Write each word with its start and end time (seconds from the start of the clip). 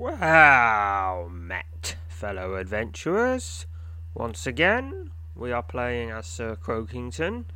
Well 0.00 1.28
met, 1.28 1.96
fellow 2.06 2.54
adventurers. 2.54 3.66
Once 4.14 4.46
again, 4.46 5.10
we 5.34 5.50
are 5.50 5.64
playing 5.64 6.10
as 6.12 6.24
Sir 6.24 6.54
Croakington, 6.54 7.46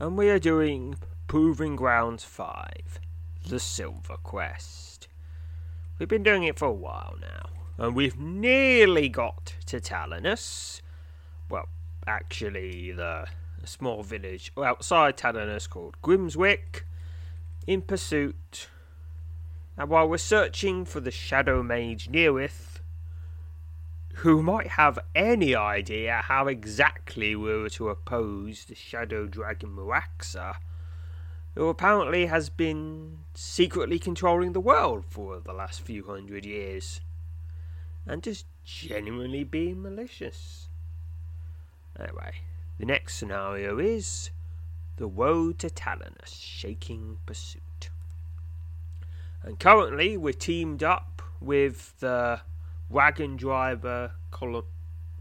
and 0.00 0.16
we 0.16 0.30
are 0.30 0.38
doing 0.38 0.94
Proving 1.26 1.76
Grounds 1.76 2.24
5, 2.24 2.98
The 3.46 3.60
Silver 3.60 4.16
Crest. 4.24 5.08
We've 5.98 6.08
been 6.08 6.22
doing 6.22 6.44
it 6.44 6.58
for 6.58 6.64
a 6.68 6.72
while 6.72 7.16
now, 7.20 7.50
and 7.84 7.94
we've 7.94 8.18
nearly 8.18 9.10
got 9.10 9.56
to 9.66 9.78
Talanus. 9.78 10.80
Well, 11.50 11.68
actually, 12.06 12.92
the 12.92 13.26
small 13.64 14.02
village 14.02 14.50
outside 14.56 15.18
Talanus 15.18 15.68
called 15.68 16.00
Grimswick, 16.02 16.86
in 17.66 17.82
pursuit 17.82 18.68
and 19.76 19.88
while 19.88 20.08
we're 20.08 20.18
searching 20.18 20.84
for 20.84 21.00
the 21.00 21.10
Shadow 21.10 21.62
Mage 21.62 22.10
Nirith, 22.10 22.80
who 24.16 24.42
might 24.42 24.68
have 24.68 24.98
any 25.14 25.54
idea 25.54 26.22
how 26.24 26.46
exactly 26.46 27.34
we 27.34 27.56
were 27.56 27.70
to 27.70 27.88
oppose 27.88 28.66
the 28.66 28.74
Shadow 28.74 29.26
Dragon 29.26 29.70
Muraxa, 29.70 30.56
who 31.54 31.68
apparently 31.68 32.26
has 32.26 32.50
been 32.50 33.18
secretly 33.34 33.98
controlling 33.98 34.52
the 34.52 34.60
world 34.60 35.04
for 35.08 35.40
the 35.40 35.52
last 35.52 35.80
few 35.80 36.04
hundred 36.04 36.44
years, 36.44 37.00
and 38.06 38.22
just 38.22 38.46
genuinely 38.64 39.44
being 39.44 39.82
malicious. 39.82 40.68
Anyway, 41.98 42.32
the 42.78 42.86
next 42.86 43.16
scenario 43.16 43.78
is 43.78 44.30
the 44.96 45.06
road 45.06 45.58
to 45.58 45.70
Talanus, 45.70 46.34
shaking 46.38 47.18
pursuit. 47.26 47.61
And 49.42 49.58
currently, 49.58 50.16
we're 50.16 50.32
teamed 50.32 50.82
up 50.82 51.22
with 51.40 51.98
the 51.98 52.40
wagon 52.88 53.36
driver 53.36 54.12
Col- 54.30 54.66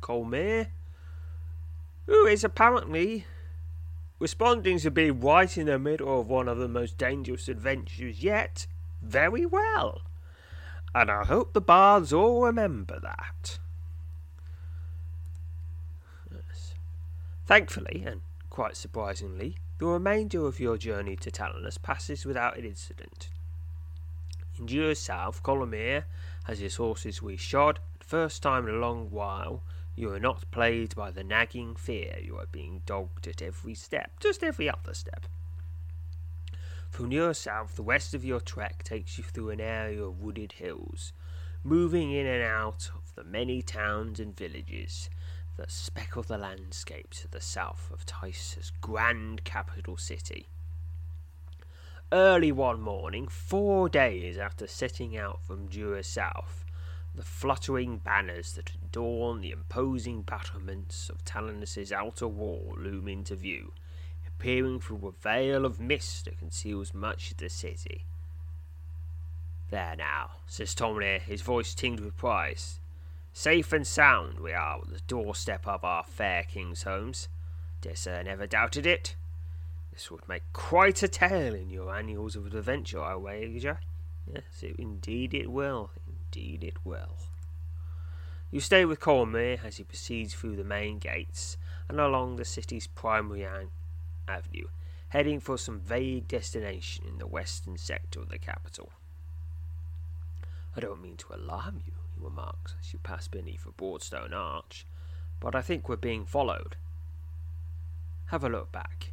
Colmere, 0.02 0.68
who 2.06 2.26
is 2.26 2.44
apparently 2.44 3.26
responding 4.20 4.78
to 4.80 4.92
being 4.92 5.20
right 5.20 5.58
in 5.58 5.66
the 5.66 5.80
middle 5.80 6.20
of 6.20 6.28
one 6.28 6.48
of 6.48 6.58
the 6.58 6.68
most 6.68 6.98
dangerous 6.98 7.48
adventures 7.48 8.24
yet 8.24 8.68
very 9.02 9.46
well. 9.46 10.02
And 10.94 11.10
I 11.10 11.24
hope 11.24 11.54
the 11.54 11.62
bards 11.62 12.14
all 12.14 12.44
remember 12.44 13.00
that. 13.02 13.58
Yes. 16.32 16.76
Thankfully, 17.48 18.04
and 18.06 18.22
quite 18.50 18.76
surprisingly, 18.76 19.58
the 19.80 19.88
remainder 19.88 20.46
of 20.46 20.60
your 20.60 20.78
journey 20.78 21.16
to 21.16 21.32
Talanus 21.32 21.82
passes 21.82 22.26
without 22.26 22.58
an 22.58 22.66
incident. 22.66 23.30
Due 24.64 24.94
south, 24.94 25.42
Colomere 25.42 26.04
has 26.44 26.60
his 26.60 26.76
horses 26.76 27.20
reshod. 27.20 27.78
First 28.00 28.44
time 28.44 28.68
in 28.68 28.76
a 28.76 28.80
long 28.80 29.10
while, 29.10 29.64
you 29.96 30.12
are 30.14 30.20
not 30.20 30.50
plagued 30.52 30.96
by 30.96 31.10
the 31.10 31.24
nagging 31.24 31.76
fear 31.76 32.20
you 32.22 32.38
are 32.38 32.46
being 32.46 32.84
dogged 32.86 33.28
at 33.28 33.42
every 33.42 33.74
step, 33.74 34.20
just 34.20 34.44
every 34.44 34.70
other 34.70 34.94
step. 34.94 35.26
From 36.92 37.10
near 37.10 37.34
south, 37.34 37.76
the 37.76 37.84
west 37.84 38.14
of 38.14 38.24
your 38.24 38.40
trek 38.40 38.84
takes 38.84 39.18
you 39.18 39.24
through 39.24 39.50
an 39.50 39.62
area 39.62 40.04
of 40.04 40.22
wooded 40.22 40.54
hills, 40.54 41.14
moving 41.64 42.12
in 42.12 42.28
and 42.28 42.44
out 42.44 42.92
of 42.94 43.16
the 43.16 43.24
many 43.24 43.62
towns 43.62 44.20
and 44.20 44.36
villages 44.36 45.10
that 45.58 45.72
speckle 45.72 46.24
the 46.24 46.38
landscape 46.38 47.12
to 47.12 47.28
the 47.28 47.42
south 47.42 47.90
of 47.92 48.06
Tice's 48.06 48.72
grand 48.82 49.44
capital 49.44 49.98
city 49.98 50.50
early 52.12 52.52
one 52.52 52.82
morning, 52.82 53.28
four 53.28 53.88
days 53.88 54.38
after 54.38 54.68
setting 54.68 55.18
out 55.18 55.40
from 55.46 55.68
Dura 55.68 56.04
South, 56.04 56.66
the 57.16 57.24
fluttering 57.24 57.98
banners 57.98 58.54
that 58.54 58.72
adorn 58.84 59.42
the 59.42 59.52
imposing 59.52 60.22
battlements 60.22 61.10
of 61.10 61.24
Talanus's 61.24 61.92
outer 61.92 62.28
wall 62.28 62.74
loom 62.78 63.08
into 63.08 63.36
view, 63.36 63.74
appearing 64.28 64.82
through 64.82 65.08
a 65.08 65.22
veil 65.24 65.66
of 65.66 65.80
mist 65.80 66.26
that 66.26 66.40
conceals 66.40 66.94
much 66.94 67.32
of 67.32 67.38
the 67.38 67.50
city. 67.50 68.06
There 69.70 69.96
now, 69.98 70.32
says 70.48 70.76
Tomley, 70.76 71.20
his 71.20 71.42
voice 71.42 71.74
tinged 71.74 72.02
with 72.02 72.18
pride. 72.18 72.60
Safe 73.32 73.72
and 73.72 73.88
sound 73.88 74.42
we 74.42 74.52
are 74.52 74.80
at 74.80 74.90
the 74.90 75.00
doorstep 75.08 75.66
of 75.66 75.86
our 75.86 76.04
fair 76.04 76.44
king's 76.44 76.84
homes. 76.84 77.30
Dare 77.80 77.96
sir 77.96 78.24
never 78.24 78.46
doubted 78.46 78.86
it. 78.86 79.16
This 79.92 80.10
would 80.10 80.28
make 80.28 80.44
quite 80.54 81.04
a 81.04 81.08
tale 81.08 81.54
in 81.54 81.70
your 81.70 81.94
annals 81.94 82.36
of 82.36 82.46
adventure, 82.46 83.02
I 83.02 83.16
wager. 83.16 83.80
Yes, 84.32 84.44
it, 84.62 84.76
indeed 84.78 85.34
it 85.34 85.52
will. 85.52 85.92
Indeed 86.08 86.64
it 86.64 86.78
will. 86.86 87.18
You 88.52 88.60
stay 88.60 88.86
with 88.86 89.00
Cormier 89.00 89.60
as 89.64 89.78
he 89.78 89.84
proceeds 89.84 90.34
through 90.34 90.56
the 90.56 90.64
main 90.64 91.00
gates 91.00 91.58
and 91.88 92.00
along 92.00 92.36
the 92.36 92.46
city's 92.46 92.88
primary 92.88 93.44
an- 93.44 93.72
avenue, 94.28 94.68
heading 95.10 95.40
for 95.40 95.58
some 95.58 95.80
vague 95.80 96.28
destination 96.28 97.06
in 97.08 97.18
the 97.18 97.28
western 97.28 97.78
sector 97.78 98.20
of 98.20 98.30
the 98.30 98.38
capital. 98.38 98.92
I 100.76 100.80
don't 100.80 101.02
mean 101.02 101.18
to 101.18 101.34
alarm 101.36 101.82
you, 101.86 101.94
he 102.16 102.24
remarks 102.24 102.76
as 102.80 102.94
you 102.94 103.00
pass 103.00 103.28
beneath 103.28 103.66
a 103.66 103.72
broad 103.72 104.02
stone 104.02 104.34
arch, 104.34 104.86
but 105.40 105.56
I 105.56 105.62
think 105.62 105.90
we're 105.90 105.98
being 105.98 106.26
followed. 106.26 106.76
Have 108.28 108.44
a 108.44 108.50
look 108.50 108.72
back. 108.72 109.11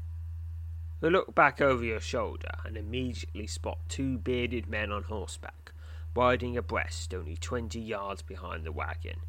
You 1.00 1.10
look 1.10 1.32
back 1.32 1.60
over 1.60 1.84
your 1.84 2.00
shoulder 2.00 2.50
and 2.64 2.76
immediately 2.76 3.47
spot 3.47 3.78
two 3.88 4.19
bearded 4.19 4.69
men 4.69 4.91
on 4.91 5.04
horseback, 5.04 5.72
riding 6.14 6.56
abreast 6.56 7.14
only 7.14 7.36
twenty 7.36 7.81
yards 7.81 8.20
behind 8.20 8.64
the 8.64 8.72
wagon. 8.72 9.20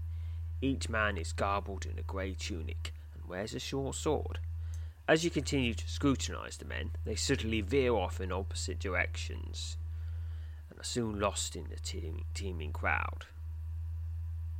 Each 0.62 0.90
man 0.90 1.16
is 1.16 1.31
garbled 1.31 1.85
in 1.85 2.00
a 2.00 2.03
grey 2.03 2.34
tunic 2.34 2.94
and 3.13 3.29
wears 3.29 3.53
a 3.53 3.59
short 3.59 3.94
sword. 3.96 4.40
As 5.08 5.24
you 5.24 5.29
continue 5.29 5.75
to 5.75 5.90
scrutinize 5.90 6.58
the 6.58 6.66
men, 6.66 6.91
they 7.06 7.16
suddenly 7.16 7.62
veer 7.62 7.94
off 7.94 8.19
in 8.19 8.31
opposite 8.31 8.79
directions 8.79 9.78
and 10.72 10.79
are 10.79 10.84
soon 10.84 11.19
lost 11.19 11.56
in 11.56 11.66
the 11.69 11.79
teem- 11.79 12.25
teeming 12.34 12.74
crowd. 12.74 13.25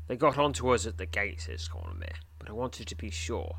They 0.08 0.16
got 0.16 0.38
on 0.38 0.54
to 0.54 0.70
us 0.70 0.86
at 0.86 0.98
the 0.98 1.06
gate, 1.08 1.42
says 1.42 1.68
Cormier, 1.68 2.16
but 2.38 2.50
I 2.50 2.54
wanted 2.54 2.88
to 2.88 2.96
be 2.96 3.10
sure. 3.10 3.58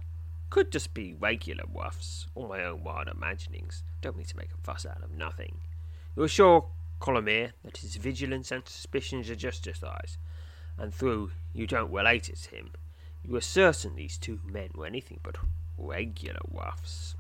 Could 0.51 0.73
just 0.73 0.95
be 0.95 1.15
regular 1.15 1.65
wuffs, 1.65 2.27
or 2.35 2.49
my 2.49 2.65
own 2.65 2.83
wild 2.83 3.07
imaginings. 3.07 3.85
Don't 4.03 4.17
mean 4.17 4.27
to 4.27 4.37
make 4.37 4.53
a 4.53 4.57
fuss 4.63 4.85
out 4.85 5.03
of 5.03 5.13
nothing. 5.13 5.61
You 6.17 6.25
assure 6.25 6.67
Colomere 7.01 7.53
that 7.65 7.79
his 7.79 7.97
vigilance 7.97 8.51
and 8.51 8.67
suspicions 8.67 9.31
are 9.31 9.37
justified, 9.37 10.11
and 10.77 10.93
though 10.93 11.31
you 11.53 11.67
don't 11.67 11.93
relate 11.93 12.29
it 12.29 12.37
to 12.37 12.57
him, 12.57 12.73
you 13.23 13.37
are 13.37 13.41
certain 13.41 13.95
these 13.95 14.19
two 14.19 14.41
men 14.45 14.71
were 14.75 14.87
anything 14.87 15.21
but 15.23 15.37
regular 15.79 16.41
wuffs. 16.53 17.15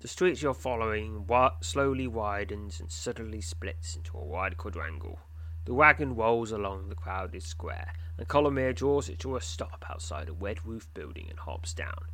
The 0.00 0.08
street 0.08 0.42
you're 0.42 0.54
following 0.54 1.26
slowly 1.60 2.06
widens 2.06 2.78
and 2.78 2.90
suddenly 2.90 3.40
splits 3.40 3.96
into 3.96 4.18
a 4.18 4.24
wide 4.24 4.56
quadrangle. 4.56 5.20
The 5.68 5.74
wagon 5.74 6.16
rolls 6.16 6.50
along 6.50 6.88
the 6.88 6.94
crowded 6.94 7.42
square, 7.42 7.92
and 8.16 8.26
Colomere 8.26 8.74
draws 8.74 9.10
it 9.10 9.18
to 9.18 9.36
a 9.36 9.40
stop 9.42 9.84
outside 9.90 10.30
a 10.30 10.32
red 10.32 10.64
roof 10.64 10.88
building 10.94 11.26
and 11.28 11.38
hops 11.38 11.74
down. 11.74 12.06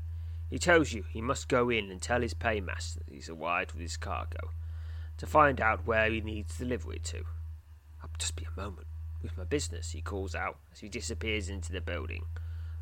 He 0.51 0.59
tells 0.59 0.93
you 0.93 1.05
he 1.09 1.21
must 1.21 1.49
go 1.49 1.71
in 1.71 1.89
and 1.89 2.03
tell 2.03 2.21
his 2.21 2.35
paymaster 2.35 2.99
that 3.05 3.15
he's 3.15 3.29
arrived 3.29 3.71
with 3.71 3.83
his 3.83 3.97
cargo, 3.97 4.51
to 5.19 5.27
find 5.29 5.61
out 5.61 5.87
where 5.87 6.11
he 6.11 6.21
needs 6.21 6.57
to 6.57 6.65
deliver 6.65 6.95
it 6.95 7.05
to. 7.05 7.23
Ah, 7.29 8.03
I'll 8.03 8.11
just 8.19 8.35
be 8.35 8.45
a 8.45 8.61
moment 8.61 8.89
with 9.23 9.39
my 9.39 9.45
business, 9.45 9.93
he 9.93 10.03
calls 10.03 10.35
out 10.35 10.59
as 10.73 10.81
he 10.81 10.89
disappears 10.89 11.49
into 11.49 11.73
the 11.73 11.81
building. 11.81 12.25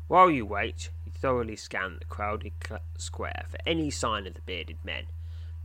While 0.07 0.31
you 0.31 0.43
wait, 0.43 0.89
you 1.05 1.11
thoroughly 1.11 1.55
scan 1.55 1.97
the 1.99 2.05
crowded 2.05 2.53
square 2.97 3.45
for 3.47 3.59
any 3.67 3.91
sign 3.91 4.25
of 4.25 4.33
the 4.33 4.41
bearded 4.41 4.83
men, 4.83 5.05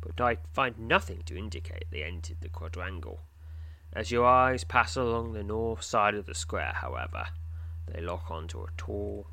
but 0.03 0.21
I 0.21 0.37
find 0.53 0.79
nothing 0.79 1.23
to 1.25 1.39
indicate 1.39 1.87
they 1.91 2.03
entered 2.03 2.43
the 2.43 2.51
quadrangle. 2.51 3.23
As 3.93 4.11
your 4.11 4.27
eyes 4.27 4.65
pass 4.65 4.97
along 4.97 5.33
the 5.33 5.43
north 5.43 5.83
side 5.83 6.15
of 6.15 6.27
the 6.27 6.35
square, 6.35 6.73
however, 6.75 7.27
they 7.87 8.01
lock 8.01 8.31
onto 8.31 8.63
a 8.63 8.69
tall 8.77 9.27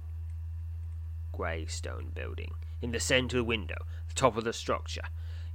grey 1.32 1.66
stone 1.66 2.12
building. 2.14 2.54
In 2.82 2.92
the 2.92 3.00
centre 3.00 3.44
window, 3.44 3.86
the 4.08 4.14
top 4.14 4.38
of 4.38 4.44
the 4.44 4.54
structure, 4.54 5.04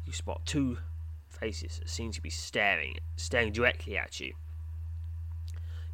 you 0.05 0.12
spot 0.12 0.43
two 0.44 0.79
faces 1.26 1.79
that 1.79 1.88
seem 1.88 2.12
to 2.12 2.20
be 2.20 2.31
staring, 2.31 2.99
staring 3.17 3.52
directly 3.52 3.97
at 3.97 4.20
you. 4.20 4.35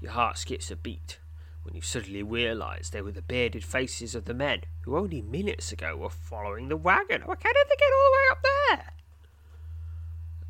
Your 0.00 0.12
heart 0.12 0.38
skips 0.38 0.70
a 0.70 0.76
beat 0.76 1.20
when 1.62 1.75
you 1.75 1.82
suddenly 1.82 2.23
realise 2.23 2.91
they 2.91 3.02
were 3.02 3.12
the 3.12 3.23
bearded 3.23 3.64
faces 3.64 4.14
of 4.14 4.25
the 4.25 4.35
men 4.35 4.62
who 4.82 4.97
only 4.97 5.23
minutes 5.23 5.73
ago 5.73 5.97
were 5.97 6.11
following 6.11 6.69
the 6.69 6.76
wagon. 6.76 7.23
How 7.23 7.35
did 7.35 7.41
they 7.43 7.76
get 7.76 7.93
all 7.93 8.11
the 8.11 8.17
way 8.17 8.31
up 8.31 8.38
there? 8.69 8.93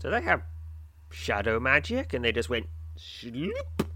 Do 0.00 0.10
they 0.10 0.22
have 0.22 0.42
shadow 1.16 1.58
magic? 1.58 2.12
And 2.12 2.24
they 2.24 2.32
just 2.32 2.50
went 2.50 2.68
sloop, 2.96 3.88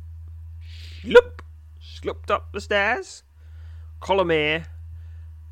sloop, 1.02 1.42
slooped 1.80 2.30
up 2.30 2.52
the 2.52 2.60
stairs. 2.60 3.22
Colomere 4.00 4.66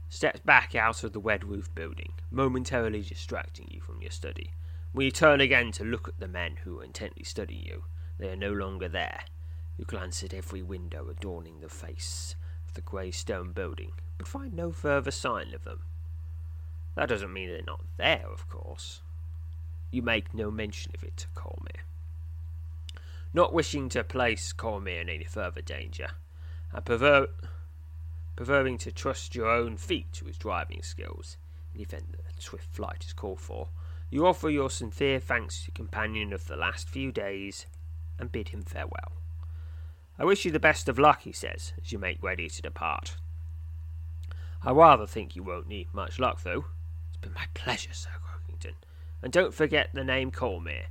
steps 0.09 0.41
back 0.41 0.75
out 0.75 1.05
of 1.05 1.13
the 1.13 1.21
red 1.21 1.45
roof 1.45 1.73
building, 1.75 2.15
momentarily 2.31 3.03
distracting 3.03 3.69
you 3.71 3.81
from 3.81 4.01
your 4.01 4.11
study. 4.11 4.53
When 4.93 5.05
you 5.05 5.11
turn 5.11 5.41
again 5.43 5.71
to 5.73 5.85
look 5.85 6.09
at 6.09 6.19
the 6.19 6.29
men 6.29 6.57
who 6.65 6.81
are 6.81 6.85
intently 6.85 7.25
studying 7.25 7.65
you, 7.65 7.85
they 8.19 8.31
are 8.31 8.37
no 8.37 8.53
longer 8.53 8.89
there. 8.89 9.21
You 9.77 9.85
glance 9.85 10.23
at 10.23 10.33
every 10.33 10.63
window 10.63 11.09
adorning 11.09 11.61
the 11.61 11.69
face 11.69 12.35
of 12.67 12.75
the 12.75 12.81
grey 12.81 13.11
stone 13.11 13.53
building, 13.53 13.93
but 14.17 14.27
find 14.27 14.55
no 14.55 14.73
further 14.73 15.11
sign 15.11 15.53
of 15.55 15.65
them. 15.65 15.83
That 16.97 17.11
doesn't 17.11 17.33
mean 17.33 17.51
they're 17.51 17.63
not 17.65 17.85
there, 17.99 18.27
of 18.33 18.49
course. 18.49 19.03
You 19.91 20.03
make 20.03 20.35
no 20.35 20.51
mention 20.51 20.93
of 20.95 21.03
it 21.03 21.17
to 21.19 21.29
Cormyr. 21.35 21.83
Not 23.33 23.53
wishing 23.53 23.89
to 23.91 24.05
place 24.05 24.53
Cormyr 24.53 25.01
in 25.01 25.09
any 25.09 25.25
further 25.25 25.63
danger, 25.63 26.09
and 26.73 26.85
prefer- 26.85 27.29
preferring 28.37 28.79
to 28.79 28.93
trust 28.93 29.35
your 29.35 29.49
own 29.49 29.77
feet 29.77 30.13
to 30.15 30.27
his 30.27 30.39
driving 30.39 30.83
skills, 30.83 31.37
in 31.73 31.79
the 31.79 31.85
event 31.85 32.13
that 32.13 32.43
swift 32.43 32.75
flight 32.75 33.05
is 33.05 33.13
called 33.13 33.41
for, 33.41 33.69
you 34.11 34.27
offer 34.27 34.49
your 34.49 34.71
sincere 34.71 35.21
thanks 35.21 35.61
to 35.61 35.71
your 35.71 35.75
companion 35.75 36.33
of 36.33 36.47
the 36.47 36.57
last 36.57 36.89
few 36.89 37.13
days 37.13 37.67
and 38.19 38.33
bid 38.33 38.49
him 38.49 38.63
farewell. 38.63 39.13
I 40.19 40.25
wish 40.25 40.45
you 40.45 40.51
the 40.51 40.59
best 40.59 40.89
of 40.89 40.99
luck, 40.99 41.23
he 41.23 41.33
says, 41.33 41.73
as 41.81 41.93
you 41.93 41.99
make 41.99 42.23
ready 42.23 42.49
to 42.49 42.63
depart. 42.63 43.17
I 44.63 44.73
rather 44.73 45.07
think 45.07 45.37
you 45.37 45.43
won't 45.43 45.69
need 45.69 45.95
much 45.95 46.19
luck, 46.19 46.43
though. 46.43 46.65
It's 47.09 47.19
been 47.19 47.35
my 47.35 47.47
pleasure, 47.55 47.93
Sir 47.93 48.11
Croakington. 48.25 48.75
And 49.23 49.33
don't 49.33 49.55
forget 49.55 49.91
the 49.93 50.05
name 50.05 50.31
Cormyr, 50.31 50.85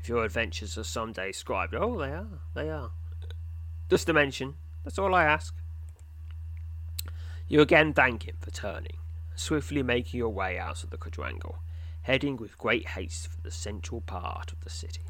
if 0.00 0.08
your 0.08 0.24
adventures 0.24 0.76
are 0.76 0.84
some 0.84 1.12
day 1.12 1.32
scribed. 1.32 1.74
Oh, 1.74 1.98
they 1.98 2.10
are, 2.10 2.40
they 2.54 2.70
are. 2.70 2.90
Just 3.88 4.08
a 4.08 4.12
mention, 4.12 4.54
that's 4.84 4.98
all 4.98 5.14
I 5.14 5.24
ask. 5.24 5.54
You 7.48 7.60
again 7.60 7.92
thank 7.92 8.28
him 8.28 8.36
for 8.40 8.50
turning, 8.50 8.96
swiftly 9.34 9.82
making 9.82 10.18
your 10.18 10.30
way 10.30 10.58
out 10.58 10.84
of 10.84 10.90
the 10.90 10.96
quadrangle, 10.96 11.58
heading 12.02 12.36
with 12.36 12.58
great 12.58 12.90
haste 12.90 13.26
for 13.26 13.40
the 13.40 13.50
central 13.50 14.00
part 14.00 14.52
of 14.52 14.60
the 14.60 14.70
city. 14.70 15.02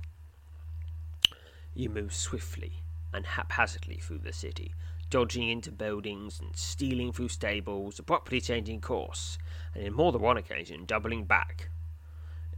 You 1.74 1.88
move 1.90 2.14
swiftly 2.14 2.82
and 3.12 3.26
haphazardly 3.26 3.96
through 3.96 4.20
the 4.20 4.32
city, 4.32 4.74
dodging 5.10 5.48
into 5.48 5.70
buildings 5.70 6.40
and 6.40 6.56
stealing 6.56 7.12
through 7.12 7.28
stables, 7.28 7.98
abruptly 7.98 8.40
changing 8.40 8.80
course, 8.80 9.36
and 9.74 9.84
in 9.84 9.92
more 9.92 10.12
than 10.12 10.22
one 10.22 10.36
occasion 10.36 10.84
doubling 10.84 11.24
back, 11.24 11.68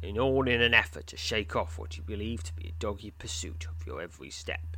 in 0.02 0.18
all 0.18 0.48
in 0.48 0.60
an 0.60 0.74
effort 0.74 1.06
to 1.06 1.16
shake 1.16 1.54
off 1.54 1.78
what 1.78 1.96
you 1.96 2.02
believe 2.02 2.42
to 2.42 2.54
be 2.54 2.68
a 2.68 2.72
dogged 2.80 3.18
pursuit 3.18 3.66
of 3.70 3.86
your 3.86 4.02
every 4.02 4.30
step. 4.30 4.76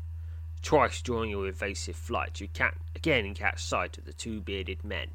Twice 0.63 1.03
during 1.03 1.31
your 1.31 1.47
evasive 1.47 1.97
flight, 1.97 2.41
you 2.41 2.49
can 2.49 2.73
again 2.95 3.35
catch 3.35 3.63
sight 3.63 3.99
of 3.99 4.05
the 4.05 4.13
two 4.13 4.41
bearded 4.41 4.85
men. 4.85 5.11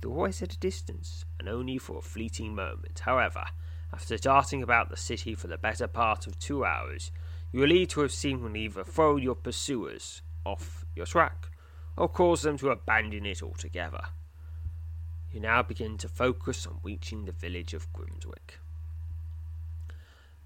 They're 0.00 0.10
always 0.10 0.42
at 0.42 0.52
a 0.52 0.58
distance, 0.58 1.24
and 1.38 1.48
only 1.48 1.78
for 1.78 1.98
a 1.98 2.02
fleeting 2.02 2.54
moment. 2.54 3.00
However, 3.00 3.44
after 3.92 4.18
darting 4.18 4.62
about 4.62 4.90
the 4.90 4.96
city 4.96 5.34
for 5.34 5.46
the 5.46 5.56
better 5.56 5.86
part 5.86 6.26
of 6.26 6.38
two 6.38 6.64
hours, 6.64 7.10
you 7.52 7.62
are 7.62 7.66
believed 7.66 7.92
to 7.92 8.00
have 8.00 8.12
seen 8.12 8.56
either 8.56 8.84
throw 8.84 9.16
your 9.16 9.36
pursuers 9.36 10.22
off 10.44 10.84
your 10.94 11.06
track 11.06 11.48
or 11.96 12.08
cause 12.08 12.42
them 12.42 12.58
to 12.58 12.70
abandon 12.70 13.24
it 13.24 13.42
altogether. 13.42 14.02
You 15.30 15.40
now 15.40 15.62
begin 15.62 15.96
to 15.98 16.08
focus 16.08 16.66
on 16.66 16.80
reaching 16.82 17.24
the 17.24 17.32
village 17.32 17.74
of 17.74 17.92
Grimswick. 17.92 18.58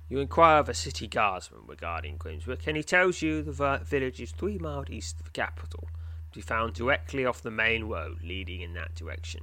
You 0.09 0.21
inquire 0.21 0.59
of 0.59 0.69
a 0.71 0.75
city 0.75 1.07
guardsman 1.07 1.61
regarding 1.67 2.17
Grimswick, 2.17 2.67
and 2.67 2.77
he 2.77 2.83
tells 2.83 3.21
you 3.21 3.43
the 3.43 3.81
village 3.85 4.21
is 4.21 4.31
three 4.33 4.59
miles 4.59 4.89
east 4.89 5.21
of 5.21 5.27
the 5.27 5.31
capital, 5.31 5.89
to 6.33 6.39
be 6.39 6.43
found 6.43 6.75
directly 6.75 7.27
off 7.27 7.43
the 7.43 7.51
main 7.51 7.85
road 7.85 8.23
leading 8.23 8.63
in 8.63 8.73
that 8.73 8.95
direction. 8.95 9.43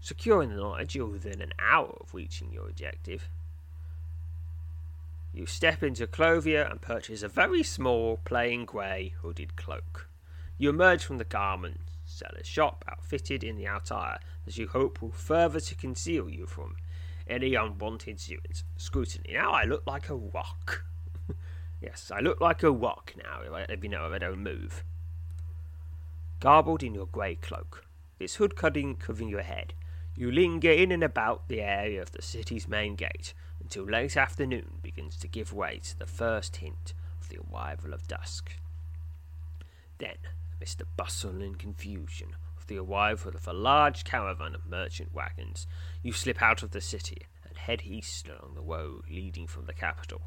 Securing 0.00 0.50
the 0.50 0.56
knowledge, 0.56 0.96
you're 0.96 1.06
within 1.06 1.40
an 1.40 1.52
hour 1.58 1.96
of 2.00 2.12
reaching 2.12 2.52
your 2.52 2.68
objective. 2.68 3.28
You 5.32 5.46
step 5.46 5.82
into 5.82 6.06
Clothier 6.06 6.62
and 6.62 6.82
purchase 6.82 7.22
a 7.22 7.28
very 7.28 7.62
small, 7.62 8.20
plain 8.24 8.64
grey 8.64 9.14
hooded 9.22 9.56
cloak. 9.56 10.08
You 10.58 10.70
emerge 10.70 11.04
from 11.04 11.18
the 11.18 11.24
garment 11.24 11.80
seller's 12.06 12.46
shop, 12.46 12.84
outfitted 12.88 13.42
in 13.42 13.56
the 13.56 13.66
attire 13.66 14.18
that 14.44 14.58
you 14.58 14.68
hope 14.68 15.00
will 15.00 15.10
further 15.10 15.60
to 15.60 15.74
conceal 15.74 16.28
you 16.28 16.46
from 16.46 16.76
any 17.26 17.54
unwanted 17.54 18.20
scrutiny. 18.76 19.32
Now 19.32 19.52
I 19.52 19.64
look 19.64 19.82
like 19.86 20.08
a 20.08 20.14
rock. 20.14 20.84
yes, 21.80 22.10
I 22.14 22.20
look 22.20 22.40
like 22.40 22.62
a 22.62 22.70
rock 22.70 23.14
now, 23.16 23.40
if 23.68 23.82
you 23.82 23.88
know 23.88 24.06
if 24.06 24.12
I 24.12 24.18
don't 24.18 24.42
move. 24.42 24.84
Garbled 26.40 26.82
in 26.82 26.94
your 26.94 27.06
grey 27.06 27.36
cloak, 27.36 27.86
this 28.18 28.36
hood 28.36 28.56
cutting 28.56 28.96
covering 28.96 29.28
your 29.28 29.42
head, 29.42 29.74
you 30.16 30.30
linger 30.30 30.70
in 30.70 30.92
and 30.92 31.02
about 31.02 31.48
the 31.48 31.60
area 31.60 32.00
of 32.00 32.12
the 32.12 32.22
city's 32.22 32.68
main 32.68 32.94
gate 32.94 33.34
until 33.60 33.84
late 33.84 34.16
afternoon 34.16 34.78
begins 34.82 35.16
to 35.16 35.28
give 35.28 35.52
way 35.52 35.80
to 35.82 35.98
the 35.98 36.06
first 36.06 36.56
hint 36.56 36.92
of 37.20 37.28
the 37.28 37.38
arrival 37.50 37.92
of 37.92 38.06
dusk. 38.06 38.52
Then, 39.98 40.16
amidst 40.56 40.78
the 40.78 40.86
bustle 40.96 41.42
and 41.42 41.58
confusion 41.58 42.36
the 42.66 42.78
arrival 42.78 43.32
of 43.34 43.46
a 43.46 43.52
large 43.52 44.04
caravan 44.04 44.54
of 44.54 44.66
merchant 44.66 45.14
wagons, 45.14 45.66
you 46.02 46.12
slip 46.12 46.42
out 46.42 46.62
of 46.62 46.70
the 46.70 46.80
city 46.80 47.22
and 47.46 47.56
head 47.56 47.82
east 47.84 48.28
along 48.28 48.54
the 48.54 48.62
road 48.62 49.04
leading 49.10 49.46
from 49.46 49.66
the 49.66 49.72
capital. 49.72 50.22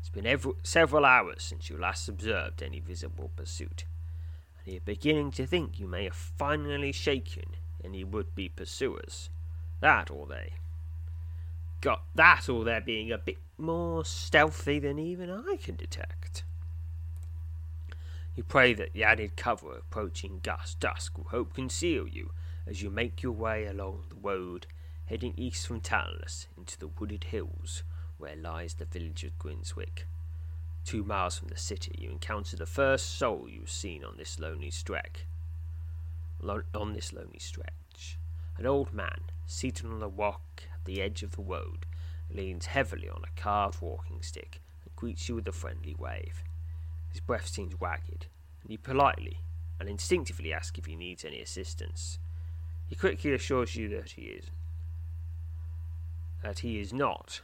It's 0.00 0.10
been 0.10 0.26
every, 0.26 0.52
several 0.62 1.04
hours 1.04 1.42
since 1.42 1.68
you 1.68 1.76
last 1.76 2.08
observed 2.08 2.62
any 2.62 2.80
visible 2.80 3.30
pursuit, 3.36 3.84
and 4.64 4.72
you're 4.72 4.80
beginning 4.80 5.30
to 5.32 5.46
think 5.46 5.78
you 5.78 5.86
may 5.86 6.04
have 6.04 6.14
finally 6.14 6.92
shaken 6.92 7.56
any 7.84 8.04
would-be 8.04 8.48
pursuers. 8.48 9.30
That 9.80 10.10
or 10.10 10.26
they 10.26 10.54
got 11.80 12.02
that 12.14 12.48
or 12.48 12.64
they're 12.64 12.80
being 12.80 13.12
a 13.12 13.18
bit 13.18 13.38
more 13.56 14.04
stealthy 14.04 14.78
than 14.78 14.98
even 14.98 15.30
I 15.30 15.56
can 15.62 15.76
detect. 15.76 16.44
You 18.38 18.44
pray 18.44 18.72
that 18.74 18.92
the 18.92 19.02
added 19.02 19.36
cover 19.36 19.72
of 19.72 19.78
approaching 19.78 20.38
dusk 20.38 21.18
will 21.18 21.26
help 21.32 21.54
conceal 21.54 22.06
you 22.06 22.30
as 22.68 22.80
you 22.80 22.88
make 22.88 23.20
your 23.20 23.32
way 23.32 23.66
along 23.66 24.04
the 24.08 24.14
road 24.14 24.68
heading 25.06 25.34
east 25.36 25.66
from 25.66 25.80
Talanus 25.80 26.46
into 26.56 26.78
the 26.78 26.86
wooded 26.86 27.24
hills 27.24 27.82
where 28.16 28.36
lies 28.36 28.74
the 28.74 28.84
village 28.84 29.24
of 29.24 29.36
Grimswick. 29.40 30.06
Two 30.84 31.02
miles 31.02 31.36
from 31.36 31.48
the 31.48 31.56
city, 31.56 31.96
you 31.98 32.12
encounter 32.12 32.56
the 32.56 32.64
first 32.64 33.18
soul 33.18 33.48
you've 33.50 33.72
seen 33.72 34.04
on 34.04 34.16
this 34.16 34.38
lonely 34.38 34.70
stretch. 34.70 35.26
On 36.40 36.92
this 36.92 37.12
lonely 37.12 37.40
stretch, 37.40 38.18
an 38.56 38.66
old 38.66 38.92
man 38.92 39.22
seated 39.46 39.86
on 39.86 40.00
a 40.00 40.06
rock 40.06 40.62
at 40.72 40.84
the 40.84 41.02
edge 41.02 41.24
of 41.24 41.32
the 41.32 41.42
road, 41.42 41.86
leans 42.30 42.66
heavily 42.66 43.08
on 43.08 43.24
a 43.24 43.40
carved 43.40 43.82
walking 43.82 44.22
stick 44.22 44.60
and 44.84 44.94
greets 44.94 45.28
you 45.28 45.34
with 45.34 45.48
a 45.48 45.52
friendly 45.52 45.96
wave. 45.98 46.44
His 47.18 47.26
breath 47.26 47.48
seems 47.48 47.74
ragged, 47.80 48.26
and 48.62 48.70
you 48.70 48.78
politely 48.78 49.40
and 49.80 49.88
instinctively 49.88 50.52
ask 50.52 50.78
if 50.78 50.86
he 50.86 50.94
needs 50.94 51.24
any 51.24 51.40
assistance. 51.40 52.20
He 52.86 52.94
quickly 52.94 53.32
assures 53.32 53.74
you 53.74 53.88
that 53.88 54.10
he 54.10 54.22
is 54.22 54.44
that 56.44 56.60
he 56.60 56.78
is 56.78 56.92
not. 56.92 57.40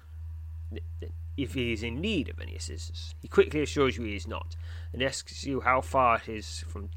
If 1.36 1.54
he 1.54 1.72
is 1.72 1.82
in 1.82 2.00
need 2.00 2.28
of 2.28 2.40
any 2.40 2.54
assistance, 2.54 3.16
he 3.20 3.26
quickly 3.26 3.62
assures 3.62 3.96
you 3.96 4.04
he 4.04 4.14
is 4.14 4.28
not, 4.28 4.54
and 4.92 5.02
asks 5.02 5.42
you 5.42 5.62
how 5.62 5.80
far 5.80 6.18
it 6.18 6.28
is 6.28 6.64
from 6.68 6.90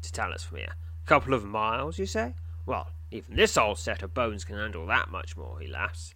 to 0.00 0.10
Talanus 0.10 0.46
from 0.46 0.56
here. 0.56 0.74
A 1.04 1.06
couple 1.06 1.34
of 1.34 1.44
miles, 1.44 1.98
you 1.98 2.06
say? 2.06 2.34
Well, 2.64 2.92
even 3.10 3.36
this 3.36 3.58
old 3.58 3.78
set 3.78 4.02
of 4.02 4.14
bones 4.14 4.46
can 4.46 4.56
handle 4.56 4.86
that 4.86 5.10
much 5.10 5.36
more, 5.36 5.60
he 5.60 5.66
laughs. 5.66 6.14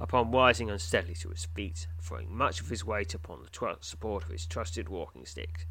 Upon 0.00 0.30
rising 0.30 0.70
unsteadily 0.70 1.14
to 1.16 1.28
his 1.28 1.44
feet, 1.44 1.86
throwing 2.00 2.34
much 2.34 2.62
of 2.62 2.70
his 2.70 2.84
weight 2.84 3.14
upon 3.14 3.42
the 3.42 3.50
tr- 3.50 3.80
support 3.80 4.24
of 4.24 4.30
his 4.30 4.46
trusted 4.46 4.88
walking 4.88 5.26
stick. 5.26 5.66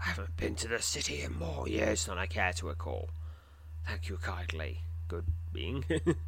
I 0.00 0.10
haven't 0.10 0.36
been 0.36 0.54
to 0.56 0.68
the 0.68 0.82
city 0.82 1.22
in 1.22 1.38
more 1.38 1.66
years 1.66 2.04
than 2.04 2.18
I 2.18 2.26
care 2.26 2.52
to 2.52 2.68
recall. 2.68 3.08
Thank 3.86 4.10
you 4.10 4.18
kindly, 4.18 4.82
good 5.08 5.24
being. 5.50 5.84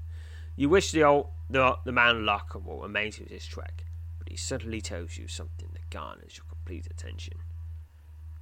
you 0.56 0.70
wish 0.70 0.92
the 0.92 1.04
old 1.04 1.28
the, 1.50 1.76
the 1.84 1.92
man 1.92 2.24
luck 2.24 2.54
and 2.54 2.64
what 2.64 2.80
remains 2.80 3.20
of 3.20 3.26
his 3.26 3.46
trek, 3.46 3.84
but 4.18 4.30
he 4.30 4.36
suddenly 4.36 4.80
tells 4.80 5.18
you 5.18 5.28
something 5.28 5.68
that 5.74 5.90
garners 5.90 6.38
your 6.38 6.46
complete 6.48 6.86
attention. 6.86 7.34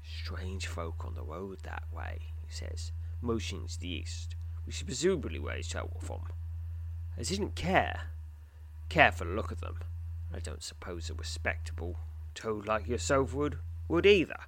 Strange 0.02 0.68
folk 0.68 1.04
on 1.04 1.14
the 1.14 1.25
road 1.25 1.58
that 1.64 1.82
way, 1.92 2.18
he 2.47 2.52
says, 2.52 2.92
motioning 3.20 3.66
to 3.66 3.80
the 3.80 3.88
east, 3.88 4.37
which 4.64 4.76
is 4.76 4.82
presumably 4.85 5.40
where 5.40 5.56
he's 5.56 5.68
travelled 5.68 6.02
from. 6.02 6.23
I 7.18 7.23
didn't 7.23 7.56
care, 7.56 8.02
care 8.88 9.12
for 9.12 9.25
the 9.25 9.33
look 9.33 9.52
at 9.52 9.61
them. 9.61 9.78
I 10.33 10.38
don't 10.38 10.62
suppose 10.62 11.09
a 11.09 11.14
respectable 11.14 11.99
toad 12.35 12.66
like 12.66 12.87
yourself 12.87 13.35
would, 13.35 13.59
would 13.88 14.07
either. 14.07 14.40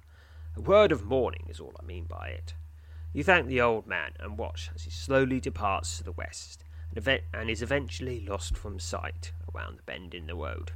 A 0.55 0.61
word 0.61 0.91
of 0.91 1.09
warning 1.09 1.47
is 1.49 1.59
all 1.59 1.73
I 1.79 1.85
mean 1.85 2.05
by 2.05 2.29
it. 2.29 2.53
You 3.13 3.23
thank 3.23 3.47
the 3.47 3.61
old 3.61 3.87
man 3.87 4.11
and 4.19 4.37
watch 4.37 4.69
as 4.73 4.83
he 4.83 4.89
slowly 4.89 5.39
departs 5.39 5.97
to 5.97 6.03
the 6.03 6.11
west 6.11 6.63
and, 6.93 7.07
ev- 7.07 7.23
and 7.33 7.49
is 7.49 7.61
eventually 7.61 8.25
lost 8.25 8.57
from 8.57 8.79
sight 8.79 9.33
around 9.53 9.77
the 9.77 9.83
bend 9.83 10.13
in 10.13 10.27
the 10.27 10.35
road. 10.35 10.71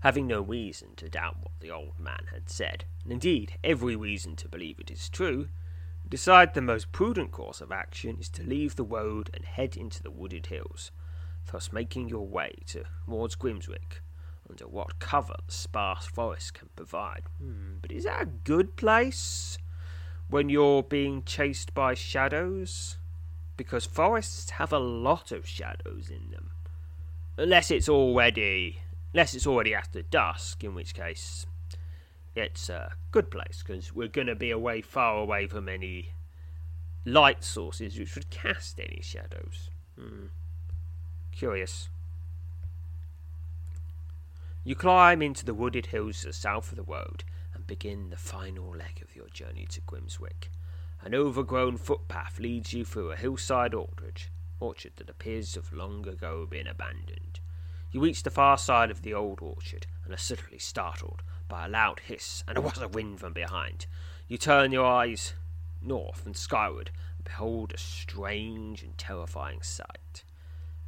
Having 0.00 0.26
no 0.26 0.40
reason 0.40 0.94
to 0.96 1.08
doubt 1.08 1.36
what 1.40 1.52
the 1.60 1.70
old 1.70 1.98
man 1.98 2.26
had 2.32 2.48
said, 2.48 2.86
and 3.04 3.12
indeed 3.12 3.58
every 3.62 3.94
reason 3.94 4.34
to 4.36 4.48
believe 4.48 4.78
it 4.78 4.90
is 4.90 5.08
true, 5.08 5.48
decide 6.08 6.54
the 6.54 6.62
most 6.62 6.90
prudent 6.90 7.30
course 7.30 7.60
of 7.60 7.70
action 7.70 8.16
is 8.18 8.28
to 8.30 8.42
leave 8.42 8.76
the 8.76 8.82
road 8.82 9.30
and 9.34 9.44
head 9.44 9.76
into 9.76 10.02
the 10.02 10.10
wooded 10.10 10.46
hills, 10.46 10.90
thus 11.50 11.72
making 11.72 12.08
your 12.08 12.26
way 12.26 12.52
towards 12.66 13.36
Grimswick, 13.36 14.02
under 14.48 14.66
what 14.66 14.98
cover 14.98 15.36
the 15.46 15.52
sparse 15.52 16.06
forest 16.06 16.54
can 16.54 16.68
provide. 16.76 17.22
Hmm, 17.40 17.78
but 17.80 17.92
is 17.92 18.04
that 18.04 18.22
a 18.22 18.26
good 18.26 18.76
place 18.76 19.58
when 20.28 20.48
you're 20.48 20.82
being 20.82 21.22
chased 21.24 21.74
by 21.74 21.94
shadows? 21.94 22.98
Because 23.56 23.84
forests 23.86 24.50
have 24.50 24.72
a 24.72 24.78
lot 24.78 25.32
of 25.32 25.46
shadows 25.46 26.10
in 26.10 26.30
them. 26.30 26.50
Unless 27.36 27.70
it's 27.70 27.88
already 27.88 28.80
unless 29.12 29.34
it's 29.34 29.46
already 29.46 29.74
after 29.74 30.02
dusk, 30.02 30.62
in 30.62 30.74
which 30.74 30.94
case 30.94 31.46
it's 32.34 32.68
a 32.68 32.92
good 33.10 33.30
place 33.30 33.62
because 33.66 33.92
we're 33.94 34.08
going 34.08 34.28
to 34.28 34.36
be 34.36 34.50
away 34.50 34.80
far 34.80 35.18
away 35.18 35.46
from 35.46 35.68
any 35.68 36.12
light 37.04 37.42
sources 37.42 37.98
which 37.98 38.14
would 38.14 38.30
cast 38.30 38.78
any 38.78 39.00
shadows. 39.02 39.70
Hmm. 39.98 40.26
Curious. 41.32 41.88
You 44.62 44.74
climb 44.74 45.22
into 45.22 45.44
the 45.44 45.54
wooded 45.54 45.86
hills 45.86 46.20
to 46.20 46.26
the 46.28 46.32
south 46.32 46.70
of 46.70 46.76
the 46.76 46.82
road 46.82 47.24
and 47.54 47.66
begin 47.66 48.10
the 48.10 48.16
final 48.16 48.70
leg 48.70 49.00
of 49.02 49.16
your 49.16 49.28
journey 49.28 49.66
to 49.70 49.80
Grimswick. 49.80 50.50
An 51.02 51.14
overgrown 51.14 51.78
footpath 51.78 52.38
leads 52.38 52.74
you 52.74 52.84
through 52.84 53.10
a 53.10 53.16
hillside 53.16 53.72
orchard, 53.72 54.22
orchard 54.60 54.92
that 54.96 55.08
appears 55.08 55.52
to 55.52 55.60
have 55.60 55.72
long 55.72 56.06
ago 56.06 56.46
been 56.46 56.66
abandoned. 56.66 57.40
You 57.90 58.00
reach 58.00 58.22
the 58.22 58.30
far 58.30 58.58
side 58.58 58.90
of 58.90 59.02
the 59.02 59.14
old 59.14 59.40
orchard 59.40 59.86
and 60.04 60.12
are 60.12 60.18
suddenly 60.18 60.58
startled 60.58 61.22
by 61.48 61.64
a 61.64 61.68
loud 61.68 62.00
hiss 62.00 62.44
and 62.46 62.58
a 62.58 62.60
rush 62.60 62.76
of 62.76 62.94
wind 62.94 63.18
from 63.18 63.32
behind. 63.32 63.86
You 64.28 64.36
turn 64.38 64.72
your 64.72 64.86
eyes 64.86 65.32
north 65.82 66.26
and 66.26 66.36
skyward 66.36 66.90
and 67.16 67.24
behold 67.24 67.72
a 67.72 67.78
strange 67.78 68.82
and 68.82 68.96
terrifying 68.96 69.62
sight. 69.62 70.24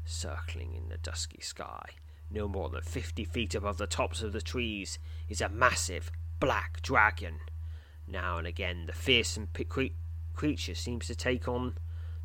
Circling 0.05 0.75
in 0.75 0.89
the 0.89 0.99
dusky 0.99 1.41
sky, 1.41 1.91
no 2.31 2.49
more 2.49 2.69
than 2.69 2.83
fifty 2.83 3.25
feet 3.25 3.55
above 3.55 3.79
the 3.79 3.87
tops 3.87 4.23
of 4.23 4.33
the 4.33 4.43
trees, 4.43 4.99
is 5.29 5.41
a 5.41 5.49
massive 5.49 6.11
black 6.41 6.83
dragon. 6.83 7.41
Now 8.07 8.37
and 8.37 8.47
again, 8.47 8.87
the 8.87 8.93
fearsome 8.93 9.49
cre- 9.69 9.95
creature 10.35 10.75
seems 10.75 11.07
to 11.07 11.15
take 11.15 11.47
on 11.47 11.77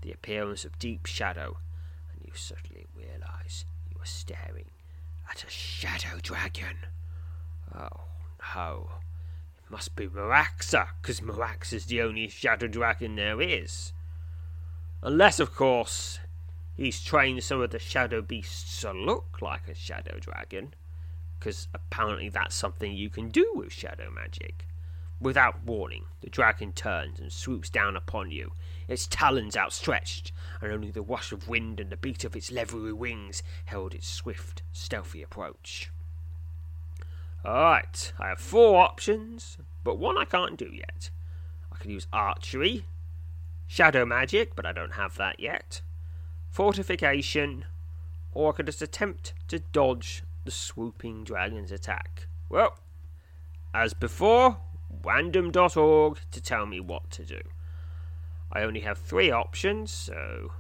the 0.02 0.12
appearance 0.12 0.66
of 0.66 0.80
deep 0.80 1.06
shadow, 1.06 1.58
and 2.12 2.22
you 2.26 2.32
suddenly 2.34 2.86
realize 2.96 3.66
you 3.90 4.02
are 4.02 4.06
staring 4.06 4.72
at 5.30 5.44
a 5.44 5.50
shadow 5.50 6.18
dragon. 6.22 6.78
Oh 7.76 8.06
no, 8.56 8.90
it 9.58 9.70
must 9.70 9.96
be 9.96 10.08
Maraxa, 10.08 10.88
because 11.02 11.22
Maraxa's 11.22 11.86
the 11.86 12.02
only 12.02 12.28
shadow 12.28 12.68
dragon 12.68 13.16
there 13.16 13.42
is. 13.42 13.94
Unless, 15.04 15.40
of 15.40 15.54
course, 15.54 16.20
He's 16.78 17.02
trained 17.02 17.44
some 17.44 17.60
of 17.62 17.72
the 17.72 17.80
shadow 17.80 18.22
beasts 18.22 18.82
to 18.82 18.94
look 18.94 19.42
like 19.42 19.68
a 19.68 19.74
shadow 19.74 20.20
dragon, 20.20 20.76
because 21.40 21.68
apparently 21.74 22.30
that's 22.30 22.54
something 22.54 22.94
you 22.94 23.10
can 23.10 23.30
do 23.30 23.52
with 23.56 23.74
shadow 23.74 24.12
magic. 24.12 24.68
Without 25.20 25.64
warning, 25.64 26.06
the 26.22 26.30
dragon 26.30 26.72
turns 26.72 27.20
and 27.20 27.34
swoops 27.34 27.72
down 27.72 27.96
upon 27.96 28.30
you, 28.30 28.52
its 28.88 29.08
talons 29.08 29.58
outstretched, 29.58 30.32
and 30.62 30.72
only 30.72 30.92
the 30.92 31.02
rush 31.02 31.32
of 31.32 31.48
wind 31.48 31.80
and 31.80 31.90
the 31.90 31.98
beat 31.98 32.24
of 32.24 32.36
its 32.36 32.52
leathery 32.52 32.94
wings 32.94 33.42
held 33.66 33.96
its 33.96 34.08
swift, 34.08 34.62
stealthy 34.72 35.24
approach. 35.24 35.90
Alright, 37.44 38.14
I 38.20 38.28
have 38.28 38.40
four 38.40 38.84
options, 38.84 39.58
but 39.84 39.98
one 39.98 40.16
I 40.16 40.26
can't 40.26 40.58
do 40.58 40.70
yet. 40.72 41.10
I 41.72 41.78
can 41.78 41.90
use 41.90 42.06
archery, 42.14 42.86
shadow 43.66 44.06
magic, 44.06 44.56
but 44.56 44.68
I 44.68 44.74
don't 44.74 44.94
have 44.94 45.18
that 45.18 45.40
yet 45.40 45.82
fortification, 46.58 47.66
or 48.34 48.52
I 48.52 48.56
could 48.56 48.66
just 48.66 48.82
attempt 48.82 49.36
to 49.48 49.60
dodge 49.60 50.24
the 50.44 50.50
swooping 50.50 51.24
dragon's 51.24 51.72
attack. 51.72 52.26
Well, 52.50 52.80
as 53.76 53.94
before, 53.94 54.58
random.org 55.04 56.18
to 56.32 56.42
tell 56.42 56.66
me 56.66 56.80
what 56.80 57.12
to 57.12 57.24
do. 57.24 57.42
I 58.52 58.64
only 58.64 58.80
have 58.80 58.98
three 58.98 59.30
options, 59.30 59.92
so 59.92 60.52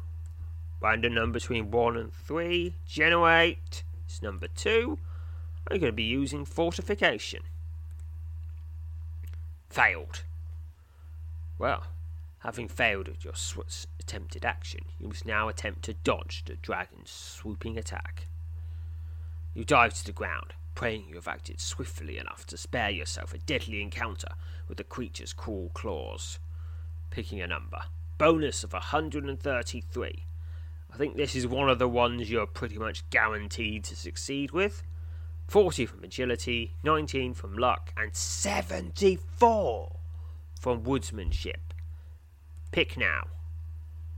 random 0.79 1.15
number 1.15 1.39
between 1.39 1.71
1 1.71 1.97
and 1.97 2.13
3, 2.13 2.75
generate 2.85 3.81
is 4.07 4.21
number 4.21 4.45
2. 4.45 4.99
I'm 5.71 5.79
going 5.79 5.91
to 5.91 5.95
be 5.95 6.03
using 6.03 6.45
fortification. 6.45 7.41
Failed. 9.71 10.21
Well, 11.57 11.85
Having 12.47 12.69
failed 12.69 13.09
at 13.09 13.25
your 13.25 13.33
attempted 13.99 14.45
action, 14.45 14.85
you 14.97 15.09
must 15.09 15.25
now 15.25 15.49
attempt 15.49 15.81
to 15.81 15.93
dodge 15.93 16.45
the 16.45 16.55
dragon's 16.55 17.09
swooping 17.09 17.77
attack. 17.77 18.29
You 19.53 19.65
dive 19.65 19.93
to 19.95 20.05
the 20.05 20.13
ground, 20.13 20.53
praying 20.73 21.09
you 21.09 21.15
have 21.15 21.27
acted 21.27 21.59
swiftly 21.59 22.17
enough 22.17 22.45
to 22.45 22.55
spare 22.55 22.89
yourself 22.89 23.33
a 23.33 23.37
deadly 23.37 23.81
encounter 23.81 24.29
with 24.69 24.77
the 24.77 24.85
creature's 24.85 25.33
cruel 25.33 25.71
claws. 25.73 26.39
Picking 27.09 27.41
a 27.41 27.47
number. 27.47 27.81
Bonus 28.17 28.63
of 28.63 28.71
133. 28.71 30.23
I 30.89 30.95
think 30.95 31.17
this 31.17 31.35
is 31.35 31.45
one 31.45 31.69
of 31.69 31.79
the 31.79 31.89
ones 31.89 32.31
you're 32.31 32.47
pretty 32.47 32.77
much 32.77 33.09
guaranteed 33.09 33.83
to 33.83 33.95
succeed 33.97 34.51
with. 34.51 34.83
40 35.49 35.85
from 35.85 36.01
agility, 36.01 36.75
19 36.81 37.33
from 37.33 37.57
luck, 37.57 37.91
and 37.97 38.15
74 38.15 39.97
from 40.61 40.83
woodsmanship. 40.85 41.66
Pick 42.71 42.97
now. 42.97 43.27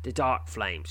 The 0.02 0.12
dark 0.12 0.48
flame, 0.48 0.84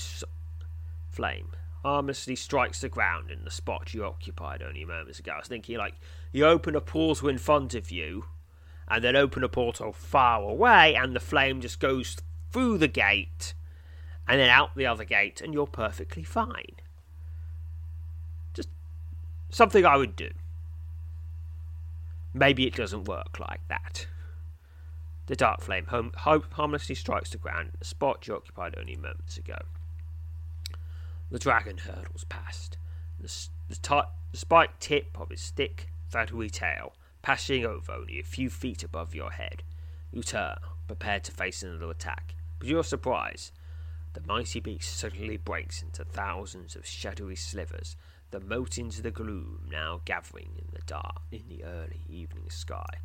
flame 1.10 1.48
harmlessly 1.82 2.36
strikes 2.36 2.80
the 2.80 2.88
ground 2.88 3.30
in 3.30 3.44
the 3.44 3.50
spot 3.50 3.92
you 3.92 4.04
occupied 4.04 4.62
only 4.62 4.84
moments 4.84 5.18
ago. 5.18 5.32
I 5.32 5.38
was 5.38 5.48
thinking, 5.48 5.76
like, 5.76 5.94
you 6.30 6.46
open 6.46 6.76
a 6.76 6.80
portal 6.80 7.28
in 7.28 7.38
front 7.38 7.74
of 7.74 7.90
you, 7.90 8.26
and 8.88 9.02
then 9.02 9.16
open 9.16 9.42
a 9.42 9.48
portal 9.48 9.92
far 9.92 10.42
away, 10.42 10.94
and 10.94 11.14
the 11.14 11.20
flame 11.20 11.60
just 11.60 11.80
goes 11.80 12.16
through 12.50 12.78
the 12.78 12.88
gate, 12.88 13.52
and 14.28 14.40
then 14.40 14.48
out 14.48 14.76
the 14.76 14.86
other 14.86 15.04
gate, 15.04 15.40
and 15.40 15.52
you're 15.52 15.66
perfectly 15.66 16.22
fine. 16.22 16.76
Just 18.54 18.68
something 19.50 19.84
I 19.84 19.96
would 19.96 20.14
do. 20.14 20.30
Maybe 22.34 22.66
it 22.66 22.74
doesn't 22.74 23.04
work 23.04 23.38
like 23.38 23.60
that. 23.68 24.06
The 25.26 25.36
dark 25.36 25.60
flame 25.60 25.86
harmlessly 25.86 26.94
strikes 26.94 27.30
the 27.30 27.38
ground, 27.38 27.72
a 27.80 27.84
spot 27.84 28.26
you 28.26 28.34
occupied 28.34 28.74
only 28.78 28.96
moments 28.96 29.36
ago. 29.36 29.58
The 31.30 31.38
dragon 31.38 31.78
hurtles 31.78 32.24
past, 32.24 32.76
the, 33.18 33.32
the, 33.68 33.76
t- 33.76 34.10
the 34.32 34.36
spiked 34.36 34.80
tip 34.80 35.18
of 35.18 35.30
his 35.30 35.50
thick, 35.50 35.88
feathery 36.08 36.50
tail 36.50 36.94
passing 37.22 37.64
over 37.64 37.92
only 37.92 38.18
a 38.18 38.24
few 38.24 38.50
feet 38.50 38.82
above 38.82 39.14
your 39.14 39.30
head. 39.30 39.62
You 40.10 40.22
turn, 40.22 40.56
prepared 40.86 41.24
to 41.24 41.32
face 41.32 41.62
another 41.62 41.90
attack, 41.90 42.34
but 42.58 42.66
to 42.66 42.70
your 42.72 42.84
surprise, 42.84 43.52
the 44.12 44.20
mighty 44.26 44.60
beast 44.60 44.98
suddenly 44.98 45.36
breaks 45.36 45.82
into 45.82 46.04
thousands 46.04 46.76
of 46.76 46.84
shadowy 46.84 47.36
slivers 47.36 47.96
that 48.32 48.48
mote 48.48 48.78
into 48.78 49.00
the 49.00 49.10
gloom 49.10 49.68
now 49.70 50.00
gathering 50.04 50.50
in 50.58 50.66
the 50.72 50.82
dark 50.86 51.22
in 51.30 51.42
the 51.48 51.62
early 51.64 52.00
evening 52.08 52.50
sky. 52.50 52.98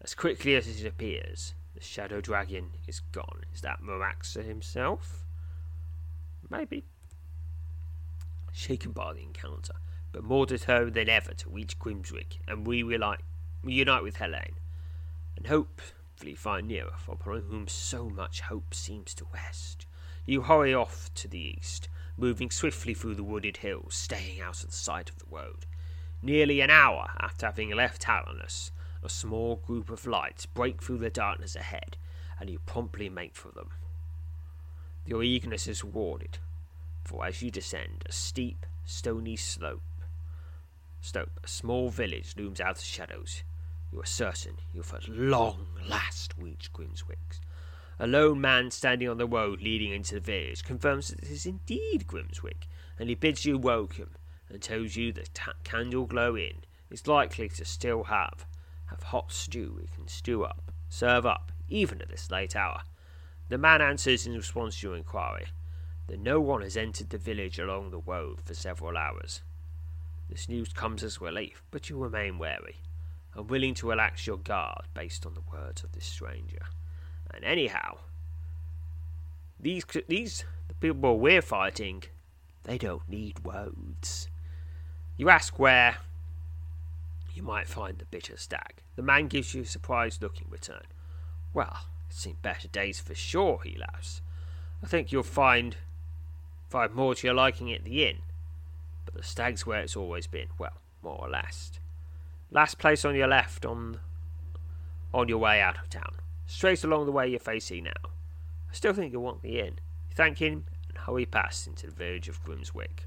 As 0.00 0.14
quickly 0.14 0.54
as 0.54 0.68
it 0.68 0.86
appears, 0.86 1.54
the 1.74 1.82
shadow 1.82 2.20
dragon 2.20 2.70
is 2.86 3.00
gone. 3.00 3.42
Is 3.52 3.62
that 3.62 3.82
Maraxa 3.82 4.44
himself? 4.44 5.24
Maybe. 6.48 6.84
Shaken 8.52 8.92
by 8.92 9.14
the 9.14 9.22
encounter, 9.22 9.74
but 10.12 10.22
more 10.22 10.46
determined 10.46 10.94
than 10.94 11.08
ever 11.08 11.32
to 11.32 11.50
reach 11.50 11.78
Grimswick 11.78 12.38
and 12.46 12.66
we 12.66 12.82
reunite, 12.82 13.20
reunite 13.62 14.02
with 14.02 14.16
Helene, 14.16 14.56
and 15.36 15.46
hopefully 15.46 16.34
find 16.34 16.68
Nero, 16.68 16.92
upon 17.08 17.42
whom 17.48 17.68
so 17.68 18.08
much 18.08 18.42
hope 18.42 18.74
seems 18.74 19.14
to 19.14 19.26
rest. 19.32 19.86
You 20.26 20.42
hurry 20.42 20.74
off 20.74 21.10
to 21.14 21.28
the 21.28 21.56
east, 21.58 21.88
moving 22.18 22.50
swiftly 22.50 22.92
through 22.92 23.14
the 23.14 23.22
wooded 23.22 23.58
hills, 23.58 23.94
staying 23.94 24.40
out 24.40 24.62
of 24.62 24.70
the 24.70 24.76
sight 24.76 25.08
of 25.08 25.18
the 25.18 25.24
road. 25.30 25.64
Nearly 26.20 26.60
an 26.60 26.70
hour 26.70 27.10
after 27.20 27.46
having 27.46 27.70
left 27.70 28.02
Talanus, 28.02 28.72
a 29.02 29.08
small 29.08 29.56
group 29.56 29.88
of 29.88 30.06
lights 30.06 30.44
break 30.44 30.82
through 30.82 30.98
the 30.98 31.10
darkness 31.10 31.54
ahead, 31.54 31.96
and 32.40 32.50
you 32.50 32.58
promptly 32.66 33.08
make 33.08 33.36
for 33.36 33.52
them. 33.52 33.70
Your 35.06 35.22
eagerness 35.22 35.68
is 35.68 35.84
rewarded, 35.84 36.38
for 37.04 37.24
as 37.24 37.40
you 37.40 37.50
descend 37.50 38.04
a 38.06 38.12
steep, 38.12 38.66
stony 38.84 39.36
slope, 39.36 39.82
slope, 41.00 41.40
a 41.42 41.48
small 41.48 41.88
village 41.88 42.34
looms 42.36 42.60
out 42.60 42.72
of 42.72 42.78
the 42.78 42.84
shadows. 42.84 43.44
You 43.92 44.00
are 44.00 44.06
certain 44.06 44.56
you 44.74 44.82
have 44.82 44.92
at 44.92 45.08
long 45.08 45.66
last 45.88 46.34
reached 46.36 46.72
Grimswick. 46.72 47.38
A 48.00 48.06
lone 48.06 48.40
man 48.40 48.70
standing 48.70 49.08
on 49.08 49.18
the 49.18 49.26
road 49.26 49.60
leading 49.60 49.92
into 49.92 50.14
the 50.14 50.20
village 50.20 50.62
confirms 50.62 51.08
that 51.08 51.18
it 51.18 51.30
is 51.30 51.46
indeed 51.46 52.06
Grimswick, 52.06 52.68
and 52.96 53.08
he 53.08 53.16
bids 53.16 53.44
you 53.44 53.58
welcome 53.58 54.14
and 54.48 54.62
tells 54.62 54.94
you 54.94 55.12
that 55.12 55.24
the 55.24 55.30
t- 55.34 55.58
candle 55.64 56.06
glow 56.06 56.36
inn 56.36 56.64
is 56.90 57.08
likely 57.08 57.48
to 57.48 57.64
still 57.64 58.04
have 58.04 58.46
have 58.86 59.02
hot 59.02 59.32
stew 59.32 59.74
we 59.80 59.88
can 59.88 60.06
stew 60.06 60.44
up, 60.44 60.70
serve 60.88 61.26
up, 61.26 61.50
even 61.68 62.00
at 62.00 62.08
this 62.08 62.30
late 62.30 62.54
hour. 62.54 62.82
The 63.48 63.58
man 63.58 63.82
answers 63.82 64.26
in 64.26 64.34
response 64.34 64.78
to 64.78 64.88
your 64.88 64.96
inquiry 64.96 65.48
that 66.06 66.20
no 66.20 66.40
one 66.40 66.62
has 66.62 66.76
entered 66.76 67.10
the 67.10 67.18
village 67.18 67.58
along 67.58 67.90
the 67.90 67.98
road 67.98 68.40
for 68.44 68.54
several 68.54 68.96
hours. 68.96 69.42
This 70.30 70.48
news 70.48 70.72
comes 70.72 71.02
as 71.02 71.20
relief, 71.20 71.62
but 71.70 71.90
you 71.90 71.98
remain 71.98 72.38
wary, 72.38 72.76
and 73.34 73.50
willing 73.50 73.74
to 73.74 73.88
relax 73.90 74.26
your 74.26 74.38
guard 74.38 74.86
based 74.94 75.26
on 75.26 75.34
the 75.34 75.42
words 75.52 75.82
of 75.82 75.92
this 75.92 76.06
stranger. 76.06 76.62
And 77.32 77.44
anyhow, 77.44 77.98
these 79.60 79.84
these 80.08 80.44
the 80.68 80.74
people 80.74 81.18
we're 81.18 81.42
fighting, 81.42 82.04
they 82.64 82.78
don't 82.78 83.08
need 83.08 83.36
roads. 83.44 84.28
You 85.16 85.28
ask 85.28 85.58
where 85.58 85.98
you 87.34 87.42
might 87.42 87.68
find 87.68 87.98
the 87.98 88.04
bitter 88.04 88.36
stag. 88.36 88.82
The 88.96 89.02
man 89.02 89.28
gives 89.28 89.54
you 89.54 89.62
a 89.62 89.66
surprised 89.66 90.22
look 90.22 90.40
in 90.40 90.48
return. 90.50 90.86
Well, 91.52 91.76
it's 92.08 92.20
seen 92.20 92.36
better 92.42 92.68
days 92.68 93.00
for 93.00 93.14
sure, 93.14 93.60
he 93.64 93.76
laughs. 93.78 94.22
I 94.82 94.86
think 94.86 95.12
you'll 95.12 95.22
find 95.22 95.76
find 96.68 96.94
more 96.94 97.14
to 97.14 97.26
your 97.26 97.34
liking 97.34 97.72
at 97.72 97.84
the 97.84 98.06
inn. 98.06 98.18
But 99.04 99.14
the 99.14 99.22
stag's 99.22 99.66
where 99.66 99.80
it's 99.80 99.96
always 99.96 100.26
been, 100.26 100.48
well, 100.58 100.78
more 101.02 101.18
or 101.18 101.28
less. 101.28 101.72
Last 102.50 102.78
place 102.78 103.04
on 103.04 103.14
your 103.14 103.28
left 103.28 103.64
on 103.64 104.00
on 105.12 105.28
your 105.28 105.38
way 105.38 105.60
out 105.60 105.78
of 105.78 105.88
town 105.88 106.14
straight 106.48 106.82
along 106.82 107.04
the 107.04 107.12
way 107.12 107.28
you're 107.28 107.38
facing 107.38 107.84
now. 107.84 108.10
I 108.70 108.72
still 108.72 108.94
think 108.94 109.12
you'll 109.12 109.22
want 109.22 109.44
inn. 109.44 109.78
You 110.08 110.14
thank 110.16 110.38
him 110.38 110.64
and 110.88 110.98
hurry 110.98 111.26
past 111.26 111.66
into 111.66 111.86
the 111.86 111.94
village 111.94 112.28
of 112.28 112.42
Grimswick. 112.42 113.06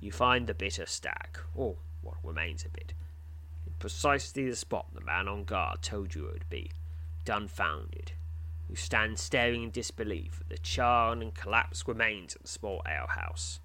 You 0.00 0.10
find 0.10 0.46
the 0.46 0.54
bitter 0.54 0.86
stag, 0.86 1.38
or 1.54 1.76
what 2.00 2.16
remains 2.24 2.64
of 2.64 2.74
it, 2.74 2.94
in 3.66 3.74
precisely 3.78 4.48
the 4.48 4.56
spot 4.56 4.86
the 4.94 5.02
man 5.02 5.28
on 5.28 5.44
guard 5.44 5.82
told 5.82 6.14
you 6.14 6.26
it 6.26 6.32
would 6.32 6.48
be, 6.48 6.70
dumbfounded. 7.24 8.12
You 8.68 8.76
stand 8.76 9.18
staring 9.18 9.62
in 9.62 9.70
disbelief 9.70 10.40
at 10.40 10.48
the 10.48 10.58
charred 10.58 11.18
and 11.18 11.34
collapsed 11.34 11.86
remains 11.86 12.34
of 12.34 12.42
the 12.42 12.48
small 12.48 12.80
alehouse. 12.86 13.60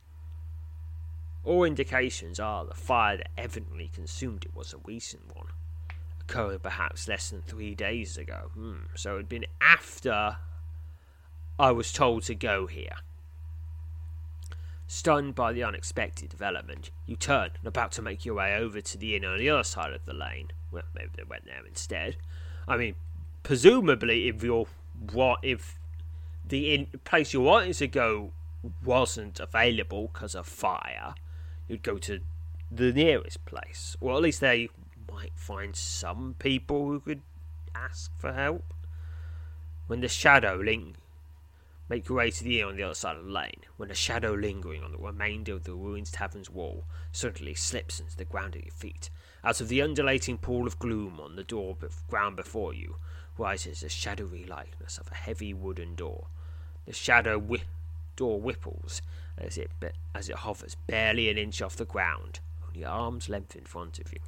All 1.46 1.63
indications 1.63 2.39
are 2.39 2.66
the 2.66 2.74
fire 2.74 3.18
that 3.18 3.32
evidently 3.38 3.89
consumed 3.94 4.46
it 4.46 4.56
was 4.56 4.74
a 4.74 4.78
recent 4.78 5.36
one 5.36 5.48
occurring 6.34 6.60
perhaps 6.60 7.08
less 7.08 7.30
than 7.30 7.41
three 7.41 7.76
days 7.76 8.17
ago. 8.17 8.52
Hmm. 8.54 8.86
So 8.96 9.15
it 9.15 9.17
had 9.17 9.30
been 9.30 9.46
after 9.62 10.38
I 11.60 11.72
was 11.72 11.91
told 11.91 12.24
to 12.24 12.36
go 12.36 12.67
here. 12.67 12.96
Stunned 14.88 15.36
by 15.36 15.54
the 15.54 15.63
unexpected 15.63 16.30
development, 16.30 16.91
you 17.06 17.15
turn 17.15 17.52
and 17.58 17.67
about 17.67 17.91
to 17.93 18.02
make 18.02 18.26
your 18.26 18.36
way 18.36 18.56
over 18.56 18.82
to 18.82 18.98
the 18.98 19.15
inn 19.15 19.26
on 19.26 19.39
the 19.39 19.50
other 19.50 19.63
side 19.63 19.93
of 19.93 20.06
the 20.06 20.13
lane. 20.13 20.50
Well, 20.72 20.84
maybe 20.93 21.12
they 21.15 21.24
went 21.24 21.46
there 21.46 21.65
instead. 21.67 22.17
I 22.67 22.78
mean, 22.78 22.96
presumably, 23.43 24.28
if 24.28 24.43
you're 24.43 24.67
what 25.12 25.39
if 25.41 25.80
the 26.48 26.74
in, 26.74 26.88
place 27.04 27.34
you 27.34 27.41
wanted 27.41 27.74
to 27.76 27.88
go 27.88 28.32
wasn't 28.84 29.39
available 29.39 30.10
because 30.13 30.36
of 30.36 30.46
fire, 30.46 31.15
you'd 31.67 31.84
go 31.84 31.98
to 31.98 32.19
the 32.72 32.91
nearest 32.91 33.43
place, 33.46 33.96
or 34.00 34.13
at 34.15 34.22
least 34.22 34.41
they 34.41 34.69
might 35.13 35.34
find 35.36 35.76
some 35.76 36.36
people 36.39 36.88
who 36.88 36.99
could 36.99 37.21
ask 37.76 38.12
for 38.17 38.34
help. 38.34 38.73
When 39.88 40.02
the 40.02 40.08
shadow 40.08 40.56
ling 40.56 40.95
make 41.89 42.10
your 42.10 42.17
way 42.17 42.32
to 42.32 42.43
the 42.43 42.60
inn 42.60 42.67
on 42.67 42.76
the 42.78 42.84
other 42.84 42.95
side 42.95 43.17
of 43.17 43.26
the 43.26 43.32
lane, 43.32 43.62
when 43.78 43.89
the 43.89 43.95
shadow 43.95 44.34
lingering 44.34 44.84
on 44.84 44.91
the 44.91 44.97
remainder 44.97 45.54
of 45.54 45.65
the 45.65 45.73
ruined 45.73 46.12
tavern's 46.12 46.49
wall 46.49 46.86
suddenly 47.12 47.54
slips 47.54 47.99
into 47.99 48.17
the 48.17 48.26
ground 48.26 48.56
at 48.56 48.65
your 48.65 48.73
feet, 48.73 49.10
out 49.43 49.62
of 49.62 49.67
the 49.67 49.82
undulating 49.82 50.38
pool 50.38 50.65
of 50.65 50.80
gloom 50.80 51.19
on 51.19 51.36
the 51.36 51.43
door 51.43 51.78
ground 52.10 52.36
before 52.36 52.73
you 52.73 52.95
rises 53.38 53.82
the 53.82 53.89
shadowy 53.89 54.45
likeness 54.45 54.97
of 54.97 55.12
a 55.12 55.15
heavy 55.15 55.54
wooden 55.54 55.95
door. 55.95 56.28
The 56.86 56.93
shadow 56.93 57.39
door 58.15 58.39
whipples 58.39 59.02
as 59.38 59.58
it 59.58 59.71
be- 59.80 59.89
as 60.13 60.30
it 60.30 60.38
hovers 60.38 60.76
barely 60.88 61.30
an 61.30 61.38
inch 61.38 61.62
off 61.62 61.76
the 61.76 61.86
ground, 61.86 62.39
only 62.67 62.86
arm's 62.86 63.30
length 63.30 63.56
in 63.56 63.65
front 63.65 63.99
of 63.99 64.12
you. 64.13 64.19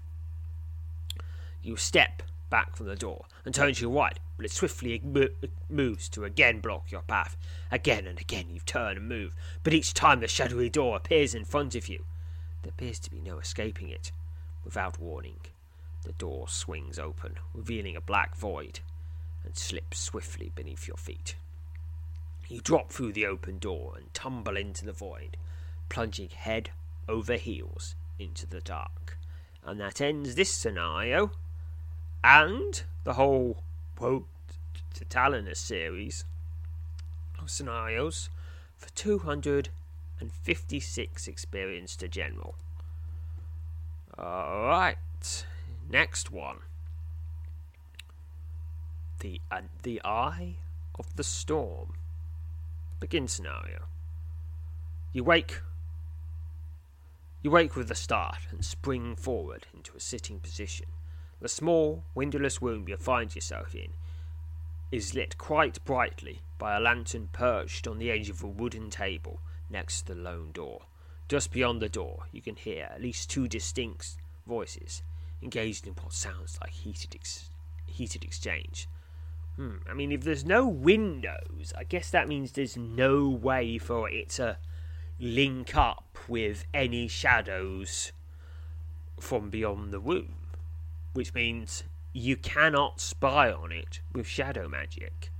You 1.65 1.78
step 1.78 2.21
back 2.51 2.75
from 2.75 2.86
the 2.86 2.95
door 2.95 3.25
and 3.43 3.54
turn 3.54 3.73
to 3.73 3.82
your 3.82 3.89
right, 3.89 4.19
but 4.38 4.45
it 4.45 4.51
swiftly 4.51 5.01
moves 5.67 6.08
to 6.10 6.23
again 6.23 6.60
block 6.60 6.91
your 6.91 7.01
path. 7.01 7.36
Again 7.71 8.06
and 8.06 8.21
again 8.21 8.51
you 8.51 8.60
turn 8.60 8.97
and 8.97 9.10
move, 9.10 9.34
but 9.63 9.73
each 9.73 9.95
time 9.95 10.19
the 10.19 10.28
shadowy 10.28 10.69
door 10.69 10.95
appears 10.95 11.34
in 11.34 11.43
front 11.43 11.73
of 11.73 11.88
you. 11.88 12.06
There 12.62 12.69
appears 12.69 12.99
to 12.99 13.10
be 13.10 13.19
no 13.19 13.39
escaping 13.39 13.89
it. 13.89 14.12
Without 14.63 14.99
warning, 14.99 15.39
the 16.04 16.12
door 16.12 16.47
swings 16.47 16.99
open, 16.99 17.38
revealing 17.51 17.95
a 17.95 18.01
black 18.01 18.36
void, 18.36 18.82
and 19.43 19.58
slips 19.58 19.99
swiftly 19.99 20.51
beneath 20.54 20.88
your 20.88 20.97
feet. 20.97 21.36
You 22.47 22.62
drop 22.62 22.91
through 22.91 23.13
the 23.13 23.25
open 23.25 23.58
door 23.58 23.93
and 23.97 24.13
tumble 24.13 24.56
into 24.56 24.86
the 24.86 24.93
void, 24.93 25.36
plunging 25.89 26.30
head 26.30 26.69
over 27.10 27.38
heels 27.38 27.95
into 28.19 28.45
the 28.45 28.62
dark. 28.62 29.17
And 29.63 29.80
that 29.80 29.99
ends 29.99 30.36
this 30.36 30.51
scenario 30.51 31.32
and 32.26 32.84
the 33.04 33.14
whole 33.14 33.62
quote 33.96 34.26
to 34.96 35.06
Talanus 35.06 35.58
series 35.58 36.26
of 37.40 37.52
scenarios 37.52 38.32
for 38.76 38.90
256 38.96 41.28
experience 41.28 41.96
to 41.96 42.08
general. 42.08 42.56
Alright, 44.18 45.46
next 45.88 46.32
one. 46.32 46.62
The, 49.20 49.40
uh, 49.52 49.62
the 49.84 50.02
Eye 50.04 50.56
of 50.98 51.16
the 51.16 51.24
Storm. 51.24 51.94
Begin 53.00 53.28
scenario. 53.28 53.84
You 55.14 55.24
wake. 55.24 55.62
You 57.44 57.52
wake 57.52 57.76
with 57.76 57.92
a 57.92 57.96
start 57.96 58.40
and 58.50 58.66
spring 58.66 59.16
forward 59.16 59.68
into 59.76 59.96
a 59.96 60.00
sitting 60.00 60.40
position. 60.40 60.88
The 61.41 61.50
small, 61.50 62.04
windowless 62.13 62.62
room 62.62 62.88
you 62.88 62.98
find 62.98 63.34
yourself 63.34 63.76
in 63.76 63.93
is 64.91 65.13
lit 65.13 65.38
quite 65.38 65.84
brightly 65.84 66.41
by 66.58 66.76
a 66.76 66.80
lantern 66.80 67.30
perched 67.34 67.88
on 67.88 68.00
the 68.00 68.12
edge 68.12 68.30
of 68.30 68.43
a 68.43 68.48
wooden 68.48 68.89
table 68.89 69.41
next 69.69 70.04
to 70.04 70.13
the 70.13 70.21
lone 70.21 70.52
door. 70.52 70.86
Just 71.28 71.52
beyond 71.52 71.82
the 71.82 71.89
door, 71.89 72.28
you 72.32 72.41
can 72.41 72.56
hear 72.56 72.89
at 72.91 73.02
least 73.02 73.30
two 73.30 73.48
distinct 73.48 74.15
voices 74.45 75.02
engaged 75.41 75.88
in 75.88 75.93
what 75.93 76.13
sounds 76.13 76.58
like 76.62 76.71
heated 76.71 77.15
ex- 77.15 77.50
heated 77.88 78.24
exchange. 78.24 78.88
Hmm, 79.56 79.78
I 79.89 79.93
mean, 79.93 80.12
if 80.12 80.24
there's 80.24 80.45
no 80.45 80.67
windows, 80.67 81.74
I 81.78 81.84
guess 81.84 82.10
that 82.12 82.28
means 82.28 82.52
there's 82.52 82.78
no 82.78 83.30
way 83.30 83.78
for 83.78 84.10
it 84.10 84.30
to 84.32 84.58
link 85.19 85.76
up 85.76 86.17
with 86.28 86.65
any 86.74 87.08
shadows 87.08 88.12
from 89.19 89.50
beyond 89.50 89.91
the 89.91 90.00
room, 90.00 90.36
which 91.15 91.34
means 91.34 91.84
you 92.12 92.36
cannot 92.36 92.99
spy 92.99 93.49
on 93.49 93.71
it 93.71 94.01
with 94.13 94.28
shadow 94.28 94.67
magic. 94.67 95.32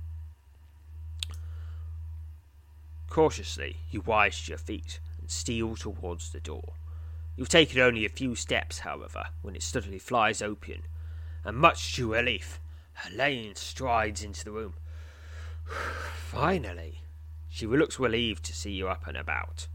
Cautiously, 3.10 3.76
you 3.90 4.02
rise 4.06 4.42
to 4.42 4.52
your 4.52 4.58
feet 4.58 5.00
and 5.20 5.30
steal 5.30 5.76
towards 5.76 6.32
the 6.32 6.40
door. 6.40 6.72
You've 7.36 7.50
taken 7.50 7.78
only 7.78 8.06
a 8.06 8.08
few 8.08 8.34
steps, 8.34 8.80
however, 8.80 9.24
when 9.42 9.54
it 9.54 9.62
suddenly 9.62 9.98
flies 9.98 10.40
open, 10.40 10.82
and 11.44 11.58
much 11.58 11.94
to 11.94 12.02
your 12.02 12.16
relief, 12.16 12.58
Helene 12.94 13.54
strides 13.54 14.24
into 14.24 14.46
the 14.46 14.52
room. 14.52 14.74
Finally, 16.14 17.02
she 17.50 17.66
looks 17.66 18.00
relieved 18.00 18.44
to 18.44 18.54
see 18.54 18.72
you 18.72 18.88
up 18.88 19.06
and 19.06 19.16
about. 19.18 19.66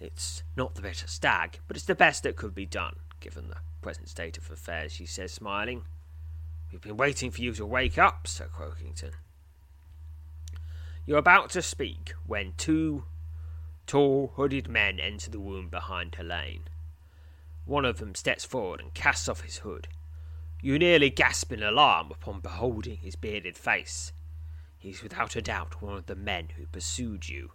It's 0.00 0.42
not 0.56 0.74
the 0.74 0.82
better 0.82 1.06
stag, 1.06 1.60
but 1.68 1.76
it's 1.76 1.86
the 1.86 1.94
best 1.94 2.24
that 2.24 2.34
could 2.34 2.54
be 2.54 2.66
done, 2.66 2.96
given 3.20 3.48
the 3.48 3.56
present 3.82 4.08
state 4.08 4.38
of 4.38 4.50
affairs, 4.50 4.92
she 4.92 5.06
says, 5.06 5.32
smiling. 5.32 5.84
We've 6.70 6.80
been 6.80 6.96
waiting 6.96 7.30
for 7.30 7.40
you 7.40 7.52
to 7.54 7.66
wake 7.66 7.98
up, 7.98 8.26
Sir 8.26 8.48
Croakington. 8.54 9.12
You're 11.06 11.18
about 11.18 11.50
to 11.50 11.62
speak 11.62 12.12
when 12.26 12.52
two 12.56 13.04
tall, 13.86 14.32
hooded 14.36 14.68
men 14.68 15.00
enter 15.00 15.30
the 15.30 15.38
room 15.38 15.68
behind 15.68 16.14
Helene. 16.14 16.64
One 17.64 17.84
of 17.84 17.98
them 17.98 18.14
steps 18.14 18.44
forward 18.44 18.80
and 18.80 18.92
casts 18.92 19.28
off 19.28 19.40
his 19.40 19.58
hood. 19.58 19.88
You 20.60 20.78
nearly 20.78 21.10
gasp 21.10 21.52
in 21.52 21.62
alarm 21.62 22.10
upon 22.10 22.40
beholding 22.40 22.98
his 22.98 23.16
bearded 23.16 23.56
face. 23.56 24.12
He's 24.76 25.02
without 25.02 25.36
a 25.36 25.42
doubt 25.42 25.80
one 25.80 25.96
of 25.96 26.06
the 26.06 26.14
men 26.14 26.48
who 26.56 26.66
pursued 26.66 27.28
you. 27.28 27.52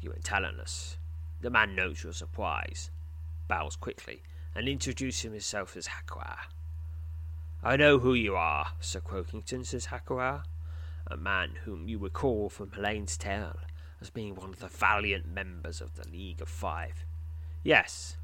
You 0.00 0.10
are 0.12 0.18
Talanus. 0.22 0.96
The 1.40 1.50
man 1.50 1.74
notes 1.74 2.04
your 2.04 2.12
surprise, 2.12 2.90
bows 3.48 3.76
quickly, 3.76 4.22
and 4.54 4.68
introducing 4.68 5.32
himself 5.32 5.76
as 5.76 5.88
Hakua. 5.88 6.36
I 7.62 7.76
know 7.76 7.98
who 7.98 8.14
you 8.14 8.36
are, 8.36 8.68
Sir 8.80 9.00
Croakington, 9.00 9.64
says 9.64 9.86
Hakua, 9.86 10.44
a 11.06 11.16
man 11.16 11.52
whom 11.64 11.88
you 11.88 11.98
recall 11.98 12.48
from 12.48 12.70
Helene's 12.70 13.16
tale 13.16 13.58
as 14.00 14.10
being 14.10 14.34
one 14.34 14.50
of 14.50 14.60
the 14.60 14.68
valiant 14.68 15.26
members 15.26 15.80
of 15.80 15.94
the 15.94 16.08
League 16.08 16.40
of 16.40 16.48
Five. 16.48 17.04
Yes, 17.62 18.16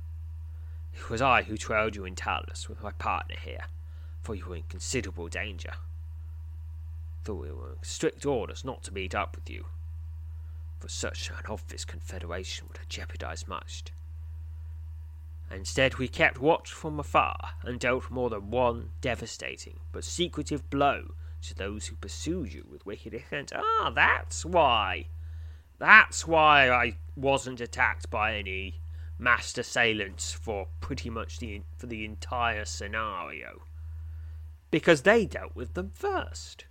it 0.94 1.10
was 1.10 1.20
I 1.20 1.42
who 1.42 1.56
trailed 1.56 1.94
you 1.94 2.04
in 2.04 2.14
Talus 2.14 2.68
with 2.68 2.82
my 2.82 2.92
partner 2.92 3.36
here, 3.42 3.66
for 4.22 4.34
you 4.34 4.46
were 4.46 4.56
in 4.56 4.62
considerable 4.68 5.28
danger. 5.28 5.72
Though 7.24 7.34
we 7.34 7.52
were 7.52 7.72
in 7.72 7.82
strict 7.82 8.24
orders 8.24 8.64
not 8.64 8.82
to 8.84 8.94
meet 8.94 9.14
up 9.14 9.36
with 9.36 9.50
you, 9.50 9.66
for 10.78 10.88
such 10.88 11.28
an 11.30 11.36
obvious 11.48 11.84
confederation 11.84 12.66
would 12.68 12.78
have 12.78 12.88
jeopardized 12.88 13.48
much. 13.48 13.84
Instead, 15.50 15.96
we 15.96 16.08
kept 16.08 16.40
watch 16.40 16.72
from 16.72 16.98
afar 16.98 17.50
and 17.62 17.78
dealt 17.78 18.10
more 18.10 18.30
than 18.30 18.50
one 18.50 18.90
devastating 19.00 19.78
but 19.92 20.04
secretive 20.04 20.68
blow 20.70 21.14
to 21.42 21.54
those 21.54 21.86
who 21.86 21.96
pursued 21.96 22.52
you 22.52 22.66
with 22.68 22.84
wicked 22.84 23.14
intent. 23.14 23.52
Ah, 23.54 23.92
that's 23.94 24.44
why. 24.44 25.06
That's 25.78 26.26
why 26.26 26.70
I 26.70 26.96
wasn't 27.14 27.60
attacked 27.60 28.10
by 28.10 28.36
any 28.36 28.80
massed 29.18 29.56
assailants 29.58 30.32
for 30.32 30.68
pretty 30.80 31.10
much 31.10 31.38
the 31.38 31.62
for 31.76 31.86
the 31.86 32.04
entire 32.04 32.64
scenario. 32.64 33.62
Because 34.70 35.02
they 35.02 35.24
dealt 35.24 35.54
with 35.54 35.74
them 35.74 35.92
first. 35.94 36.64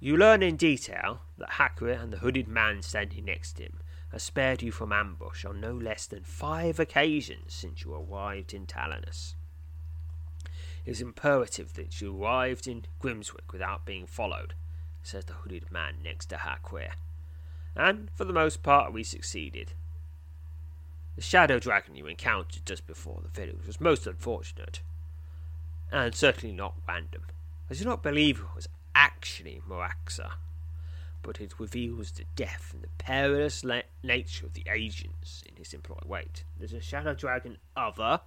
You 0.00 0.16
learn 0.16 0.42
in 0.42 0.56
detail 0.56 1.20
that 1.38 1.52
Hakua 1.52 2.02
and 2.02 2.12
the 2.12 2.18
hooded 2.18 2.48
man 2.48 2.82
standing 2.82 3.26
next 3.26 3.52
to 3.54 3.64
him 3.64 3.78
have 4.12 4.22
spared 4.22 4.62
you 4.62 4.70
from 4.70 4.92
ambush 4.92 5.44
on 5.44 5.60
no 5.60 5.72
less 5.72 6.06
than 6.06 6.22
five 6.22 6.78
occasions 6.78 7.54
since 7.54 7.82
you 7.82 7.94
arrived 7.94 8.52
in 8.52 8.66
Talanus. 8.66 9.34
It 10.84 10.90
is 10.90 11.00
imperative 11.00 11.72
that 11.74 12.00
you 12.00 12.22
arrived 12.22 12.66
in 12.66 12.84
Grimswick 13.00 13.52
without 13.52 13.86
being 13.86 14.06
followed, 14.06 14.54
says 15.02 15.24
the 15.24 15.32
hooded 15.32 15.72
man 15.72 15.94
next 16.04 16.26
to 16.26 16.36
Hakua. 16.36 16.90
And, 17.74 18.10
for 18.14 18.24
the 18.24 18.34
most 18.34 18.62
part, 18.62 18.92
we 18.92 19.02
succeeded. 19.02 19.72
The 21.16 21.22
shadow 21.22 21.58
dragon 21.58 21.94
you 21.94 22.06
encountered 22.06 22.66
just 22.66 22.86
before 22.86 23.22
the 23.22 23.40
village 23.40 23.66
was 23.66 23.80
most 23.80 24.06
unfortunate, 24.06 24.80
and 25.90 26.14
certainly 26.14 26.54
not 26.54 26.74
random. 26.86 27.22
I 27.70 27.74
do 27.74 27.84
not 27.84 28.02
believe 28.02 28.40
it 28.40 28.54
was 28.54 28.68
actually 28.94 29.62
Moraxa, 29.66 30.32
but 31.22 31.40
it 31.40 31.58
reveals 31.58 32.12
the 32.12 32.24
depth 32.36 32.74
and 32.74 32.82
the 32.82 32.88
perilous 32.98 33.64
la- 33.64 33.82
nature 34.02 34.46
of 34.46 34.54
the 34.54 34.64
agents 34.70 35.42
in 35.48 35.56
his 35.56 35.72
employ. 35.72 35.98
Wait, 36.04 36.44
there's 36.58 36.72
a 36.72 36.80
shadow 36.80 37.14
dragon 37.14 37.58
other 37.76 38.20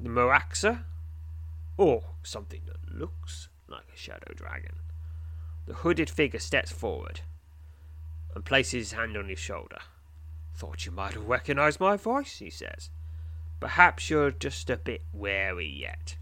the 0.00 0.08
Moraxa? 0.08 0.84
Or 1.76 2.02
something 2.22 2.62
that 2.66 2.94
looks 2.94 3.48
like 3.68 3.86
a 3.92 3.98
shadow 3.98 4.32
dragon. 4.34 4.76
The 5.66 5.74
hooded 5.74 6.08
figure 6.08 6.38
steps 6.38 6.72
forward 6.72 7.20
and 8.34 8.44
places 8.44 8.90
his 8.90 8.92
hand 8.92 9.16
on 9.16 9.28
his 9.28 9.38
shoulder. 9.38 9.78
Thought 10.54 10.86
you 10.86 10.92
might 10.92 11.14
have 11.14 11.28
recognized 11.28 11.80
my 11.80 11.96
voice, 11.96 12.38
he 12.38 12.50
says. 12.50 12.90
Perhaps 13.60 14.08
you're 14.10 14.30
just 14.30 14.70
a 14.70 14.76
bit 14.76 15.02
wary 15.12 15.68
yet. 15.68 16.16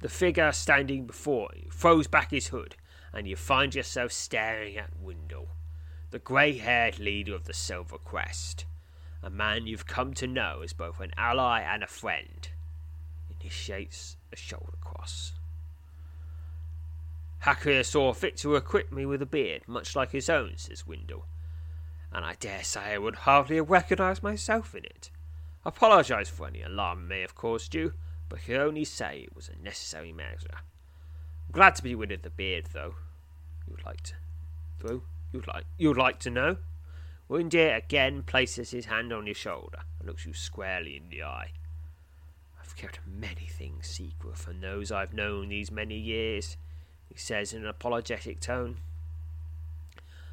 The 0.00 0.08
figure 0.08 0.52
standing 0.52 1.06
before 1.06 1.50
you 1.54 1.70
throws 1.70 2.06
back 2.06 2.30
his 2.30 2.48
hood, 2.48 2.76
and 3.12 3.28
you 3.28 3.36
find 3.36 3.74
yourself 3.74 4.12
staring 4.12 4.76
at 4.76 4.90
Wendell, 5.00 5.48
the 6.10 6.18
grey 6.18 6.58
haired 6.58 6.98
leader 6.98 7.34
of 7.34 7.44
the 7.44 7.54
Silver 7.54 7.98
Crest, 7.98 8.64
a 9.22 9.30
man 9.30 9.66
you've 9.66 9.86
come 9.86 10.14
to 10.14 10.26
know 10.26 10.60
as 10.62 10.72
both 10.72 11.00
an 11.00 11.12
ally 11.16 11.60
and 11.60 11.82
a 11.82 11.86
friend. 11.86 12.48
Initiates 13.40 14.16
a 14.32 14.36
shoulder 14.36 14.76
cross. 14.80 15.32
Hakua 17.44 17.84
saw 17.84 18.12
fit 18.12 18.36
to 18.38 18.56
equip 18.56 18.92
me 18.92 19.04
with 19.04 19.20
a 19.20 19.26
beard, 19.26 19.62
much 19.66 19.96
like 19.96 20.12
his 20.12 20.30
own, 20.30 20.56
says 20.56 20.86
Wendell 20.86 21.24
and 22.12 22.24
I 22.24 22.34
dare 22.38 22.62
say 22.62 22.80
I 22.80 22.98
would 22.98 23.16
hardly 23.16 23.56
have 23.56 23.70
recognised 23.70 24.22
myself 24.22 24.74
in 24.74 24.84
it. 24.84 25.10
Apologise 25.64 26.28
for 26.28 26.46
any 26.46 26.62
alarm 26.62 27.04
I 27.06 27.08
may 27.08 27.20
have 27.22 27.34
caused 27.34 27.74
you, 27.74 27.94
but 28.28 28.42
can 28.42 28.56
only 28.56 28.84
say 28.84 29.20
it 29.20 29.34
was 29.34 29.48
a 29.48 29.62
necessary 29.62 30.12
measure. 30.12 30.58
Glad 31.52 31.74
to 31.76 31.82
be 31.82 31.94
rid 31.94 32.12
of 32.12 32.22
the 32.22 32.30
beard, 32.30 32.68
though. 32.72 32.94
You'd 33.68 33.84
like 33.84 34.00
to, 34.02 34.14
though 34.80 35.02
you'd 35.32 35.46
like 35.46 35.64
you'd 35.78 35.96
like 35.96 36.18
to 36.20 36.30
know. 36.30 36.56
Windier 37.28 37.74
again 37.74 38.22
places 38.22 38.70
his 38.70 38.86
hand 38.86 39.12
on 39.12 39.26
your 39.26 39.34
shoulder 39.34 39.78
and 39.98 40.08
looks 40.08 40.26
you 40.26 40.34
squarely 40.34 40.96
in 40.96 41.08
the 41.08 41.22
eye. 41.22 41.50
I've 42.60 42.76
kept 42.76 43.00
many 43.06 43.46
things 43.46 43.86
secret 43.86 44.36
from 44.36 44.60
those 44.60 44.92
I've 44.92 45.14
known 45.14 45.48
these 45.48 45.70
many 45.70 45.96
years, 45.96 46.56
he 47.08 47.16
says 47.18 47.52
in 47.52 47.62
an 47.62 47.68
apologetic 47.68 48.40
tone. 48.40 48.78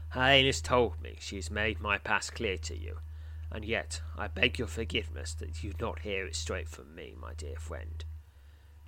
Helene 0.10 0.45
has 0.45 0.62
told 0.62 1.01
me 1.01 1.15
she 1.19 1.38
has 1.38 1.51
made 1.51 1.79
my 1.79 1.97
past 1.97 2.34
clear 2.34 2.58
to 2.58 2.77
you, 2.77 2.97
and 3.51 3.63
yet 3.63 4.01
I 4.17 4.27
beg 4.27 4.60
your 4.60 4.67
forgiveness 4.67 5.34
that 5.36 5.63
you 5.63 5.73
not 5.79 5.99
hear 5.99 6.25
it 6.25 6.36
straight 6.36 6.67
from 6.67 6.95
me, 6.95 7.15
my 7.19 7.34
dear 7.34 7.55
friend. 7.58 8.03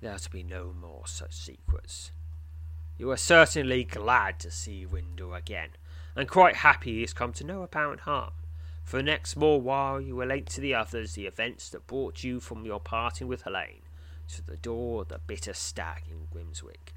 There 0.00 0.12
are 0.12 0.18
to 0.18 0.30
be 0.30 0.42
no 0.42 0.74
more 0.78 1.06
such 1.06 1.32
secrets. 1.32 2.10
You 2.98 3.10
are 3.10 3.16
certainly 3.16 3.84
glad 3.84 4.38
to 4.40 4.50
see 4.50 4.86
Wendell 4.86 5.34
again, 5.34 5.70
and 6.14 6.28
quite 6.28 6.56
happy 6.56 6.94
he 6.94 7.00
has 7.00 7.12
come 7.12 7.32
to 7.34 7.44
no 7.44 7.62
apparent 7.62 8.00
harm. 8.00 8.32
For 8.84 8.98
the 8.98 9.02
next 9.02 9.30
small 9.30 9.60
while 9.60 10.00
you 10.00 10.20
relate 10.20 10.46
to 10.50 10.60
the 10.60 10.74
others 10.74 11.14
the 11.14 11.26
events 11.26 11.70
that 11.70 11.86
brought 11.86 12.22
you 12.22 12.40
from 12.40 12.64
your 12.64 12.80
parting 12.80 13.28
with 13.28 13.42
Helene 13.42 13.82
to 14.28 14.44
the 14.44 14.56
door 14.56 15.02
of 15.02 15.08
the 15.08 15.20
bitter 15.26 15.52
stag 15.52 16.02
in 16.10 16.26
Grimswick. 16.30 16.94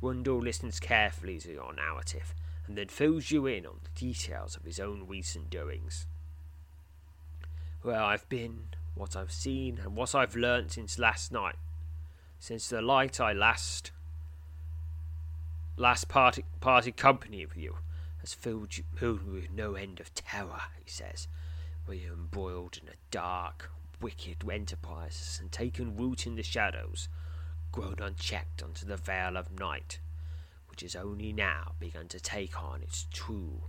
Wendell 0.00 0.40
listens 0.40 0.80
carefully 0.80 1.38
to 1.38 1.52
your 1.52 1.72
narrative 1.72 2.34
and 2.66 2.76
then 2.76 2.88
fills 2.88 3.30
you 3.30 3.46
in 3.46 3.66
on 3.66 3.80
the 3.82 4.00
details 4.00 4.56
of 4.56 4.64
his 4.64 4.78
own 4.78 5.06
recent 5.06 5.50
doings. 5.50 6.06
Where 7.82 8.00
I've 8.00 8.28
been, 8.28 8.68
what 8.94 9.16
I've 9.16 9.32
seen, 9.32 9.78
and 9.82 9.96
what 9.96 10.14
I've 10.14 10.36
learnt 10.36 10.72
since 10.72 10.98
last 10.98 11.32
night. 11.32 11.56
Since 12.38 12.68
the 12.68 12.82
light 12.82 13.20
I 13.20 13.32
last 13.32 13.90
last 15.76 16.08
party 16.08 16.44
party 16.60 16.92
company 16.92 17.46
with 17.46 17.56
you 17.56 17.76
has 18.20 18.34
filled 18.34 18.76
you 18.76 18.84
filled 18.94 19.26
me 19.26 19.40
with 19.40 19.50
no 19.50 19.74
end 19.74 20.00
of 20.00 20.14
terror, 20.14 20.62
he 20.82 20.90
says, 20.90 21.28
where 21.86 21.96
you're 21.96 22.12
embroiled 22.12 22.78
in 22.80 22.88
a 22.88 22.96
dark, 23.10 23.70
wicked 24.00 24.48
enterprise 24.50 25.38
and 25.40 25.50
taken 25.50 25.96
root 25.96 26.26
in 26.26 26.36
the 26.36 26.42
shadows, 26.42 27.08
grown 27.72 27.96
unchecked 28.00 28.62
unto 28.62 28.86
the 28.86 28.96
veil 28.96 29.36
of 29.36 29.58
night, 29.58 29.98
which 30.68 30.82
has 30.82 30.94
only 30.94 31.32
now 31.32 31.72
begun 31.80 32.08
to 32.08 32.20
take 32.20 32.62
on 32.62 32.82
its 32.82 33.06
true, 33.12 33.62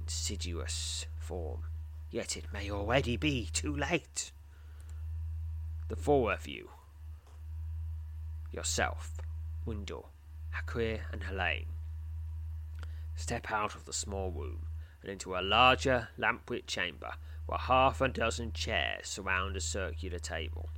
insidious 0.00 1.06
form. 1.18 1.62
Yet 2.10 2.36
it 2.36 2.52
may 2.52 2.70
already 2.70 3.16
be 3.16 3.48
too 3.52 3.74
late. 3.74 4.30
The 5.88 5.96
four 5.96 6.32
of 6.32 6.46
you 6.46 6.70
yourself, 8.52 9.20
Wendell, 9.64 10.10
Hakua, 10.56 11.00
and 11.12 11.24
Helene 11.24 11.66
step 13.16 13.50
out 13.50 13.74
of 13.74 13.86
the 13.86 13.92
small 13.92 14.30
room 14.30 14.66
and 15.02 15.10
into 15.10 15.34
a 15.34 15.40
larger, 15.40 16.08
lamplit 16.18 16.66
chamber 16.66 17.12
where 17.46 17.58
half 17.58 18.00
a 18.00 18.08
dozen 18.08 18.52
chairs 18.52 19.08
surround 19.08 19.56
a 19.56 19.60
circular 19.60 20.18
table. 20.18 20.68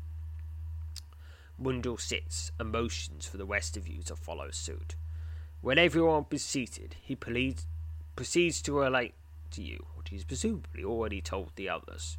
Wendell 1.58 1.96
sits 1.96 2.52
and 2.58 2.70
motions 2.70 3.26
for 3.26 3.36
the 3.36 3.46
rest 3.46 3.76
of 3.76 3.88
you 3.88 4.02
to 4.02 4.14
follow 4.14 4.50
suit. 4.50 4.94
When 5.60 5.78
everyone 5.78 6.26
is 6.30 6.44
seated, 6.44 6.94
he 7.02 7.16
proceeds 7.16 8.62
to 8.62 8.72
relate 8.72 9.14
to 9.50 9.62
you 9.62 9.84
what 9.94 10.08
he 10.08 10.16
has 10.16 10.24
presumably 10.24 10.84
already 10.84 11.20
told 11.20 11.50
the 11.56 11.68
others. 11.68 12.16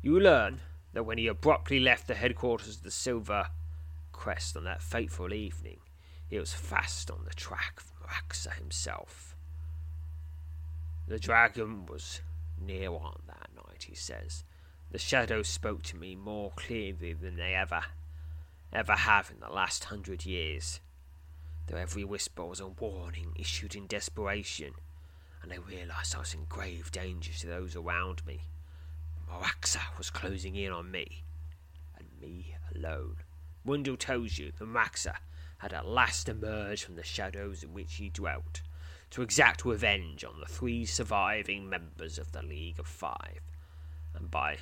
You 0.00 0.18
learn 0.18 0.60
that 0.94 1.04
when 1.04 1.18
he 1.18 1.26
abruptly 1.26 1.80
left 1.80 2.06
the 2.06 2.14
headquarters 2.14 2.76
of 2.78 2.82
the 2.82 2.90
Silver 2.90 3.48
Crest 4.12 4.56
on 4.56 4.64
that 4.64 4.80
fateful 4.80 5.34
evening, 5.34 5.80
he 6.28 6.38
was 6.38 6.52
fast 6.52 7.10
on 7.10 7.24
the 7.24 7.34
track 7.34 7.78
of 7.78 7.92
Meraxa 8.00 8.54
himself. 8.54 9.34
The 11.06 11.18
dragon 11.18 11.86
was 11.86 12.20
near 12.60 12.90
on 12.90 13.22
that 13.26 13.48
night, 13.56 13.86
he 13.88 13.94
says. 13.94 14.44
The 14.90 14.98
shadows 14.98 15.48
spoke 15.48 15.82
to 15.84 15.96
me 15.96 16.14
more 16.14 16.52
clearly 16.54 17.14
than 17.14 17.36
they 17.36 17.54
ever, 17.54 17.82
ever 18.72 18.92
have 18.92 19.30
in 19.30 19.40
the 19.40 19.52
last 19.52 19.84
hundred 19.84 20.26
years. 20.26 20.80
Though 21.66 21.76
every 21.76 22.04
whisper 22.04 22.44
was 22.44 22.60
a 22.60 22.68
warning 22.68 23.32
issued 23.36 23.74
in 23.74 23.86
desperation, 23.86 24.72
and 25.42 25.52
I 25.52 25.56
realized 25.56 26.14
I 26.14 26.20
was 26.20 26.34
in 26.34 26.44
grave 26.46 26.90
danger 26.90 27.32
to 27.32 27.46
those 27.46 27.76
around 27.76 28.26
me. 28.26 28.42
Moraxa 29.30 29.96
was 29.96 30.10
closing 30.10 30.56
in 30.56 30.72
on 30.72 30.90
me, 30.90 31.24
and 31.96 32.06
me 32.20 32.54
alone. 32.74 33.16
Wendell 33.64 33.96
tells 33.96 34.38
you 34.38 34.52
that 34.58 34.64
Meraxa 34.64 35.16
had 35.58 35.72
at 35.72 35.86
last 35.86 36.28
emerged 36.28 36.84
from 36.84 36.96
the 36.96 37.02
shadows 37.02 37.62
in 37.62 37.72
which 37.74 37.94
he 37.94 38.08
dwelt, 38.08 38.62
to 39.10 39.22
exact 39.22 39.64
revenge 39.64 40.24
on 40.24 40.40
the 40.40 40.46
three 40.46 40.84
surviving 40.84 41.68
members 41.68 42.18
of 42.18 42.32
the 42.32 42.42
League 42.42 42.78
of 42.78 42.86
Five, 42.86 43.40
and 44.14 44.30
by 44.30 44.58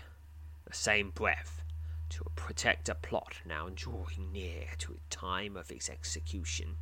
the 0.64 0.74
same 0.74 1.10
breath 1.10 1.62
to 2.08 2.24
protect 2.36 2.88
a 2.88 2.94
plot 2.94 3.36
now 3.44 3.68
drawing 3.74 4.32
near 4.32 4.66
to 4.78 4.92
its 4.92 5.02
time 5.10 5.56
of 5.56 5.70
its 5.70 5.90
execution. 5.90 6.76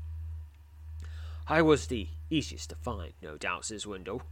I 1.47 1.63
was 1.63 1.87
the 1.87 2.09
easiest 2.31 2.71
to 2.71 2.77
find, 2.77 3.13
no 3.23 3.37
doubt, 3.37 3.67
says 3.67 3.87
Wendell, 3.87 4.23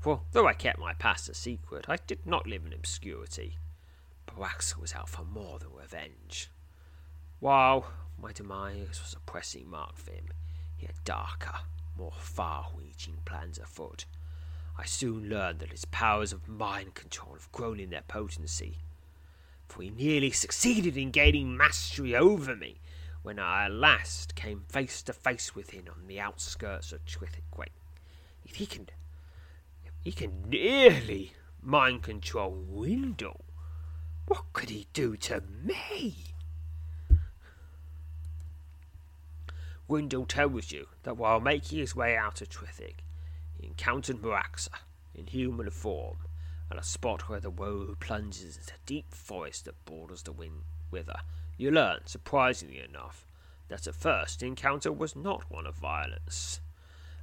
for 0.00 0.22
though 0.32 0.46
I 0.46 0.52
kept 0.52 0.78
my 0.78 0.94
past 0.94 1.28
a 1.28 1.34
secret, 1.34 1.86
I 1.88 1.96
did 2.06 2.26
not 2.26 2.46
live 2.46 2.64
in 2.64 2.72
obscurity. 2.72 3.58
Meraxa 4.28 4.78
was 4.78 4.94
out 4.94 5.08
for 5.08 5.24
more 5.24 5.58
than 5.58 5.72
revenge. 5.72 6.50
While 7.38 7.86
my 8.20 8.32
demise 8.32 9.00
was 9.02 9.14
a 9.14 9.30
pressing 9.30 9.68
mark 9.68 9.96
for 9.96 10.12
him, 10.12 10.28
he 10.76 10.86
had 10.86 11.04
darker, 11.04 11.60
more 11.96 12.12
far 12.18 12.66
reaching 12.76 13.18
plans 13.24 13.58
afoot. 13.58 14.04
I 14.78 14.84
soon 14.84 15.28
learned 15.28 15.60
that 15.60 15.70
his 15.70 15.86
powers 15.86 16.32
of 16.32 16.48
mind 16.48 16.94
control 16.94 17.32
have 17.34 17.50
grown 17.52 17.80
in 17.80 17.90
their 17.90 18.04
potency, 18.06 18.78
for 19.68 19.82
he 19.82 19.90
nearly 19.90 20.30
succeeded 20.30 20.96
in 20.96 21.10
gaining 21.10 21.56
mastery 21.56 22.14
over 22.14 22.54
me 22.54 22.80
when 23.22 23.38
I 23.38 23.64
at 23.64 23.72
last 23.72 24.34
came 24.34 24.64
face 24.68 25.02
to 25.02 25.12
face 25.12 25.54
with 25.54 25.70
him 25.70 25.86
on 25.88 26.06
the 26.06 26.20
outskirts 26.20 26.92
of 26.92 27.04
Twithwick. 27.06 27.72
If 28.44 28.56
he 28.56 28.66
can, 28.66 28.88
if 29.84 29.92
he 30.04 30.12
can 30.12 30.48
nearly 30.48 31.32
mind 31.60 32.02
control 32.02 32.64
Wendell, 32.68 33.44
what 34.26 34.52
could 34.52 34.70
he 34.70 34.86
do 34.92 35.16
to 35.16 35.42
me? 35.64 36.35
Wendell 39.88 40.26
tells 40.26 40.72
you 40.72 40.88
that 41.04 41.16
while 41.16 41.38
making 41.38 41.78
his 41.78 41.94
way 41.94 42.16
out 42.16 42.42
of 42.42 42.48
Twithwick, 42.48 43.04
he 43.54 43.66
encountered 43.66 44.16
Meraxa 44.20 44.70
in 45.14 45.26
human 45.26 45.70
form 45.70 46.18
at 46.70 46.78
a 46.78 46.82
spot 46.82 47.28
where 47.28 47.40
the 47.40 47.50
road 47.50 48.00
plunges 48.00 48.56
into 48.56 48.74
a 48.74 48.86
deep 48.86 49.14
forest 49.14 49.64
that 49.64 49.84
borders 49.84 50.22
the 50.22 50.32
wind 50.32 50.62
wither. 50.90 51.20
You 51.56 51.70
learn, 51.70 52.00
surprisingly 52.06 52.80
enough, 52.80 53.26
that 53.68 53.86
at 53.86 53.94
first 53.94 54.40
the 54.40 54.46
encounter 54.46 54.92
was 54.92 55.14
not 55.14 55.50
one 55.50 55.66
of 55.66 55.76
violence, 55.76 56.60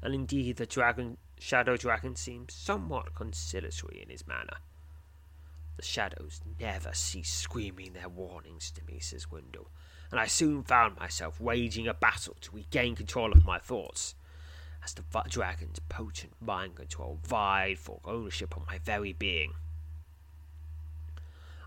and 0.02 0.14
indeed 0.14 0.56
the 0.56 0.66
dragon, 0.66 1.18
shadow 1.38 1.76
dragon 1.76 2.16
seemed 2.16 2.50
somewhat 2.50 3.14
conciliatory 3.14 4.02
in 4.02 4.10
his 4.10 4.26
manner. 4.26 4.58
The 5.76 5.84
shadows 5.84 6.42
never 6.60 6.94
cease 6.94 7.34
screaming 7.34 7.94
their 7.94 8.10
warnings 8.10 8.72
to 8.72 8.86
me, 8.86 9.00
says 9.00 9.32
Wendell, 9.32 9.72
and 10.12 10.20
I 10.20 10.28
soon 10.28 10.64
found 10.64 10.98
myself 10.98 11.40
waging 11.40 11.88
a 11.88 11.94
battle 11.94 12.38
to 12.42 12.56
regain 12.56 12.96
control 12.96 13.32
of 13.32 13.46
my 13.46 13.58
thoughts, 13.58 14.14
as 14.84 14.94
the 14.94 15.04
dragon's 15.28 15.80
potent 15.90 16.34
mind 16.40 16.76
control 16.76 17.20
vied 17.24 17.80
for 17.80 18.02
ownership 18.06 18.56
of 18.56 18.68
my 18.68 18.78
very 18.78 19.14
being. 19.14 19.54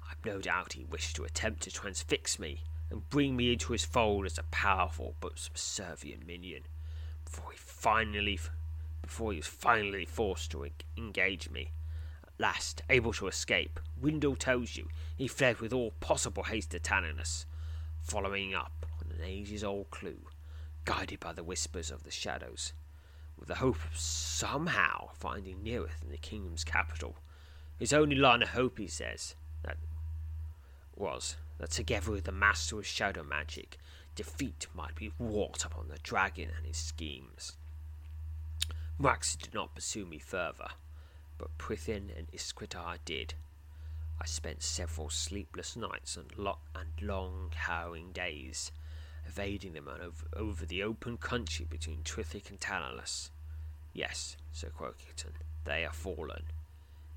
I've 0.08 0.24
no 0.24 0.40
doubt 0.40 0.74
he 0.74 0.84
wished 0.84 1.16
to 1.16 1.24
attempt 1.24 1.62
to 1.62 1.70
transfix 1.70 2.38
me 2.38 2.62
and 2.90 3.08
bring 3.10 3.36
me 3.36 3.52
into 3.52 3.72
his 3.72 3.84
fold 3.84 4.26
as 4.26 4.38
a 4.38 4.44
powerful 4.44 5.16
but 5.20 5.38
subservient 5.38 6.24
minion, 6.26 6.62
before 7.24 7.50
he 7.50 7.58
finally, 7.58 8.38
before 9.02 9.32
he 9.32 9.38
was 9.38 9.46
finally 9.48 10.04
forced 10.04 10.52
to 10.52 10.68
engage 10.96 11.50
me. 11.50 11.72
Last, 12.38 12.82
able 12.90 13.12
to 13.14 13.28
escape, 13.28 13.80
Windle 13.98 14.36
tells 14.36 14.76
you 14.76 14.88
he 15.16 15.26
fled 15.26 15.60
with 15.60 15.72
all 15.72 15.92
possible 16.00 16.42
haste 16.42 16.70
to 16.70 16.78
Tannenus, 16.78 17.46
following 18.02 18.54
up 18.54 18.84
on 19.00 19.10
an 19.10 19.24
ages 19.24 19.64
old 19.64 19.90
clue, 19.90 20.28
guided 20.84 21.20
by 21.20 21.32
the 21.32 21.44
whispers 21.44 21.90
of 21.90 22.02
the 22.02 22.10
shadows, 22.10 22.74
with 23.38 23.48
the 23.48 23.56
hope 23.56 23.82
of 23.84 23.96
somehow 23.96 25.08
finding 25.14 25.62
Nirith 25.62 26.02
in 26.02 26.10
the 26.10 26.18
kingdom's 26.18 26.64
capital. 26.64 27.16
His 27.78 27.92
only 27.92 28.16
line 28.16 28.42
of 28.42 28.50
hope, 28.50 28.78
he 28.78 28.86
says, 28.86 29.34
that 29.62 29.78
was 30.94 31.36
that 31.58 31.70
together 31.70 32.10
with 32.10 32.24
the 32.24 32.32
master 32.32 32.78
of 32.78 32.86
shadow 32.86 33.22
magic, 33.22 33.78
defeat 34.14 34.66
might 34.74 34.94
be 34.94 35.12
wrought 35.18 35.64
upon 35.64 35.88
the 35.88 35.98
dragon 35.98 36.50
and 36.56 36.66
his 36.66 36.76
schemes. 36.76 37.56
Meraxa 39.00 39.38
did 39.38 39.54
not 39.54 39.74
pursue 39.74 40.06
me 40.06 40.18
further, 40.18 40.68
but 41.38 41.56
Prythin 41.58 42.10
and 42.16 42.30
Iskritar 42.32 42.98
did, 43.04 43.34
I 44.20 44.26
spent 44.26 44.62
several 44.62 45.10
sleepless 45.10 45.76
nights 45.76 46.16
and, 46.16 46.30
lo- 46.36 46.58
and 46.74 46.90
long, 47.00 47.52
harrowing 47.54 48.12
days, 48.12 48.72
evading 49.26 49.74
them 49.74 49.88
over, 49.88 50.26
over 50.34 50.64
the 50.64 50.82
open 50.82 51.18
country 51.18 51.66
between 51.68 52.02
Twithwick 52.02 52.48
and 52.48 52.58
Tannenus. 52.58 53.30
Yes, 53.92 54.36
Sir 54.52 54.70
Croakington, 54.70 55.32
they 55.64 55.84
are 55.84 55.92
fallen, 55.92 56.44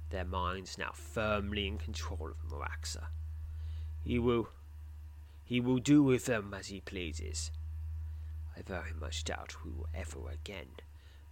their 0.10 0.25
minds 0.25 0.77
now 0.77 0.91
firmly 0.93 1.67
in 1.67 1.77
control 1.77 2.32
of 2.32 2.51
Meraxa. 2.51 3.05
He 4.03 4.19
will, 4.19 4.49
he 5.45 5.60
will 5.62 5.79
do 5.79 6.03
with 6.03 6.25
them 6.25 6.53
as 6.53 6.67
he 6.67 6.82
pleases. 6.82 7.51
I 8.58 8.62
very 8.62 8.93
much 8.99 9.23
doubt 9.23 9.63
we 9.63 9.71
will 9.71 9.88
ever 9.93 10.29
again 10.29 10.67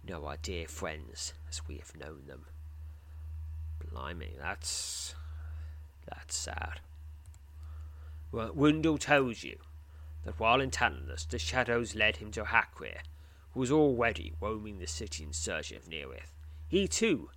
know 0.06 0.24
our 0.26 0.38
dear 0.38 0.66
friends 0.66 1.34
as 1.48 1.66
we 1.68 1.76
have 1.76 1.94
known 1.96 2.22
them. 2.26 2.46
Blimey, 3.86 4.34
that's 4.38 5.14
that's 6.06 6.36
sad. 6.36 6.80
Well, 8.30 8.52
Wendell 8.54 8.98
tells 8.98 9.42
you 9.42 9.58
that 10.24 10.38
while 10.38 10.60
in 10.60 10.70
Tannenus, 10.70 11.24
the 11.24 11.38
shadows 11.38 11.94
led 11.94 12.16
him 12.16 12.30
to 12.32 12.44
Hakrir, 12.44 13.00
who 13.52 13.60
was 13.60 13.70
already 13.70 14.32
roaming 14.40 14.78
the 14.78 14.86
city 14.86 15.24
in 15.24 15.32
search 15.32 15.72
of 15.72 15.88
Nirith. 15.88 16.32
He, 16.68 16.86
too, 16.86 17.30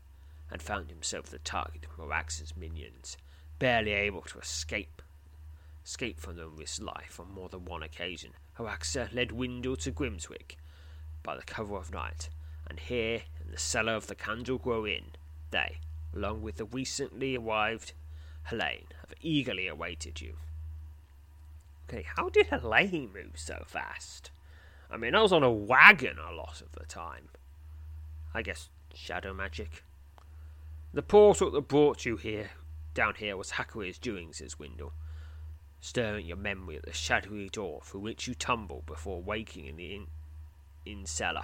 had 0.50 0.62
found 0.62 0.90
himself 0.90 1.28
the 1.28 1.40
target 1.40 1.86
of 1.86 1.98
Meraxa's 1.98 2.56
minions, 2.58 3.18
barely 3.60 3.92
able 3.92 4.22
to 4.24 4.40
escape 4.40 5.02
escape 5.84 6.20
from 6.20 6.36
them 6.36 6.56
with 6.58 6.80
life 6.80 7.20
on 7.20 7.34
more 7.34 7.50
than 7.50 7.66
one 7.66 7.82
occasion. 7.82 8.32
Meraxa 8.58 9.14
led 9.14 9.32
Wendell 9.32 9.78
to 9.78 9.92
Grimswick 9.92 10.58
by 11.24 11.36
the 11.36 11.44
cover 11.44 11.76
of 11.76 11.92
night, 11.92 12.30
and 12.68 12.80
here, 12.80 13.24
in 13.44 13.52
the 13.52 13.58
cellar 13.58 13.94
of 13.94 14.08
the 14.08 14.16
Candleglow 14.16 14.90
Inn, 14.90 15.12
they, 15.50 15.80
along 16.14 16.42
with 16.42 16.58
the 16.58 16.66
recently 16.66 17.38
arrived 17.38 17.94
Helene 18.44 18.88
have 19.00 19.14
eagerly 19.22 19.68
awaited 19.68 20.22
you. 20.22 20.36
Okay, 21.88 22.06
how 22.16 22.30
did 22.30 22.48
Helene 22.48 23.12
move 23.14 23.34
so 23.36 23.64
fast? 23.68 24.32
I 24.90 24.98
mean, 24.98 25.16
I 25.16 25.22
was 25.22 25.34
on 25.34 25.44
a 25.44 25.52
wagon 25.52 26.18
a 26.18 26.34
lot 26.34 26.62
of 26.62 26.72
the 26.74 26.86
time. 26.86 27.30
I 28.34 28.42
guess 28.42 28.70
shadow 28.94 29.34
magic. 29.34 29.84
The 30.94 31.02
portal 31.02 31.52
that 31.52 31.68
brought 31.68 32.06
you 32.06 32.18
here, 32.18 32.52
down 32.94 33.16
here, 33.16 33.38
was 33.38 33.52
Hakrir's 33.52 33.98
doing, 33.98 34.34
says 34.34 34.60
Windle, 34.60 34.94
stirring 35.80 36.26
your 36.26 36.38
memory 36.38 36.76
at 36.76 36.84
the 36.84 36.94
shadowy 36.94 37.50
door 37.50 37.82
through 37.84 38.02
which 38.02 38.28
you 38.28 38.36
tumbled 38.36 38.86
before 38.86 39.22
waking 39.22 39.66
in 39.66 39.78
the 39.78 39.96
inn, 39.96 40.08
inn 40.86 41.06
cellar. 41.06 41.44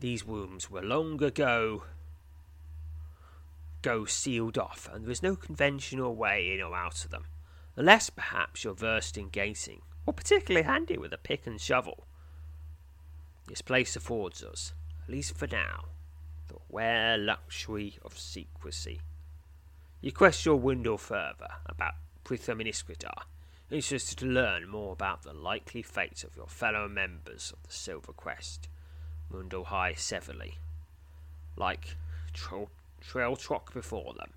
These 0.00 0.24
rooms 0.24 0.70
were 0.70 0.82
long 0.82 1.22
ago 1.22 1.84
go 3.84 4.06
sealed 4.06 4.56
off, 4.56 4.88
and 4.90 5.04
there 5.04 5.12
is 5.12 5.22
no 5.22 5.36
conventional 5.36 6.16
way 6.16 6.54
in 6.54 6.62
or 6.62 6.74
out 6.74 7.04
of 7.04 7.10
them, 7.10 7.26
unless 7.76 8.08
perhaps 8.08 8.64
you're 8.64 8.72
versed 8.72 9.18
in 9.18 9.28
gating, 9.28 9.82
or 10.06 10.14
particularly 10.14 10.66
handy 10.66 10.96
with 10.96 11.12
a 11.12 11.18
pick 11.18 11.46
and 11.46 11.60
shovel. 11.60 12.06
This 13.46 13.60
place 13.60 13.94
affords 13.94 14.42
us, 14.42 14.72
at 15.02 15.10
least 15.10 15.36
for 15.36 15.46
now, 15.46 15.84
the 16.48 16.56
rare 16.70 17.18
luxury 17.18 17.98
of 18.02 18.18
secrecy. 18.18 19.00
You 20.00 20.12
quest 20.12 20.46
your 20.46 20.56
window 20.56 20.96
further 20.96 21.48
about 21.66 21.94
Pritham 22.24 22.60
Iniscritar, 22.60 23.24
interested 23.70 24.16
to 24.18 24.26
learn 24.26 24.66
more 24.66 24.94
about 24.94 25.24
the 25.24 25.34
likely 25.34 25.82
fate 25.82 26.24
of 26.24 26.36
your 26.36 26.48
fellow 26.48 26.88
members 26.88 27.52
of 27.54 27.62
the 27.62 27.74
Silver 27.74 28.14
Crest, 28.14 28.68
Mundo 29.30 29.62
High 29.62 29.92
Severly. 29.92 30.54
Like 31.56 31.96
Trail, 32.32 32.70
trail 33.06 33.36
Trock 33.36 33.72
before 33.72 34.14
them, 34.14 34.32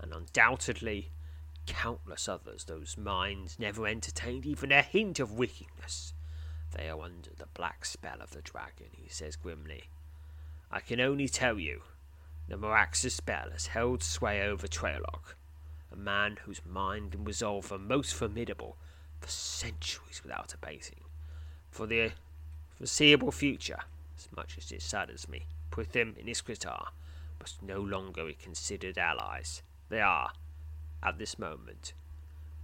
and 0.00 0.12
undoubtedly 0.12 1.10
countless 1.66 2.28
others 2.28 2.64
those 2.64 2.96
minds 2.96 3.58
never 3.58 3.86
entertained 3.86 4.46
even 4.46 4.72
a 4.72 4.82
hint 4.82 5.20
of 5.20 5.32
wickedness. 5.32 6.14
They 6.72 6.88
are 6.88 7.00
under 7.00 7.30
the 7.36 7.48
black 7.54 7.84
spell 7.84 8.20
of 8.20 8.30
the 8.30 8.42
dragon, 8.42 8.88
he 8.92 9.08
says 9.08 9.36
grimly. 9.36 9.84
I 10.70 10.80
can 10.80 11.00
only 11.00 11.28
tell 11.28 11.58
you, 11.58 11.82
the 12.48 12.56
Marax's 12.56 13.14
spell 13.14 13.50
has 13.52 13.68
held 13.68 14.02
sway 14.02 14.42
over 14.42 14.66
Treylock, 14.66 15.36
a 15.92 15.96
man 15.96 16.38
whose 16.44 16.60
mind 16.64 17.14
and 17.14 17.26
resolve 17.26 17.70
are 17.72 17.78
most 17.78 18.14
formidable 18.14 18.76
for 19.20 19.28
centuries 19.28 20.22
without 20.22 20.54
abating. 20.54 21.00
For 21.70 21.86
the 21.86 22.12
foreseeable 22.76 23.32
future, 23.32 23.80
as 24.16 24.28
much 24.34 24.56
as 24.58 24.72
it 24.72 24.82
saddens 24.82 25.28
me, 25.28 25.46
put 25.70 25.92
Prithim 25.92 26.18
and 26.18 26.28
Iskritar 26.28 26.88
must 27.40 27.62
no 27.62 27.80
longer 27.80 28.26
be 28.26 28.34
considered 28.34 28.98
allies. 28.98 29.62
They 29.88 30.00
are, 30.00 30.32
at 31.02 31.18
this 31.18 31.38
moment, 31.38 31.94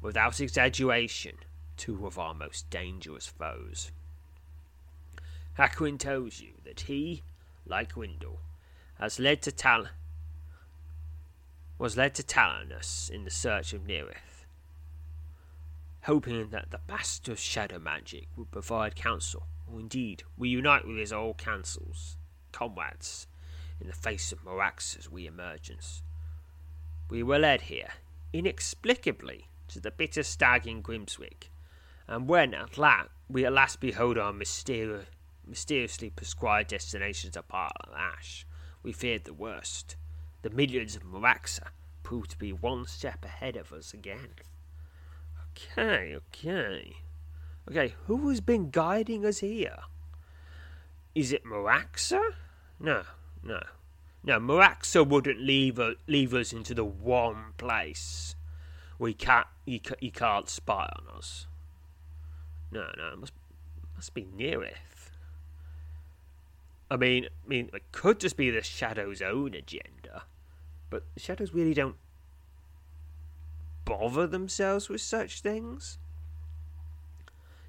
without 0.00 0.40
exaggeration, 0.40 1.36
two 1.76 2.06
of 2.06 2.18
our 2.18 2.34
most 2.34 2.68
dangerous 2.70 3.26
foes. 3.26 3.92
Hakuin 5.58 5.98
tells 5.98 6.40
you 6.40 6.54
that 6.64 6.80
he, 6.82 7.22
like 7.66 7.96
Windle, 7.96 8.40
has 8.98 9.18
led 9.18 9.42
to 9.42 9.52
Tal 9.52 9.88
was 11.78 11.96
led 11.96 12.14
to 12.14 12.22
Talanus 12.22 13.10
in 13.10 13.24
the 13.24 13.30
search 13.30 13.72
of 13.72 13.82
Nirith, 13.86 14.46
hoping 16.04 16.50
that 16.50 16.70
the 16.70 16.80
Master 16.88 17.32
of 17.32 17.40
Shadow 17.40 17.78
Magic 17.80 18.28
would 18.36 18.52
provide 18.52 18.94
counsel, 18.94 19.48
or 19.66 19.80
indeed 19.80 20.22
reunite 20.38 20.86
with 20.86 20.96
his 20.96 21.12
old 21.12 21.36
councils, 21.36 22.16
comrades, 22.52 23.26
in 23.84 23.90
the 23.90 23.94
face 23.94 24.32
of 24.32 24.42
Morax's 24.42 25.10
re-emergence. 25.12 26.02
We 27.10 27.22
were 27.22 27.38
led 27.38 27.62
here, 27.62 27.90
inexplicably, 28.32 29.48
to 29.68 29.78
the 29.78 29.90
bitter 29.90 30.22
stag 30.22 30.66
in 30.66 30.80
Grimswick, 30.82 31.50
and 32.08 32.26
when 32.26 32.54
at 32.54 32.78
last 32.78 33.10
we 33.28 33.44
at 33.44 33.52
last 33.52 33.80
behold 33.80 34.16
our 34.16 34.32
mysteri- 34.32 35.04
mysteriously 35.46 36.08
prescribed 36.08 36.70
destinations 36.70 37.36
apart 37.36 37.72
at 37.82 37.92
Ash, 37.94 38.46
we 38.82 38.92
feared 38.92 39.24
the 39.24 39.34
worst. 39.34 39.96
The 40.40 40.50
millions 40.50 40.96
of 40.96 41.04
Moraxa 41.04 41.68
proved 42.02 42.30
to 42.30 42.38
be 42.38 42.52
one 42.54 42.86
step 42.86 43.22
ahead 43.22 43.56
of 43.56 43.70
us 43.70 43.92
again. 43.92 44.30
Okay, 45.50 46.16
okay. 46.16 46.96
Okay, 47.70 47.94
who 48.06 48.30
has 48.30 48.40
been 48.40 48.70
guiding 48.70 49.26
us 49.26 49.38
here? 49.38 49.78
Is 51.14 51.32
it 51.32 51.44
Moraxa? 51.44 52.20
No, 52.80 53.04
no. 53.44 53.60
No, 54.26 54.40
Moraxa 54.40 55.06
wouldn't 55.06 55.40
leave, 55.40 55.78
uh, 55.78 55.92
leave 56.06 56.32
us 56.32 56.52
into 56.52 56.72
the 56.72 56.84
one 56.84 57.52
place. 57.58 58.34
We 58.98 59.12
can't, 59.12 59.46
he, 59.66 59.82
he 60.00 60.10
can't 60.10 60.48
spy 60.48 60.90
on 60.96 61.14
us. 61.14 61.46
No, 62.72 62.86
no, 62.96 63.08
it 63.12 63.18
must, 63.18 63.32
must 63.94 64.14
be 64.14 64.24
Nirith. 64.24 65.10
I 66.90 66.96
mean, 66.96 67.26
I 67.26 67.48
mean, 67.48 67.70
it 67.74 67.92
could 67.92 68.18
just 68.18 68.36
be 68.36 68.50
the 68.50 68.62
Shadow's 68.62 69.20
own 69.20 69.52
agenda, 69.52 70.24
but 70.88 71.04
the 71.14 71.20
Shadows 71.20 71.52
really 71.52 71.74
don't 71.74 71.96
bother 73.84 74.26
themselves 74.26 74.88
with 74.88 75.02
such 75.02 75.40
things. 75.40 75.98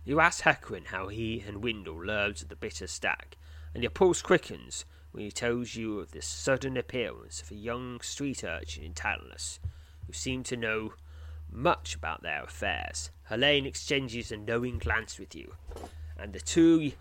You 0.06 0.20
ask 0.20 0.44
Hakuin 0.44 0.88
how 0.88 1.08
he 1.08 1.44
and 1.46 1.64
Windle 1.64 2.10
of 2.10 2.48
the 2.48 2.56
bitter 2.56 2.88
stack, 2.88 3.36
and 3.74 3.84
your 3.84 3.90
pulse 3.90 4.22
quickens 4.22 4.86
when 5.16 5.24
he 5.24 5.32
tells 5.32 5.78
you 5.78 6.00
of 6.00 6.12
the 6.12 6.22
sudden 6.22 6.76
appearance 6.76 7.42
of 7.42 7.50
a 7.50 7.56
young 7.56 8.02
street 8.02 8.44
urchin 8.44 8.84
in 8.84 8.94
Talanus, 8.94 9.60
who 10.06 10.12
seemed 10.12 10.46
to 10.46 10.58
know 10.58 10.92
much 11.50 11.96
about 11.96 12.22
their 12.22 12.44
affairs. 12.44 13.12
Helene 13.30 13.66
exchanges 13.66 14.30
a 14.30 14.36
knowing 14.36 14.78
glance 14.78 15.18
with 15.18 15.34
you, 15.34 15.56
and 16.18 16.34
the 16.34 16.42
two, 16.42 16.92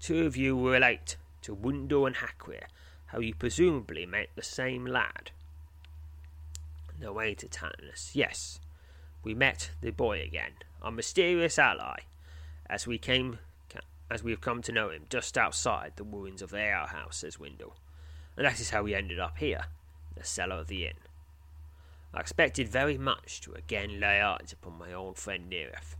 two 0.00 0.24
of 0.24 0.34
you 0.34 0.66
relate 0.66 1.18
to 1.42 1.52
Windle 1.52 2.06
and 2.06 2.16
Hakwir, 2.16 2.68
how 3.04 3.18
you 3.18 3.34
presumably 3.34 4.06
met 4.06 4.30
the 4.34 4.42
same 4.42 4.86
lad. 4.86 5.30
The 6.98 7.12
way 7.12 7.34
to 7.34 7.48
Talanus, 7.48 8.12
yes, 8.14 8.60
we 9.22 9.34
met 9.34 9.72
the 9.82 9.90
boy 9.90 10.22
again, 10.22 10.52
our 10.80 10.90
mysterious 10.90 11.58
ally, 11.58 11.98
as 12.70 12.86
we 12.86 12.96
came, 12.96 13.40
as 14.10 14.22
we 14.22 14.30
have 14.30 14.40
come 14.40 14.62
to 14.62 14.72
know 14.72 14.90
him, 14.90 15.04
just 15.08 15.36
outside 15.36 15.92
the 15.96 16.04
ruins 16.04 16.42
of 16.42 16.50
the 16.50 16.60
alehouse, 16.60 17.18
says 17.18 17.40
Windle, 17.40 17.76
and 18.36 18.46
that 18.46 18.60
is 18.60 18.70
how 18.70 18.82
we 18.82 18.94
ended 18.94 19.18
up 19.18 19.38
here, 19.38 19.66
the 20.16 20.24
cellar 20.24 20.56
of 20.56 20.68
the 20.68 20.86
inn. 20.86 20.98
I 22.14 22.20
expected 22.20 22.68
very 22.68 22.96
much 22.96 23.40
to 23.42 23.52
again 23.52 24.00
lay 24.00 24.20
eyes 24.20 24.52
upon 24.52 24.78
my 24.78 24.92
old 24.92 25.18
friend 25.18 25.50
Nirith. 25.50 25.96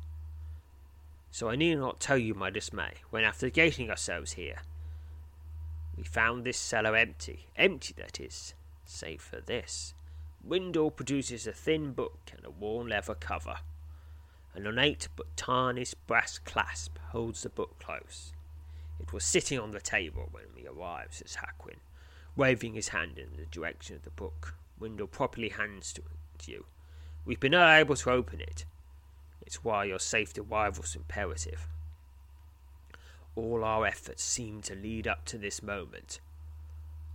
So 1.31 1.51
I 1.51 1.57
need 1.57 1.75
not 1.75 2.01
tell 2.01 2.17
you 2.17 2.35
my 2.35 2.49
dismay 2.49 2.95
when, 3.11 3.25
after 3.25 3.51
gating 3.51 3.91
ourselves 3.91 4.33
here, 4.33 4.63
we 5.97 6.05
found 6.05 6.45
this 6.45 6.57
cellar 6.57 6.97
empty. 6.97 7.49
Empty, 7.57 7.95
that 7.99 8.21
is, 8.21 8.55
save 8.85 9.21
for 9.21 9.41
this. 9.41 9.95
Windle 10.43 10.91
produces 10.91 11.47
a 11.47 11.53
thin 11.53 11.93
book 11.93 12.31
and 12.35 12.45
a 12.47 12.51
worn 12.51 12.89
leather 12.89 13.15
cover. 13.15 13.57
An 14.57 14.67
ornate 14.67 15.09
but 15.17 15.37
tarnished 15.37 15.95
brass 16.07 16.39
clasp 16.39 16.99
holds 17.11 17.43
the 17.43 17.51
book 17.51 17.79
close. 17.79 18.33
It 18.99 19.13
was 19.13 19.23
sitting 19.23 19.59
on 19.59 19.73
the 19.73 19.83
table 19.83 20.31
when 20.33 20.47
we 20.57 20.67
arrived, 20.67 21.13
says 21.13 21.37
Haquin, 21.37 21.77
waving 22.37 22.73
his 22.73 22.89
hand 22.89 23.19
in 23.19 23.37
the 23.37 23.45
direction 23.45 23.97
of 23.97 24.03
the 24.05 24.11
book. 24.11 24.55
Windle 24.81 25.09
properly 25.09 25.51
hands 25.51 25.93
to, 25.93 26.03
you. 26.51 26.65
We've 27.27 27.39
been 27.39 27.53
unable 27.53 27.97
to 27.97 28.11
open 28.11 28.41
it. 28.41 28.65
It's 29.45 29.63
why 29.63 29.85
your 29.85 29.99
safe 29.99 30.33
arrival 30.39 30.85
is 30.85 30.97
imperative. 30.97 31.69
All 33.35 33.63
our 33.63 33.85
efforts 33.85 34.25
seem 34.25 34.63
to 34.63 34.75
lead 34.75 35.07
up 35.07 35.27
to 35.27 35.37
this 35.37 35.63
moment. 35.63 36.19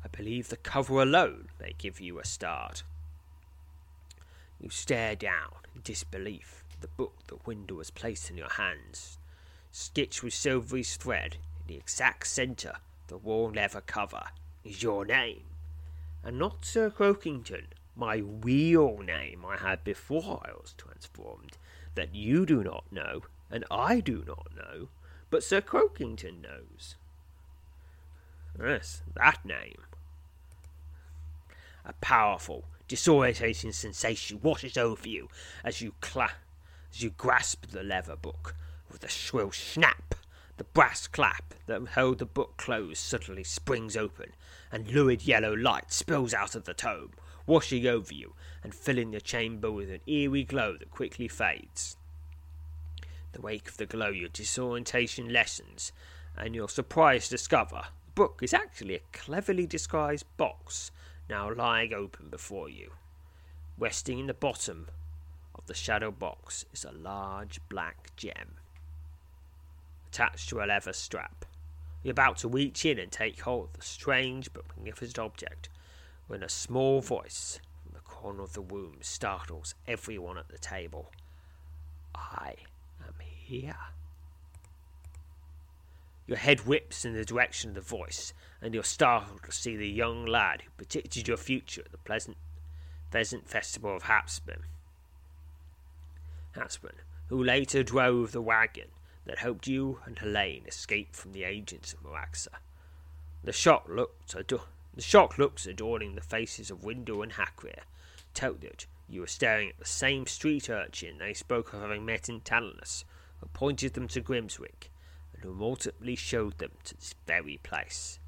I 0.06 0.10
believe 0.10 0.50
the 0.50 0.58
cover 0.58 1.02
alone 1.02 1.50
may 1.60 1.74
give 1.76 2.00
you 2.00 2.20
a 2.20 2.26
start. 2.26 2.84
You 4.60 4.70
stare 4.70 5.16
down 5.16 5.54
in 5.74 5.82
disbelief 5.84 6.61
the 6.82 6.88
book 6.88 7.16
that 7.28 7.48
Windle 7.48 7.78
has 7.78 7.92
placed 7.92 8.30
in 8.30 8.38
your 8.38 8.50
hands, 8.50 9.18
stitched 9.72 10.24
with 10.24 10.34
silvery 10.34 10.84
thread 10.84 11.38
in 11.62 11.68
the 11.68 11.76
exact 11.78 12.28
centre 12.28 12.76
the 13.08 13.18
worn 13.18 13.54
leather 13.54 13.82
cover 13.82 14.24
is 14.64 14.82
your 14.82 15.06
name, 15.06 15.44
and 16.24 16.40
not 16.40 16.66
Sir 16.66 16.90
Croakington, 16.90 17.66
my 17.96 18.16
real 18.16 19.00
name 19.00 19.46
I 19.46 19.58
had 19.58 19.84
before 19.84 20.42
I 20.46 20.52
was 20.52 20.74
transformed, 20.78 21.58
that 21.96 22.16
you 22.16 22.46
do 22.46 22.64
not 22.64 22.86
know, 22.92 23.24
and 23.50 23.66
I 23.70 24.00
do 24.00 24.24
not 24.26 24.48
know, 24.56 24.88
but 25.30 25.44
Sir 25.44 25.62
Croakington 25.62 26.42
knows. 26.42 26.96
Yes, 28.60 29.02
that 29.16 29.46
name. 29.46 29.82
A 31.84 31.94
powerful, 31.94 32.66
disorientating 32.88 33.74
sensation 33.74 34.40
washes 34.42 34.78
over 34.78 35.08
you 35.08 35.28
as 35.64 35.82
you 35.82 35.94
cla- 36.00 36.32
as 36.92 37.02
you 37.02 37.10
grasp 37.12 37.68
the 37.68 37.84
leather 37.84 38.16
book. 38.16 38.56
With 38.92 39.04
a 39.04 39.10
shrill 39.10 39.52
snap, 39.52 40.16
the 40.58 40.64
brass 40.64 41.08
clap 41.08 41.54
that 41.68 41.88
held 41.90 42.20
the 42.20 42.26
book 42.26 42.58
closed 42.58 42.98
suddenly 42.98 43.44
springs 43.44 43.96
open, 43.96 44.34
and 44.72 44.90
lurid 44.90 45.24
yellow 45.24 45.54
light 45.54 45.92
spills 45.92 46.34
out 46.34 46.56
of 46.56 46.66
the 46.66 46.74
tome, 46.74 47.14
washing 47.46 47.88
over 47.88 48.14
you 48.14 48.34
and 48.64 48.76
filling 48.76 49.12
the 49.12 49.22
chamber 49.22 49.72
with 49.72 49.90
an 49.90 50.02
eerie 50.06 50.44
glow 50.44 50.78
that 50.78 50.92
quickly 50.92 51.28
fades 51.28 51.96
the 53.32 53.42
wake 53.42 53.68
of 53.68 53.78
the 53.78 53.86
glow, 53.86 54.10
your 54.10 54.30
disorientation 54.30 55.32
lessens, 55.32 55.92
and 56.38 56.56
you're 56.56 56.70
surprised 56.70 57.30
to 57.30 57.36
discover 57.36 57.84
the 58.06 58.12
book 58.14 58.40
is 58.42 58.54
actually 58.54 58.96
a 58.96 59.02
cleverly 59.14 59.66
disguised 59.66 60.26
box 60.38 60.92
now 61.30 61.52
lying 61.54 61.94
open 61.94 62.30
before 62.30 62.70
you. 62.70 62.92
Resting 63.78 64.20
in 64.20 64.28
the 64.28 64.34
bottom 64.34 64.88
of 65.62 65.68
the 65.68 65.74
shadow 65.74 66.12
box 66.12 66.66
is 66.74 66.84
a 66.84 66.92
large 66.92 67.60
black 67.70 68.16
gem 68.16 68.56
attached 70.12 70.50
to 70.50 70.62
a 70.62 70.66
leather 70.66 70.94
strap. 70.94 71.46
You're 72.04 72.12
about 72.12 72.38
to 72.38 72.50
reach 72.50 72.86
in 72.86 73.00
and 73.00 73.12
take 73.12 73.42
hold 73.42 73.70
of 73.70 73.74
the 73.74 73.82
strange 73.82 74.52
but 74.52 74.66
magnificent 74.76 75.20
object 75.20 75.70
when 76.28 76.44
a 76.44 76.50
small 76.50 77.02
voice 77.02 77.60
from 77.84 77.94
the 77.94 78.00
corner 78.02 78.44
of 78.44 78.54
the 78.54 78.62
room 78.62 78.98
startles 79.02 79.76
everyone 79.88 80.38
at 80.38 80.50
the 80.50 80.58
table. 80.58 81.12
I 82.16 82.56
am 83.06 83.14
here. 83.22 83.78
Your 86.28 86.38
head 86.38 86.62
whips 86.62 87.06
in 87.06 87.14
the 87.14 87.26
direction 87.26 87.70
of 87.70 87.76
the 87.76 87.82
voice, 87.82 88.34
and 88.62 88.74
you're 88.74 88.84
startled 88.84 89.44
to 89.44 89.52
see 89.52 89.76
the 89.76 89.90
young 89.90 90.26
lad 90.26 90.62
who 90.62 90.70
predicted 90.78 91.28
your 91.28 91.38
future 91.38 91.82
at 91.86 91.92
the 91.92 91.98
pleasant 91.98 92.38
pheasant 93.12 93.50
festival 93.50 93.96
of 93.96 94.04
Hapsburn. 94.04 94.64
Hapsburn, 96.56 96.96
who 97.28 97.44
later 97.44 97.84
drove 97.84 98.32
the 98.32 98.42
wagon 98.42 98.90
that 99.26 99.40
helped 99.40 99.68
you 99.68 100.00
and 100.06 100.20
Helene 100.20 100.66
escape 100.68 101.16
from 101.16 101.32
the 101.32 101.44
agents 101.44 101.94
of 101.94 102.04
Maraxa. 102.04 102.60
The 103.44 103.54
shock 103.54 103.88
looked 103.88 104.34
the 104.34 105.30
looks 105.38 105.66
adorning 105.66 106.16
the 106.16 106.22
faces 106.22 106.70
of 106.70 106.84
Windle 106.84 107.22
and 107.22 107.34
Hakrir 107.34 107.84
told 108.34 108.62
that 108.62 108.86
you 109.08 109.22
were 109.22 109.28
staring 109.28 109.70
at 109.70 109.78
the 109.78 109.86
same 109.86 110.26
street 110.26 110.70
urchin 110.70 111.18
they 111.18 111.34
spoke 111.34 111.74
of 111.74 111.82
having 111.82 112.06
met 112.06 112.30
in 112.30 112.42
Talanus, 112.42 113.04
who 113.40 113.48
pointed 113.48 113.94
them 113.94 114.08
to 114.10 114.22
Grimswick, 114.22 114.90
and 115.34 115.44
who 115.44 115.64
ultimately 115.64 116.16
showed 116.16 116.58
them 116.58 116.72
to 116.86 116.96
this 116.96 117.16
very 117.28 117.60
place. 117.64 118.20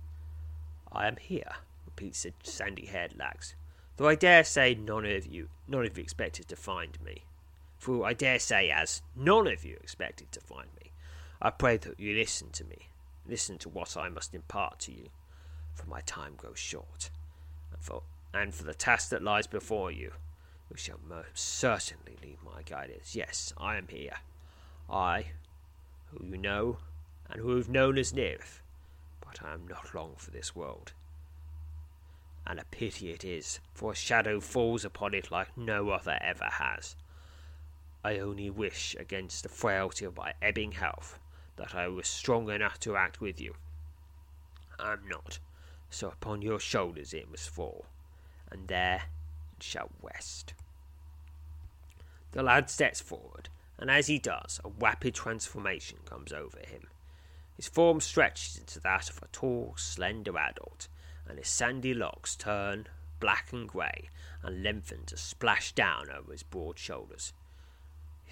I 0.92 1.08
am 1.08 1.18
here, 1.18 1.56
repeats 1.86 2.24
the 2.24 2.34
sandy-haired 2.44 3.18
lags, 3.18 3.56
though 3.98 4.08
I 4.08 4.16
dare 4.16 4.44
say 4.44 4.76
none 4.76 5.06
of 5.06 5.26
you, 5.26 5.50
none 5.68 5.86
of 5.86 5.98
you 5.98 6.04
expected 6.04 6.48
to 6.50 6.56
find 6.56 7.02
me. 7.02 7.24
For 7.84 8.06
I 8.06 8.14
dare 8.14 8.40
say, 8.40 8.72
as 8.72 9.02
none 9.14 9.46
of 9.46 9.66
you 9.66 9.76
expected 9.82 10.32
to 10.32 10.40
find 10.40 10.70
me, 10.82 10.92
I 11.42 11.50
pray 11.50 11.76
that 11.76 12.00
you 12.00 12.16
listen 12.16 12.50
to 12.52 12.64
me, 12.64 12.88
listen 13.28 13.58
to 13.58 13.68
what 13.68 13.98
I 13.98 14.08
must 14.08 14.34
impart 14.34 14.80
to 14.80 14.94
you, 14.94 15.10
for 15.74 15.86
my 15.86 16.00
time 16.00 16.36
grows 16.38 16.58
short, 16.60 17.10
and 17.74 17.82
for 17.82 18.04
and 18.34 18.56
for 18.56 18.64
the 18.64 18.74
task 18.74 19.10
that 19.10 19.22
lies 19.22 19.48
before 19.48 19.92
you, 19.92 20.14
we 20.72 20.78
shall 20.78 21.02
most 21.06 21.38
certainly 21.38 22.16
need 22.24 22.38
my 22.42 22.62
guidance. 22.62 23.18
Yes, 23.18 23.52
I 23.58 23.76
am 23.76 23.90
here. 23.90 24.16
I, 24.90 25.26
who 26.06 26.26
you 26.26 26.38
know, 26.38 26.78
and 27.30 27.42
who 27.42 27.58
have 27.58 27.68
known 27.68 27.98
as 27.98 28.14
Nirith, 28.14 28.62
but 29.20 29.44
I 29.44 29.54
am 29.54 29.68
not 29.68 29.94
long 29.94 30.14
for 30.16 30.32
this 30.32 30.56
world. 30.56 30.94
And 32.48 32.62
a 32.62 32.66
pity 32.72 33.12
it 33.12 33.26
is, 33.26 33.60
for 33.74 33.92
a 33.92 33.96
shadow 33.96 34.40
falls 34.40 34.86
upon 34.86 35.14
it 35.14 35.32
like 35.32 35.58
no 35.58 35.90
other 35.90 36.18
ever 36.22 36.46
has. 36.46 36.96
I 38.04 38.20
only 38.20 38.50
wish, 38.50 38.96
against 39.00 39.44
the 39.44 39.50
frailty 39.50 40.06
of 40.06 40.18
my 40.18 40.34
ebbing 40.42 40.74
health, 40.74 41.20
that 41.56 41.74
I 41.74 41.88
was 41.88 42.08
strong 42.08 42.50
enough 42.50 42.80
to 42.82 42.98
act 42.98 43.22
with 43.22 43.40
you. 43.40 43.56
I 44.80 44.94
am 44.94 45.08
not, 45.08 45.40
so 45.90 46.10
upon 46.10 46.42
your 46.42 46.60
shoulders 46.60 47.14
it 47.14 47.30
must 47.30 47.50
fall 47.50 47.86
and 48.54 48.68
there 48.68 49.04
it 49.58 49.64
shall 49.64 49.90
rest. 50.02 50.54
The 52.32 52.44
lad 52.44 52.70
steps 52.70 53.02
forward, 53.02 53.50
and 53.78 53.90
as 53.90 54.08
he 54.08 54.20
does, 54.20 54.62
a 54.64 54.70
rapid 54.70 55.16
transformation 55.16 55.98
comes 56.06 56.32
over 56.32 56.60
him. 56.60 56.88
His 57.58 57.68
form 57.68 58.00
stretches 58.00 58.58
into 58.58 58.80
that 58.82 59.10
of 59.10 59.22
a 59.22 59.28
tall, 59.32 59.74
slender 59.76 60.38
adult, 60.38 60.88
and 61.28 61.38
his 61.38 61.48
sandy 61.48 61.94
locks 61.94 62.36
turn 62.36 62.88
black 63.20 63.52
and 63.52 63.68
grey 63.68 64.10
and 64.42 64.64
lengthen 64.64 65.06
to 65.06 65.18
splash 65.18 65.72
down 65.72 66.10
over 66.10 66.32
his 66.32 66.44
broad 66.44 66.78
shoulders. 66.78 67.34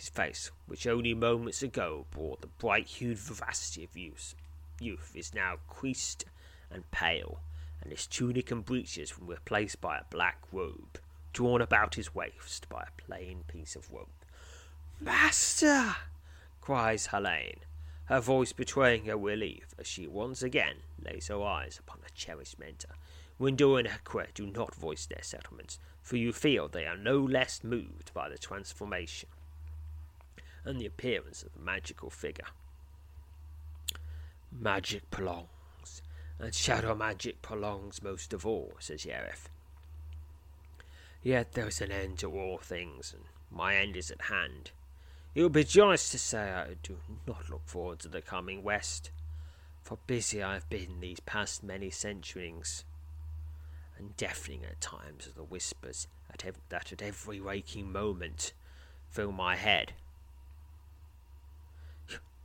His 0.01 0.09
face, 0.09 0.49
which 0.65 0.87
only 0.87 1.13
moments 1.13 1.61
ago 1.61 2.07
brought 2.09 2.41
the 2.41 2.47
bright 2.47 2.87
hued 2.87 3.19
vivacity 3.19 3.83
of 3.83 3.95
youth, 3.95 4.33
youth, 4.79 5.11
is 5.15 5.35
now 5.35 5.59
creased 5.67 6.25
and 6.71 6.89
pale, 6.89 7.43
and 7.79 7.91
his 7.91 8.07
tunic 8.07 8.49
and 8.49 8.65
breeches 8.65 9.19
were 9.19 9.27
replaced 9.27 9.79
by 9.79 9.99
a 9.99 10.05
black 10.09 10.39
robe, 10.51 10.99
drawn 11.33 11.61
about 11.61 11.93
his 11.93 12.15
waist 12.15 12.67
by 12.67 12.81
a 12.81 12.99
plain 12.99 13.43
piece 13.47 13.75
of 13.75 13.91
rope. 13.91 14.25
Master! 14.99 15.95
cries 16.61 17.05
Helene, 17.05 17.59
her 18.05 18.19
voice 18.19 18.53
betraying 18.53 19.05
her 19.05 19.17
relief 19.17 19.75
as 19.77 19.85
she 19.85 20.07
once 20.07 20.41
again 20.41 20.77
lays 20.99 21.27
her 21.27 21.43
eyes 21.43 21.77
upon 21.77 21.99
her 22.01 22.09
cherished 22.15 22.57
mentor. 22.57 22.95
Windle 23.37 23.77
and 23.77 23.87
Hakrir 23.87 24.33
do 24.33 24.47
not 24.47 24.73
voice 24.73 25.05
their 25.05 25.21
settlements, 25.21 25.77
for 26.01 26.17
you 26.17 26.33
feel 26.33 26.67
they 26.67 26.87
are 26.87 26.97
no 26.97 27.19
less 27.19 27.63
moved 27.63 28.11
by 28.15 28.29
the 28.29 28.39
transformation 28.39 29.29
and 30.65 30.79
the 30.79 30.85
appearance 30.85 31.43
of 31.43 31.53
the 31.53 31.59
magical 31.59 32.09
figure. 32.09 32.47
Magic 34.51 35.09
prolongs, 35.09 36.01
and 36.39 36.53
shadow 36.53 36.93
magic 36.93 37.41
prolongs 37.41 38.01
most 38.03 38.33
of 38.33 38.45
all, 38.45 38.73
says 38.79 39.05
Nirith. 39.05 39.47
Yet 41.23 41.53
there 41.53 41.67
is 41.67 41.81
an 41.81 41.91
end 41.91 42.19
to 42.19 42.31
all 42.31 42.57
things, 42.57 43.13
and 43.13 43.23
my 43.49 43.75
end 43.75 43.95
is 43.95 44.11
at 44.11 44.23
hand. 44.23 44.71
It 45.33 45.43
would 45.43 45.53
be 45.53 45.63
joyous 45.63 46.09
to 46.09 46.19
say 46.19 46.51
I 46.51 46.75
do 46.83 46.97
not 47.25 47.49
look 47.49 47.65
forward 47.65 47.99
to 47.99 48.07
the 48.07 48.21
coming 48.21 48.63
West, 48.63 49.11
for 49.81 49.97
busy 50.07 50.43
I 50.43 50.55
have 50.55 50.69
been 50.69 50.99
these 50.99 51.19
past 51.21 51.63
many 51.63 51.89
centuries, 51.89 52.83
and 53.97 54.17
deafening 54.17 54.65
at 54.65 54.81
times 54.81 55.27
are 55.27 55.31
the 55.31 55.43
whispers 55.43 56.07
at 56.33 56.45
ev- 56.45 56.59
that 56.69 56.91
at 56.91 57.01
every 57.01 57.39
waking 57.39 57.91
moment 57.91 58.53
fill 59.09 59.31
my 59.31 59.55
head. 59.55 59.93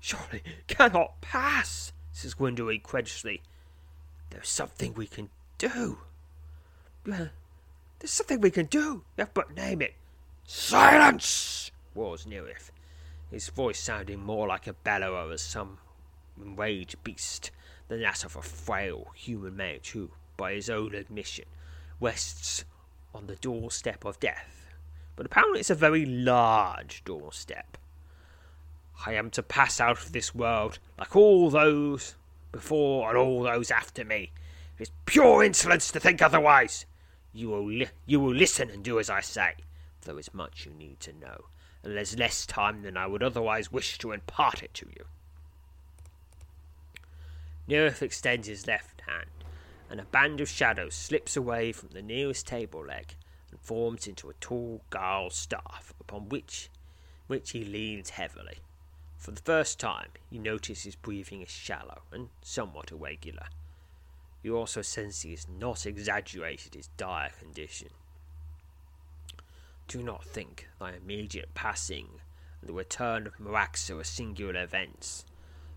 Surely 0.07 0.40
cannot 0.68 1.20
pass, 1.20 1.92
says 2.12 2.34
Gwyndor 2.34 2.72
incredulously. 2.72 3.42
There's 4.30 4.48
something 4.48 4.94
we 4.94 5.09
can 5.09 5.30
do. 5.59 5.98
There's 7.02 7.32
something 8.04 8.40
we 8.40 8.52
can 8.52 8.66
do. 8.66 9.02
Have 9.18 9.34
but 9.34 9.57
name 9.57 9.82
it. 9.82 9.94
Silence! 10.44 11.72
roars 11.92 12.24
Nirith, 12.24 12.70
his 13.32 13.48
voice 13.48 13.80
sounding 13.80 14.20
more 14.22 14.46
like 14.46 14.68
a 14.68 14.74
bellow 14.74 15.16
of 15.16 15.40
some 15.40 15.78
enraged 16.40 17.02
beast 17.02 17.50
than 17.88 18.00
that 18.02 18.24
of 18.24 18.36
a 18.36 18.42
frail 18.42 19.09
human 19.16 19.57
man 19.57 19.80
who, 19.92 20.12
by 20.36 20.52
his 20.52 20.70
own 20.70 20.94
admission, 20.94 21.46
rests 22.00 22.64
on 23.12 23.26
the 23.26 23.34
doorstep 23.34 24.04
of 24.04 24.20
death. 24.20 24.68
But 25.16 25.26
apparently 25.26 25.59
it's 25.59 25.70
a 25.70 25.74
very 25.74 26.07
large 26.07 27.02
doorstep. 27.04 27.76
I 29.05 29.14
am 29.14 29.30
to 29.30 29.42
pass 29.42 29.80
out 29.80 30.03
of 30.03 30.12
this 30.12 30.34
world 30.34 30.78
like 30.99 31.14
all 31.14 31.51
those 31.51 32.14
before 32.53 33.11
and 33.11 33.18
all 33.18 33.42
those 33.42 33.70
after 33.70 34.05
me. 34.05 34.32
It 34.78 34.82
is 34.84 34.90
pure 35.05 35.42
insolence 35.42 35.90
to 35.92 36.01
think 36.01 36.22
otherwise. 36.22 36.86
You 37.32 37.51
will, 37.51 37.66
li- 37.66 37.88
you 38.07 38.20
will 38.20 38.34
listen 38.34 38.70
and 38.70 38.82
do 38.82 38.99
as 38.99 39.11
I 39.11 39.20
say. 39.20 39.55
though 40.03 40.12
There 40.12 40.20
is 40.20 40.32
much 40.32 40.64
you 40.64 40.72
need 40.72 41.01
to 41.01 41.12
know, 41.12 41.47
and 41.82 41.94
there's 41.94 42.18
less 42.18 42.47
time 42.47 42.82
than 42.82 42.97
I 42.97 43.07
would 43.07 43.22
otherwise 43.22 43.70
wish 43.70 43.99
to 43.99 44.12
impart 44.12 44.62
it 44.62 44.72
to 44.74 44.86
you. 44.97 45.05
Nirith 47.68 48.03
extends 48.03 48.47
his 48.47 48.66
left 48.66 49.03
hand, 49.03 49.30
and 49.90 50.01
a 50.01 50.05
band 50.05 50.40
of 50.40 50.49
shadows 50.49 50.94
slips 50.94 51.36
away 51.36 51.72
from 51.72 51.90
the 51.90 52.03
nearest 52.03 52.47
table 52.47 52.84
leg 52.86 53.16
and 53.51 53.61
forms 53.61 54.07
into 54.07 54.30
a 54.30 54.34
tall 54.34 54.82
Garl 54.90 55.32
staff 55.32 55.92
upon 56.01 56.28
which, 56.28 56.70
which 57.26 57.51
he 57.51 57.64
leans 57.64 58.11
heavily. 58.11 58.59
For 59.27 59.33
the 59.33 59.43
first 59.43 59.81
time, 59.81 60.11
you 60.31 60.39
notice 60.39 60.85
his 60.85 60.95
breathing 60.95 61.43
is 61.43 61.51
shallow 61.51 62.03
and 62.12 62.29
somewhat 62.43 62.93
irregular. 62.93 63.49
You 64.41 64.57
also 64.57 64.83
sense 64.83 65.22
he 65.22 65.33
has 65.33 65.49
not 65.49 65.85
exaggerated 65.85 66.74
his 66.74 66.91
dire 66.97 67.33
condition. 67.37 67.89
Do 69.89 70.01
not 70.01 70.24
think 70.24 70.68
thy 70.79 70.93
immediate 70.93 71.55
passing 71.55 72.20
and 72.61 72.70
the 72.70 72.72
return 72.72 73.27
of 73.27 73.37
Maraxa 73.39 73.99
are 73.99 74.05
singular 74.05 74.62
events, 74.62 75.24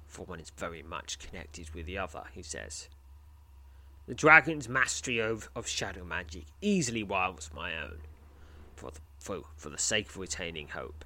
for 0.06 0.28
one 0.28 0.40
is 0.40 0.52
very 0.52 0.84
much 0.84 1.18
connected 1.18 1.72
with 1.74 1.88
the 1.88 1.98
other, 1.98 2.26
he 2.32 2.44
says. 2.44 2.88
The 4.06 4.14
dragon's 4.14 4.70
mastery 4.70 5.18
of, 5.18 5.50
of 5.56 5.68
shadow 5.68 6.06
magic 6.06 6.44
easily 6.62 7.02
rivals 7.02 7.50
my 7.56 7.76
own, 7.82 8.02
for 8.76 8.92
the, 8.92 9.00
for, 9.18 9.42
for 9.58 9.72
the 9.72 9.80
sake 9.80 10.10
of 10.10 10.18
retaining 10.18 10.68
hope. 10.68 11.04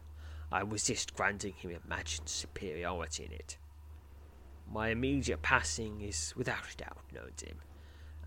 I 0.53 0.59
resist 0.59 1.15
granting 1.15 1.53
him 1.53 1.71
imagined 1.83 2.29
superiority 2.29 3.25
in 3.25 3.31
it. 3.31 3.57
My 4.71 4.89
immediate 4.89 5.41
passing 5.41 6.01
is 6.01 6.31
without 6.37 6.77
doubt 6.77 7.01
known 7.11 7.31
to 7.37 7.47
him, 7.47 7.61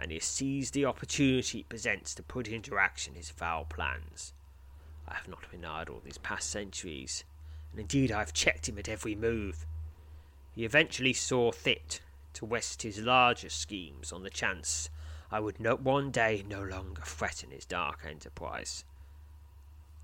and 0.00 0.10
he 0.10 0.16
has 0.16 0.24
seized 0.24 0.74
the 0.74 0.86
opportunity 0.86 1.60
it 1.60 1.68
presents 1.68 2.16
to 2.16 2.24
put 2.24 2.48
into 2.48 2.78
action 2.78 3.14
his 3.14 3.30
foul 3.30 3.64
plans. 3.64 4.34
I 5.06 5.14
have 5.14 5.28
not 5.28 5.48
been 5.52 5.64
idle 5.64 6.02
these 6.04 6.18
past 6.18 6.50
centuries, 6.50 7.22
and 7.70 7.78
indeed 7.78 8.10
I 8.10 8.18
have 8.18 8.32
checked 8.32 8.68
him 8.68 8.76
at 8.76 8.88
every 8.88 9.14
move. 9.14 9.64
He 10.50 10.64
eventually 10.64 11.12
saw 11.12 11.52
fit 11.52 12.00
to 12.32 12.44
west 12.44 12.82
his 12.82 12.98
larger 12.98 13.50
schemes 13.50 14.12
on 14.12 14.24
the 14.24 14.30
chance 14.30 14.90
I 15.30 15.38
would 15.38 15.60
not 15.60 15.80
one 15.80 16.10
day 16.10 16.44
no 16.48 16.64
longer 16.64 17.02
threaten 17.02 17.52
his 17.52 17.66
dark 17.66 18.00
enterprise. 18.04 18.84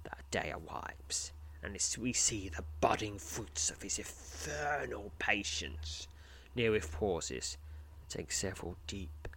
That 0.05 0.23
day 0.31 0.53
arrives, 0.53 1.33
and 1.63 1.79
we 2.01 2.13
see 2.13 2.49
the 2.49 2.65
budding 2.81 3.19
fruits 3.19 3.71
of 3.71 3.83
his 3.83 3.99
infernal 3.99 5.13
patience, 5.19 6.09
Nirith 6.57 6.91
pauses 6.91 7.57
and 8.01 8.11
takes 8.11 8.39
several 8.39 8.77
deep, 8.87 9.29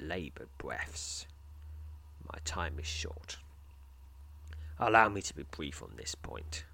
laboured 0.00 0.48
breaths. 0.58 1.26
My 2.32 2.38
time 2.44 2.78
is 2.78 2.86
short. 2.86 3.38
Allow 4.78 5.08
me 5.08 5.22
to 5.22 5.34
be 5.34 5.44
brief 5.44 5.82
on 5.82 5.92
this 5.96 6.14
point. 6.14 6.64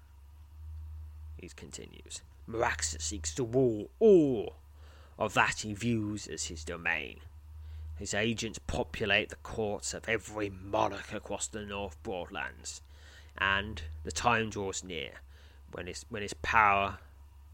He 1.37 1.47
continues. 1.49 2.21
Maraxa 2.49 3.01
seeks 3.01 3.33
to 3.35 3.43
rule 3.43 3.89
all 3.99 4.55
of 5.17 5.33
that 5.35 5.59
he 5.59 5.73
views 5.73 6.27
as 6.27 6.45
his 6.45 6.63
domain. 6.63 7.19
His 7.97 8.13
agents 8.13 8.59
populate 8.59 9.29
the 9.29 9.35
courts 9.37 9.93
of 9.93 10.09
every 10.09 10.49
monarch 10.49 11.13
across 11.13 11.47
the 11.47 11.61
North 11.61 12.01
Broadlands, 12.03 12.81
and 13.37 13.83
the 14.03 14.11
time 14.11 14.49
draws 14.49 14.83
near 14.83 15.21
when 15.71 15.87
his 15.87 16.05
when 16.09 16.21
his 16.21 16.33
power 16.35 16.99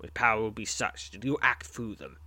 his 0.02 0.12
power 0.12 0.42
will 0.42 0.52
be 0.52 0.66
such 0.66 1.12
that 1.12 1.24
you 1.24 1.38
act 1.42 1.66
through 1.66 1.96
them, 1.96 2.18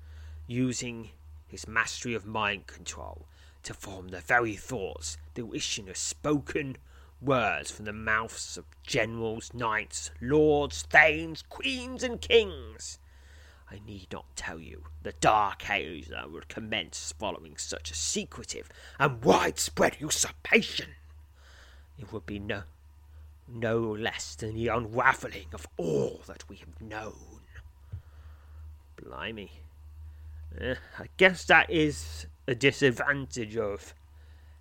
using 0.47 1.11
his 1.47 1.67
mastery 1.67 2.15
of 2.15 2.27
mind 2.27 2.67
control 2.67 3.27
to 3.63 3.75
form 3.75 4.09
the 4.09 4.21
very 4.21 4.57
thoughts 4.57 5.17
that 5.35 5.47
will 5.47 5.55
issue 5.55 5.89
as 5.89 5.99
spoken 5.99 6.77
words 7.21 7.71
from 7.71 7.85
the 7.85 7.93
mouths 7.93 8.57
of 8.57 8.65
generals, 8.83 9.55
knights, 9.55 10.11
lords, 10.21 10.83
thanes, 10.83 11.43
queens, 11.43 12.03
and 12.03 12.21
kings. 12.21 12.99
I 13.71 13.81
need 13.87 14.09
not 14.13 14.37
tell 14.37 14.59
you 14.59 14.85
the 15.03 15.13
dark 15.13 15.71
age 15.71 16.09
that 16.09 16.31
would 16.31 16.49
commence 16.49 17.15
following 17.19 17.57
such 17.57 17.91
a 17.91 17.95
secretive 17.95 18.69
and 18.99 19.25
widespread 19.25 19.97
usurpation. 20.01 20.91
It 21.99 22.13
would 22.13 22.27
be 22.27 22.39
no, 22.39 22.65
no 23.53 23.79
less 23.81 24.35
than 24.35 24.55
the 24.55 24.69
unravelling 24.69 25.47
of 25.53 25.67
all 25.77 26.23
that 26.27 26.49
we 26.49 26.57
have 26.57 26.81
known. 26.81 27.41
Blimey. 28.97 29.51
Eh, 30.61 30.75
I 30.99 31.07
guess 31.17 31.45
that 31.47 31.71
is 31.71 32.27
a 32.47 32.55
disadvantage 32.55 33.57
of 33.57 33.95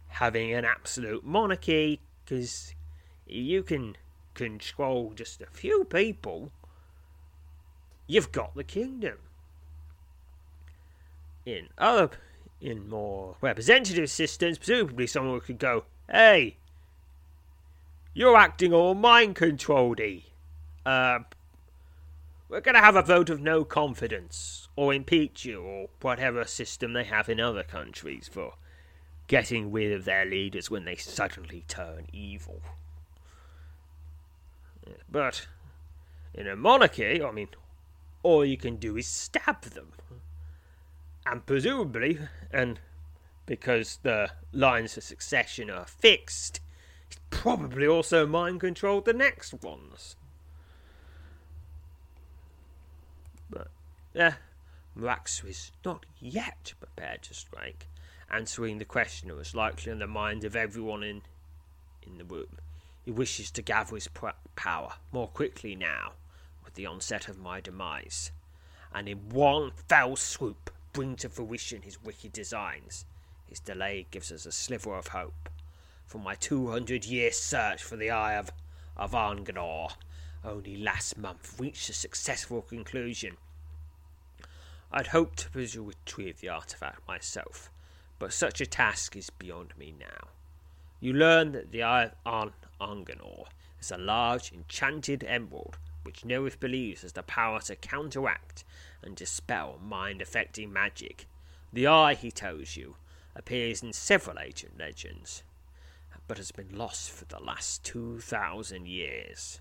having 0.07 0.53
an 0.53 0.65
absolute 0.65 1.23
monarchy, 1.23 1.99
because 2.23 2.73
you 3.25 3.63
can 3.63 3.95
control 4.33 5.13
just 5.15 5.41
a 5.41 5.47
few 5.47 5.83
people 5.85 6.51
you've 8.07 8.31
got 8.31 8.55
the 8.55 8.63
kingdom. 8.63 9.17
In 11.45 11.69
other, 11.77 12.11
in 12.59 12.89
more 12.89 13.35
representative 13.41 14.09
systems, 14.09 14.57
presumably 14.57 15.07
someone 15.07 15.39
could 15.39 15.57
go, 15.57 15.85
"Hey, 16.09 16.57
you're 18.13 18.37
acting 18.37 18.73
all 18.73 18.93
mind 18.93 19.35
controlled 19.35 19.99
Uh, 20.85 21.19
we're 22.49 22.61
going 22.61 22.75
to 22.75 22.81
have 22.81 22.95
a 22.95 23.01
vote 23.01 23.29
of 23.29 23.39
no 23.39 23.63
confidence, 23.63 24.67
or 24.75 24.93
impeach 24.93 25.45
you, 25.45 25.61
or 25.61 25.89
whatever 26.01 26.43
system 26.45 26.93
they 26.93 27.05
have 27.05 27.29
in 27.29 27.39
other 27.39 27.63
countries 27.63 28.29
for 28.31 28.55
getting 29.27 29.71
rid 29.71 29.91
of 29.91 30.05
their 30.05 30.25
leaders 30.25 30.69
when 30.69 30.83
they 30.83 30.95
suddenly 30.95 31.63
turn 31.67 32.07
evil. 32.11 32.61
But 35.09 35.47
in 36.33 36.47
a 36.47 36.55
monarchy, 36.55 37.23
I 37.23 37.31
mean, 37.31 37.49
all 38.23 38.43
you 38.45 38.57
can 38.57 38.75
do 38.77 38.97
is 38.97 39.07
stab 39.07 39.61
them. 39.61 39.91
And 41.25 41.45
presumably, 41.45 42.17
and 42.51 42.79
because 43.45 43.99
the 44.03 44.31
lines 44.51 44.97
of 44.97 45.03
succession 45.03 45.69
are 45.69 45.85
fixed, 45.85 46.60
probably 47.29 47.87
also 47.87 48.27
mind 48.27 48.59
controlled 48.59 49.05
the 49.05 49.13
next 49.13 49.53
ones. 49.63 50.15
But, 53.49 53.69
yeah, 54.13 54.35
Maraxu 54.97 55.49
is 55.49 55.71
not 55.83 56.05
yet 56.19 56.73
prepared 56.79 57.23
to 57.23 57.33
strike, 57.33 57.87
answering 58.29 58.77
the 58.77 58.85
question 58.85 59.29
that 59.29 59.35
was 59.35 59.55
likely 59.55 59.91
on 59.91 59.99
the 59.99 60.07
mind 60.07 60.43
of 60.43 60.55
everyone 60.55 61.03
in, 61.03 61.21
in 62.05 62.17
the 62.17 62.23
room. 62.23 62.59
He 63.03 63.11
wishes 63.11 63.49
to 63.51 63.61
gather 63.61 63.95
his 63.95 64.09
power 64.55 64.93
more 65.11 65.27
quickly 65.27 65.75
now, 65.75 66.13
with 66.63 66.75
the 66.75 66.85
onset 66.85 67.27
of 67.27 67.39
my 67.39 67.59
demise, 67.59 68.31
and 68.93 69.09
in 69.09 69.29
one 69.29 69.71
fell 69.87 70.15
swoop 70.15 70.69
bring 70.93 71.15
to 71.15 71.29
fruition 71.29 71.81
his 71.81 72.03
wicked 72.03 72.33
designs. 72.33 73.05
His 73.47 73.59
delay 73.59 74.07
gives 74.11 74.31
us 74.31 74.45
a 74.45 74.51
sliver 74.51 74.95
of 74.95 75.07
hope. 75.07 75.49
For 76.11 76.19
my 76.19 76.35
two 76.35 76.69
hundred 76.69 77.05
year 77.05 77.31
search 77.31 77.81
for 77.81 77.95
the 77.95 78.09
Eye 78.09 78.33
of, 78.33 78.51
of 78.97 79.13
Arnganor 79.13 79.93
only 80.43 80.75
last 80.75 81.17
month 81.17 81.57
reached 81.57 81.89
a 81.89 81.93
successful 81.93 82.61
conclusion. 82.61 83.37
I'd 84.91 85.07
hoped 85.07 85.39
to 85.39 85.49
pursue 85.49 85.85
retrieve 85.85 86.41
the 86.41 86.49
artifact 86.49 87.07
myself, 87.07 87.71
but 88.19 88.33
such 88.33 88.59
a 88.59 88.65
task 88.65 89.15
is 89.15 89.29
beyond 89.29 89.71
me 89.77 89.93
now. 89.97 90.27
You 90.99 91.13
learn 91.13 91.53
that 91.53 91.71
the 91.71 91.83
Eye 91.83 92.11
of 92.25 92.51
Arnganor 92.81 93.45
is 93.79 93.89
a 93.89 93.97
large 93.97 94.51
enchanted 94.51 95.23
emerald 95.23 95.77
which 96.03 96.23
Nirith 96.23 96.59
believes 96.59 97.03
has 97.03 97.13
the 97.13 97.23
power 97.23 97.61
to 97.61 97.77
counteract 97.77 98.65
and 99.01 99.15
dispel 99.15 99.79
mind 99.81 100.21
affecting 100.21 100.73
magic. 100.73 101.25
The 101.71 101.87
eye, 101.87 102.15
he 102.15 102.31
tells 102.31 102.75
you, 102.75 102.97
appears 103.33 103.81
in 103.81 103.93
several 103.93 104.39
ancient 104.39 104.77
legends, 104.77 105.43
but 106.31 106.37
has 106.37 106.53
been 106.53 106.77
lost 106.77 107.11
for 107.11 107.25
the 107.25 107.43
last 107.43 107.83
two 107.83 108.17
thousand 108.21 108.87
years. 108.87 109.59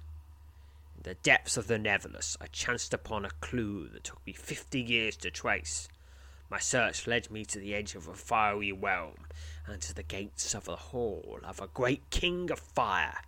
In 0.96 1.02
the 1.02 1.14
depths 1.14 1.56
of 1.56 1.66
the 1.66 1.80
Netherless, 1.80 2.36
I 2.40 2.46
chanced 2.46 2.94
upon 2.94 3.24
a 3.24 3.30
clue 3.40 3.88
that 3.88 4.04
took 4.04 4.24
me 4.24 4.32
fifty 4.32 4.80
years 4.80 5.16
to 5.16 5.32
trace. 5.32 5.88
My 6.48 6.60
search 6.60 7.08
led 7.08 7.28
me 7.28 7.44
to 7.46 7.58
the 7.58 7.74
edge 7.74 7.96
of 7.96 8.06
a 8.06 8.14
fiery 8.14 8.70
realm, 8.70 9.26
and 9.66 9.82
to 9.82 9.92
the 9.92 10.04
gates 10.04 10.54
of 10.54 10.66
the 10.66 10.76
hall 10.76 11.40
of 11.42 11.58
a 11.60 11.66
great 11.66 12.08
king 12.10 12.52
of 12.52 12.60
fire. 12.60 13.18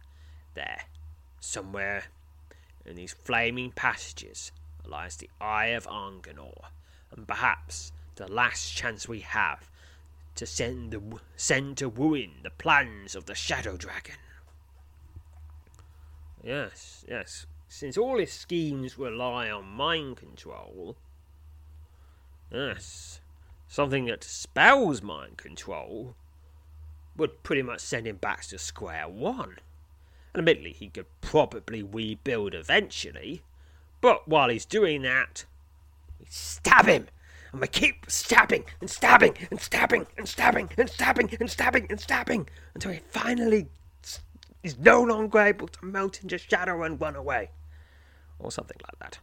There, 0.55 0.82
somewhere 1.40 2.05
in 2.86 2.95
these 2.95 3.12
flaming 3.12 3.72
passages 3.72 4.53
lies 4.86 5.16
the 5.16 5.30
Eye 5.40 5.74
of 5.74 5.88
Arnganor, 5.88 6.66
and 7.11 7.26
perhaps 7.26 7.90
the 8.14 8.30
last 8.30 8.72
chance 8.72 9.09
we 9.09 9.18
have 9.18 9.68
to 10.35 10.47
send 10.47 10.91
the 10.91 11.03
send 11.37 11.76
to 11.78 11.89
ruin 11.89 12.41
the 12.43 12.51
plans 12.51 13.14
of 13.14 13.26
the 13.26 13.35
Shadow 13.35 13.76
Dragon. 13.76 14.16
Yes, 16.43 17.05
yes. 17.09 17.47
Since 17.68 17.97
all 17.97 18.18
his 18.18 18.33
schemes 18.33 18.99
rely 18.99 19.51
on 19.51 19.64
mind 19.64 20.16
control, 20.16 20.97
yes, 22.51 23.20
something 23.66 24.07
that 24.07 24.24
spells 24.24 25.03
mind 25.03 25.39
control 25.39 26.16
would 27.16 27.43
pretty 27.43 27.62
much 27.62 27.80
send 27.80 28.07
him 28.07 28.16
back 28.16 28.43
to 28.47 28.59
square 28.59 29.09
one. 29.09 29.57
And 30.35 30.41
Admittedly, 30.41 30.72
he 30.72 30.89
could 30.89 31.07
probably 31.20 31.83
rebuild 31.83 32.55
eventually, 32.55 33.43
but 34.01 34.26
while 34.26 34.49
he's 34.49 34.64
doing 34.64 35.03
that, 35.03 35.45
we 36.18 36.26
stab 36.28 36.87
him! 36.87 37.09
And 37.53 37.61
we 37.61 37.69
keep 37.69 38.07
stabbing 38.09 38.65
and 38.81 38.89
stabbing 38.89 39.37
and 39.51 39.61
stabbing 39.61 40.07
and 40.17 40.27
stabbing 40.27 40.71
and 40.79 40.89
stabbing 40.89 41.37
and 41.39 41.51
stabbing 41.51 41.87
and 41.91 42.01
stabbing 42.01 42.49
until 42.75 42.93
he 42.93 43.01
finally 43.11 43.69
is 44.63 44.79
no 44.79 45.03
longer 45.03 45.41
able 45.41 45.69
to 45.69 45.85
melt 45.85 46.23
into 46.23 46.39
shadow 46.39 46.83
and 46.83 47.01
run 47.01 47.15
away. 47.15 47.51
Or 48.39 48.51
something 48.51 48.79
like 48.83 48.99
that. 49.01 49.19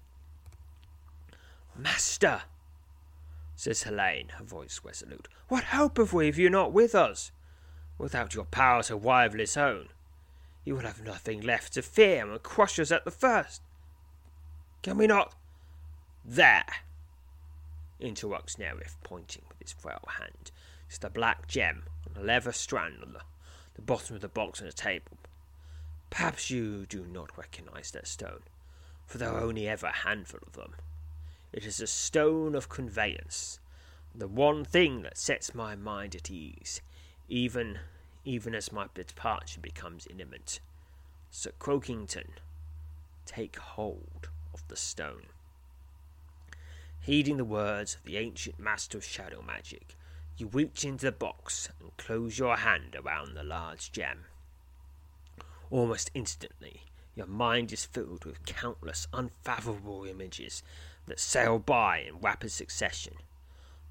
Master, 1.76 2.44
says 3.56 3.84
Helene, 3.84 4.30
her 4.38 4.44
voice 4.44 4.82
resolute, 4.84 5.28
what 5.48 5.66
hope 5.66 5.98
have 5.98 6.14
we 6.14 6.28
if 6.28 6.38
you're 6.38 6.50
not 6.50 6.72
with 6.72 6.94
us? 6.94 7.32
Without 7.98 8.34
your 8.34 8.46
power 8.46 8.84
to 8.84 8.96
rival 8.96 9.40
his 9.40 9.58
own, 9.58 9.90
you 10.64 10.76
will 10.76 10.84
have 10.84 11.04
nothing 11.04 11.42
left 11.42 11.74
to 11.74 11.82
fear 11.82 12.30
and 12.30 12.44
crush 12.44 12.80
us 12.80 12.92
at 12.92 13.06
the 13.06 13.12
first. 13.12 13.62
Can 14.82 14.98
we 14.98 15.08
not? 15.08 15.36
There! 16.24 16.66
Interrupts 18.00 18.56
Nirith, 18.56 18.96
pointing 19.04 19.44
with 19.50 19.60
his 19.60 19.74
frail 19.74 20.08
hand. 20.18 20.52
It's 20.88 20.98
the 20.98 21.10
black 21.10 21.48
gem 21.48 21.84
on 22.10 22.22
a 22.22 22.26
leather 22.26 22.52
strand 22.52 23.04
on 23.04 23.14
the, 23.14 23.22
the 23.76 23.82
bottom 23.82 24.16
of 24.16 24.22
the 24.22 24.28
box 24.28 24.62
on 24.62 24.68
the 24.68 24.74
table. 24.74 25.18
Perhaps 26.10 26.50
you 26.50 26.86
do 26.86 27.06
not 27.06 27.38
recognize 27.38 27.92
that 27.92 28.08
stone, 28.08 28.42
for 29.06 29.18
there 29.18 29.32
are 29.32 29.42
only 29.42 29.68
ever 29.68 29.88
a 29.88 29.96
handful 29.98 30.40
of 30.46 30.54
them. 30.54 30.74
It 31.52 31.66
is 31.66 31.80
a 31.80 31.88
stone 31.88 32.56
of 32.56 32.70
conveyance, 32.70 33.60
the 34.16 34.28
one 34.28 34.66
thing 34.66 35.02
that 35.04 35.18
sets 35.18 35.54
my 35.54 35.76
mind 35.76 36.16
at 36.16 36.32
ease, 36.32 36.82
even 37.28 37.80
even 38.26 38.54
as 38.54 38.72
my 38.72 38.86
departure 38.94 39.62
becomes 39.62 40.08
imminent. 40.10 40.60
Sir 41.32 41.52
Croakington, 41.58 42.32
take 43.26 43.58
hold 43.58 44.30
of 44.54 44.68
the 44.68 44.76
stone. 44.76 45.28
Heeding 47.10 47.38
the 47.38 47.44
words 47.44 47.96
of 47.96 48.04
the 48.04 48.18
ancient 48.18 48.60
master 48.60 49.00
of 49.00 49.04
shadow 49.04 49.42
magic, 49.42 49.96
you 50.38 50.46
reach 50.46 50.86
into 50.86 51.08
the 51.08 51.12
box 51.12 51.68
and 51.80 51.98
close 51.98 52.38
your 52.38 52.58
hand 52.58 52.96
around 52.96 53.34
the 53.34 53.42
large 53.42 53.92
gem. 53.92 54.26
Almost 55.72 56.12
instantly, 56.14 56.84
your 57.16 57.26
mind 57.26 57.74
is 57.74 57.84
filled 57.84 58.26
with 58.26 58.46
countless 58.46 59.08
unfathomable 59.12 60.06
images 60.06 60.62
that 61.08 61.20
sail 61.20 61.58
by 61.58 62.02
in 62.02 62.20
rapid 62.20 62.52
succession. 62.52 63.16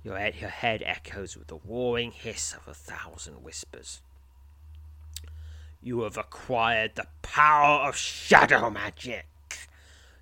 Your 0.04 0.16
head, 0.16 0.36
your 0.36 0.50
head 0.50 0.84
echoes 0.86 1.36
with 1.36 1.48
the 1.48 1.58
roaring 1.64 2.12
hiss 2.12 2.54
of 2.54 2.68
a 2.68 2.72
thousand 2.72 3.42
whispers 3.42 4.00
you 5.82 6.02
have 6.02 6.16
acquired 6.16 6.94
the 6.94 7.08
power 7.22 7.88
of 7.88 7.96
shadow 7.96 8.70
magic. 8.70 9.26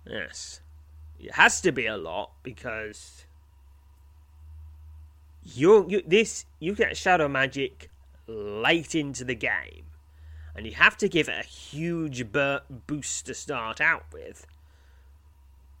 Yes. 0.05 0.61
It 1.19 1.33
has 1.33 1.59
to 1.61 1.71
be 1.71 1.87
a 1.87 1.97
lot 1.97 2.33
because 2.43 3.25
you 5.41 5.87
you 5.89 6.03
this 6.05 6.45
you 6.59 6.75
get 6.75 6.95
shadow 6.97 7.27
magic 7.27 7.89
late 8.27 8.93
into 8.93 9.23
the 9.23 9.33
game 9.33 9.85
and 10.55 10.67
you 10.67 10.73
have 10.73 10.97
to 10.97 11.07
give 11.07 11.29
it 11.29 11.43
a 11.43 11.47
huge 11.47 12.31
boost 12.31 13.25
to 13.25 13.33
start 13.33 13.81
out 13.81 14.05
with 14.13 14.45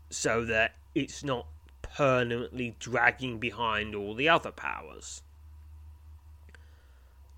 so 0.09 0.45
that 0.45 0.75
it's 0.93 1.23
not 1.23 1.47
permanently 1.81 2.75
dragging 2.79 3.39
behind 3.39 3.95
all 3.95 4.13
the 4.13 4.29
other 4.29 4.51
powers. 4.51 5.21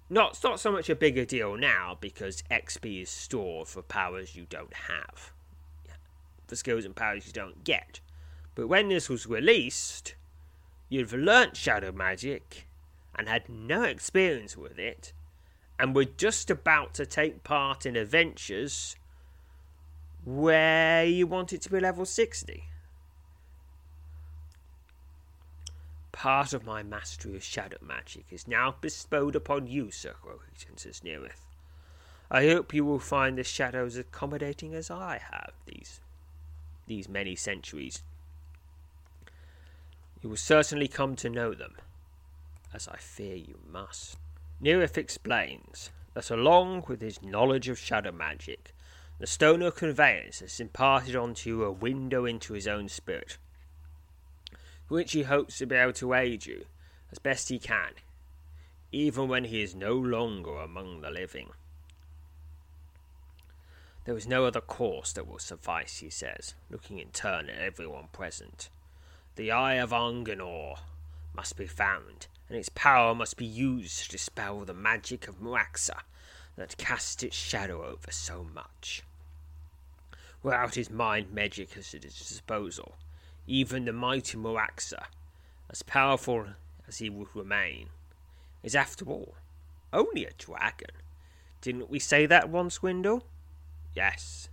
Not, 0.10 0.32
it's 0.32 0.44
not 0.44 0.60
so 0.60 0.72
much 0.72 0.90
a 0.90 0.96
bigger 0.96 1.26
deal 1.26 1.58
now 1.58 1.98
because 2.00 2.44
XP 2.50 3.02
is 3.02 3.10
stored 3.10 3.68
for 3.68 3.82
powers 3.82 4.36
you 4.36 4.46
don't 4.50 4.74
have, 4.74 5.32
for 6.48 6.56
skills 6.56 6.86
and 6.86 6.96
powers 6.96 7.28
you 7.28 7.34
don't 7.34 7.64
get. 7.64 8.00
But 8.56 8.68
when 8.68 8.88
this 8.88 9.10
was 9.10 9.28
released, 9.28 10.16
you'd 10.88 11.12
have 11.12 11.20
learnt 11.20 11.58
Shadow 11.58 11.92
Magic 11.92 12.68
and 13.16 13.28
had 13.28 13.50
no 13.50 13.84
experience 13.84 14.56
with 14.56 14.80
it, 14.80 15.12
and 15.78 15.96
were 15.96 16.06
just 16.06 16.50
about 16.50 16.94
to 16.96 17.06
take 17.06 17.44
part 17.44 17.86
in 17.86 17.96
adventures 17.96 18.96
where 20.28 21.06
you 21.06 21.26
want 21.26 21.54
it 21.54 21.62
to 21.62 21.72
be 21.72 21.80
level 21.80 22.06
60. 22.06 22.66
Part 26.12 26.52
of 26.52 26.66
my 26.66 26.84
mastery 26.84 27.38
of 27.38 27.46
shadow 27.46 27.78
magic 27.82 28.26
is 28.30 28.46
now 28.46 28.76
bestowed 28.82 29.38
upon 29.38 29.68
you, 29.68 29.90
Sir 29.90 30.16
Croakington, 30.22 30.76
says 30.76 31.00
Nirith. 31.00 31.46
I 32.30 32.46
hope 32.46 32.74
you 32.74 32.84
will 32.84 33.00
find 33.00 33.38
the 33.38 33.44
shadows 33.46 33.96
accommodating 33.96 34.76
as 34.76 34.92
I 34.92 35.22
have 35.32 35.54
these 35.66 36.02
these 36.88 37.08
many 37.08 37.36
centuries. 37.38 38.04
You 40.22 40.28
will 40.28 40.36
certainly 40.36 40.90
come 40.90 41.16
to 41.18 41.30
know 41.30 41.54
them, 41.54 41.76
as 42.74 42.90
I 42.90 42.98
fear 42.98 43.36
you 43.36 43.60
must. 43.72 44.18
Nirith 44.62 44.98
explains 44.98 45.90
that 46.16 46.30
along 46.30 46.84
with 46.90 47.00
his 47.00 47.22
knowledge 47.22 47.70
of 47.70 47.80
shadow 47.80 48.12
magic, 48.12 48.74
the 49.20 49.26
stone 49.26 49.62
stoner 49.62 49.72
conveyance 49.72 50.42
has 50.42 50.60
imparted 50.60 51.16
onto 51.16 51.50
you 51.50 51.64
a 51.64 51.72
window 51.72 52.26
into 52.26 52.54
his 52.54 52.68
own 52.68 52.88
spirit, 52.88 53.38
which 54.90 55.14
he 55.14 55.24
hopes 55.24 55.58
to 55.58 55.66
be 55.66 55.76
able 55.76 55.94
to 55.94 56.14
aid 56.14 56.46
you 56.46 56.66
as 57.12 57.18
best 57.18 57.50
he 57.50 57.58
can, 57.58 57.94
even 58.92 59.28
when 59.28 59.46
he 59.46 59.64
is 59.64 59.74
no 59.74 59.94
longer 59.94 60.58
among 60.58 61.02
the 61.02 61.10
living. 61.10 61.50
There 64.06 64.16
is 64.16 64.28
no 64.28 64.46
other 64.46 64.62
course 64.62 65.12
that 65.14 65.28
will 65.28 65.40
suffice, 65.40 65.98
he 65.98 66.12
says, 66.12 66.54
looking 66.70 67.00
in 67.00 67.10
turn 67.10 67.50
at 67.50 67.60
everyone 67.60 68.10
present. 68.14 68.70
The 69.36 69.52
Eye 69.52 69.76
of 69.76 69.90
Anganor 69.90 70.78
must 71.34 71.58
be 71.58 71.68
found, 71.68 72.28
and 72.48 72.58
its 72.58 72.70
power 72.70 73.16
must 73.16 73.36
be 73.36 73.46
used 73.46 74.04
to 74.04 74.10
dispel 74.10 74.64
the 74.64 74.76
magic 74.76 75.28
of 75.28 75.42
Muaxa 75.42 76.02
that 76.56 76.78
casts 76.78 77.24
its 77.24 77.36
shadow 77.36 77.84
over 77.84 78.12
so 78.12 78.46
much. 78.54 79.04
Without 80.48 80.76
his 80.76 80.90
mind 80.90 81.34
magic 81.34 81.72
at 81.72 81.88
his 81.88 81.92
disposal, 81.92 82.96
even 83.48 83.84
the 83.84 83.92
mighty 83.92 84.38
Muraxa, 84.38 85.08
as 85.70 85.82
powerful 85.82 86.46
as 86.88 87.00
he 87.00 87.10
would 87.10 87.28
remain, 87.36 87.90
is 88.64 88.74
after 88.74 89.04
all 89.10 89.36
only 89.92 90.24
a 90.24 90.32
dragon. 90.38 90.92
Didn't 91.60 91.90
we 91.90 92.00
say 92.00 92.26
that 92.28 92.48
once, 92.48 92.82
Windle? 92.82 93.26
Yes. 93.94 94.48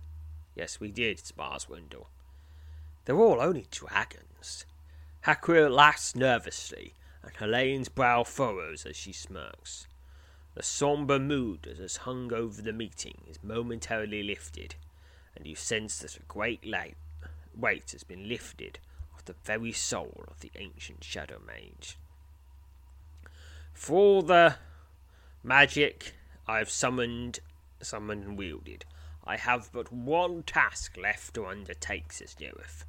Yes, 0.53 0.81
we 0.81 0.91
did, 0.91 1.25
Spars 1.25 1.69
Windle. 1.69 2.09
They're 3.05 3.15
all 3.15 3.39
only 3.39 3.65
dragons. 3.71 4.65
Hakua 5.23 5.73
laughs 5.73 6.13
nervously 6.13 6.93
and 7.23 7.31
Helene's 7.37 7.87
brow 7.87 8.25
furrows 8.25 8.85
as 8.85 8.97
she 8.97 9.13
smirks. 9.13 9.87
The 10.55 10.63
sombre 10.63 11.19
mood 11.19 11.61
that 11.61 11.77
has 11.77 11.95
hung 12.03 12.33
over 12.33 12.61
the 12.61 12.73
meeting 12.73 13.21
is 13.29 13.41
momentarily 13.41 14.23
lifted, 14.23 14.75
and 15.35 15.45
you 15.45 15.55
sense 15.55 15.99
that 15.99 16.17
a 16.17 16.23
great 16.27 16.63
weight 17.55 17.91
has 17.91 18.03
been 18.03 18.27
lifted 18.27 18.79
off 19.13 19.25
the 19.25 19.35
very 19.43 19.71
soul 19.71 20.25
of 20.27 20.39
the 20.39 20.51
ancient 20.57 21.03
Shadow 21.03 21.39
Mage. 21.45 21.97
For 23.73 23.95
all 23.95 24.21
the 24.21 24.55
magic 25.43 26.13
I 26.47 26.59
have 26.59 26.69
summoned, 26.69 27.39
summoned 27.81 28.23
and 28.23 28.37
wielded, 28.37 28.85
I 29.23 29.37
have 29.37 29.71
but 29.73 29.91
one 29.91 30.43
task 30.43 30.97
left 30.97 31.33
to 31.33 31.47
undertake, 31.47 32.13
says 32.13 32.35
Nirith. 32.39 32.85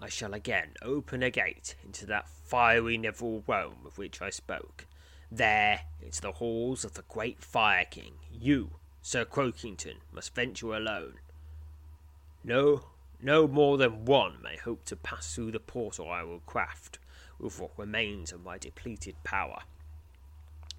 I 0.00 0.08
shall 0.08 0.34
again 0.34 0.72
open 0.82 1.22
a 1.22 1.30
gate 1.30 1.76
into 1.84 2.06
that 2.06 2.28
fiery 2.28 2.98
Neville 2.98 3.44
realm 3.46 3.86
of 3.86 3.98
which 3.98 4.20
I 4.20 4.30
spoke. 4.30 4.86
There, 5.30 5.82
into 6.02 6.20
the 6.20 6.32
halls 6.32 6.84
of 6.84 6.94
the 6.94 7.04
great 7.08 7.42
Fire 7.42 7.84
King, 7.84 8.14
you, 8.30 8.72
Sir 9.04 9.24
Croakington, 9.24 9.96
must 10.12 10.32
venture 10.32 10.74
alone. 10.74 11.14
No, 12.44 12.84
no 13.20 13.48
more 13.48 13.76
than 13.76 14.04
one 14.04 14.40
may 14.40 14.56
hope 14.56 14.84
to 14.86 14.96
pass 14.96 15.34
through 15.34 15.50
the 15.50 15.60
portal 15.60 16.08
I 16.08 16.22
will 16.22 16.40
craft 16.40 17.00
with 17.38 17.58
what 17.58 17.76
remains 17.76 18.32
of 18.32 18.44
my 18.44 18.58
depleted 18.58 19.16
power. 19.24 19.62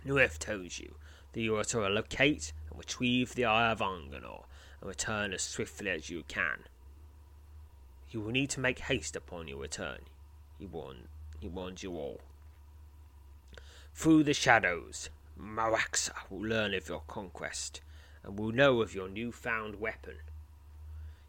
Nirith 0.06 0.38
tells 0.38 0.80
you 0.80 0.96
that 1.34 1.42
you 1.42 1.58
are 1.58 1.66
to 1.66 1.82
locate 1.90 2.54
and 2.70 2.80
retrieve 2.80 3.36
the 3.36 3.46
Eye 3.46 3.72
of 3.72 3.80
Anganor 3.80 4.46
and 4.80 4.88
return 4.90 5.34
as 5.34 5.42
swiftly 5.42 5.90
as 5.90 6.10
you 6.10 6.24
can. 6.28 6.64
You 8.10 8.22
will 8.22 8.32
need 8.32 8.50
to 8.52 8.62
make 8.62 8.80
haste 8.80 9.18
upon 9.18 9.50
your 9.50 9.60
return, 9.60 10.00
he 10.58 10.66
warned, 10.66 11.08
he 11.40 11.50
warns 11.50 11.84
you 11.84 11.92
all. 11.92 12.22
Through 13.94 14.24
the 14.24 14.34
shadows, 14.34 15.10
Muraxa 15.38 16.14
will 16.30 16.42
learn 16.42 16.74
of 16.74 16.88
your 16.88 17.04
conquest, 17.08 17.82
and 18.24 18.38
will 18.38 18.52
know 18.52 18.82
of 18.82 18.96
your 18.96 19.10
new-found 19.10 19.80
weapon. 19.80 20.16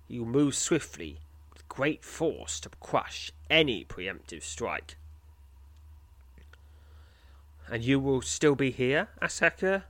You 0.08 0.24
move 0.24 0.54
swiftly, 0.54 1.18
with 1.52 1.68
great 1.68 2.04
force, 2.04 2.60
to 2.60 2.68
crush 2.80 3.32
any 3.50 3.84
preemptive 3.84 4.42
strike. 4.42 4.96
And 7.70 7.82
you 7.82 7.98
will 7.98 8.22
still 8.22 8.54
be 8.54 8.70
here, 8.70 9.08
Asaka? 9.22 9.84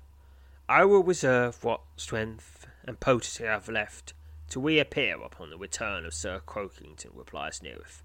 I 0.68 0.84
will 0.84 1.02
reserve 1.02 1.62
what 1.62 1.80
strength 1.96 2.66
and 2.84 3.00
potency 3.00 3.46
I 3.46 3.52
have 3.52 3.68
left 3.68 4.14
to 4.50 4.61
reappear 4.61 5.20
upon 5.20 5.50
the 5.50 5.59
return 5.59 6.07
of 6.07 6.14
Sir 6.14 6.40
Croakington, 6.46 7.11
replies 7.14 7.61
Nirith. 7.61 8.02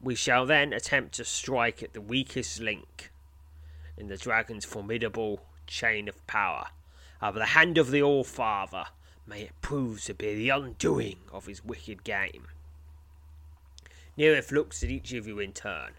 We 0.00 0.14
shall 0.14 0.46
then 0.46 0.72
attempt 0.72 1.14
to 1.14 1.24
strike 1.24 1.82
at 1.82 1.92
the 1.92 2.00
weakest 2.00 2.60
link 2.60 3.10
in 3.96 4.08
the 4.08 4.16
dragon's 4.16 4.64
formidable 4.64 5.42
chain 5.66 6.08
of 6.08 6.26
power. 6.26 6.68
Of 7.22 7.36
the 7.36 7.46
hand 7.46 7.78
of 7.78 7.92
the 7.92 8.02
All-Father, 8.02 8.86
may 9.28 9.42
it 9.42 9.52
prove 9.60 10.02
to 10.06 10.12
be 10.12 10.34
the 10.34 10.48
undoing 10.48 11.18
of 11.30 11.46
his 11.46 11.64
wicked 11.64 12.02
game. 12.02 12.48
Nirith 14.18 14.50
looks 14.50 14.82
at 14.82 14.90
each 14.90 15.12
of 15.12 15.28
you 15.28 15.38
in 15.38 15.52
turn 15.52 15.92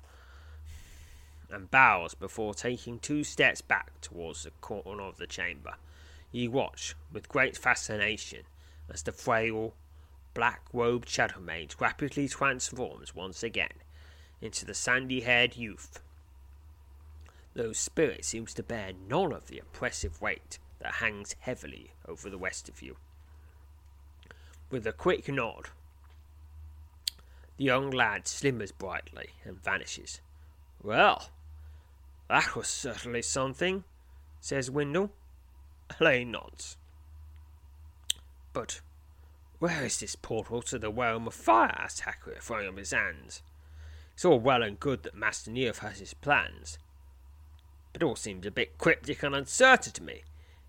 and 1.50 1.72
bows 1.72 2.14
before 2.14 2.54
taking 2.54 3.00
two 3.00 3.24
steps 3.24 3.62
back 3.62 4.02
towards 4.02 4.44
the 4.44 4.52
corner 4.60 5.04
of 5.04 5.16
the 5.16 5.26
chamber. 5.26 5.76
You 6.34 6.52
watch 6.52 6.94
with 7.10 7.30
great 7.30 7.56
fascination 7.56 8.42
as 8.90 9.04
the 9.04 9.14
frail, 9.14 9.76
black 10.34 10.64
robed 10.74 11.08
shadow 11.08 11.40
mage 11.40 11.78
rapidly 11.80 12.28
transforms 12.28 13.16
once 13.16 13.44
again 13.44 13.82
into 14.42 14.66
the 14.66 14.74
sandy 14.74 15.22
haired 15.22 15.56
youth. 15.56 16.02
Though 17.54 17.72
spirit 17.72 18.26
seems 18.26 18.54
to 18.56 18.64
bear 18.64 18.92
none 19.08 19.32
of 19.32 19.48
the 19.48 19.60
oppressive 19.60 20.22
weight 20.22 20.60
that 20.84 20.96
hangs 20.96 21.36
heavily 21.40 21.92
over 22.08 22.30
the 22.30 22.38
rest 22.38 22.68
of 22.68 22.82
you. 22.82 22.98
With 24.70 24.86
a 24.86 24.92
quick 24.92 25.30
nod, 25.30 25.70
the 27.58 27.64
young 27.64 27.90
lad 27.90 28.26
slimmers 28.26 28.78
brightly 28.78 29.30
and 29.46 29.64
vanishes. 29.64 30.20
Well, 30.82 31.30
that 32.28 32.56
was 32.56 32.68
certainly 32.68 33.22
something, 33.22 33.86
says 34.42 34.70
Windle. 34.70 35.12
Helene 35.98 36.32
nods. 36.32 36.76
But 38.52 38.82
where 39.60 39.86
is 39.86 40.00
this 40.00 40.16
portal 40.16 40.62
to 40.64 40.78
the 40.78 40.92
realm 40.92 41.28
of 41.28 41.34
fire? 41.34 41.76
asked 41.78 42.02
Hakua, 42.02 42.42
throwing 42.42 42.68
up 42.68 42.78
his 42.78 42.92
hands. 42.92 43.42
It's 44.16 44.26
all 44.26 44.40
well 44.40 44.62
and 44.64 44.80
good 44.80 45.04
that 45.04 45.16
Master 45.16 45.50
Neof 45.50 45.78
has 45.78 46.00
his 46.00 46.14
plans, 46.14 46.78
but 47.94 48.02
it 48.02 48.06
all 48.06 48.16
seems 48.16 48.46
a 48.46 48.52
bit 48.52 48.78
cryptic 48.78 49.24
and 49.24 49.36
uncertain 49.36 49.94
to 49.94 50.04
me. 50.04 50.24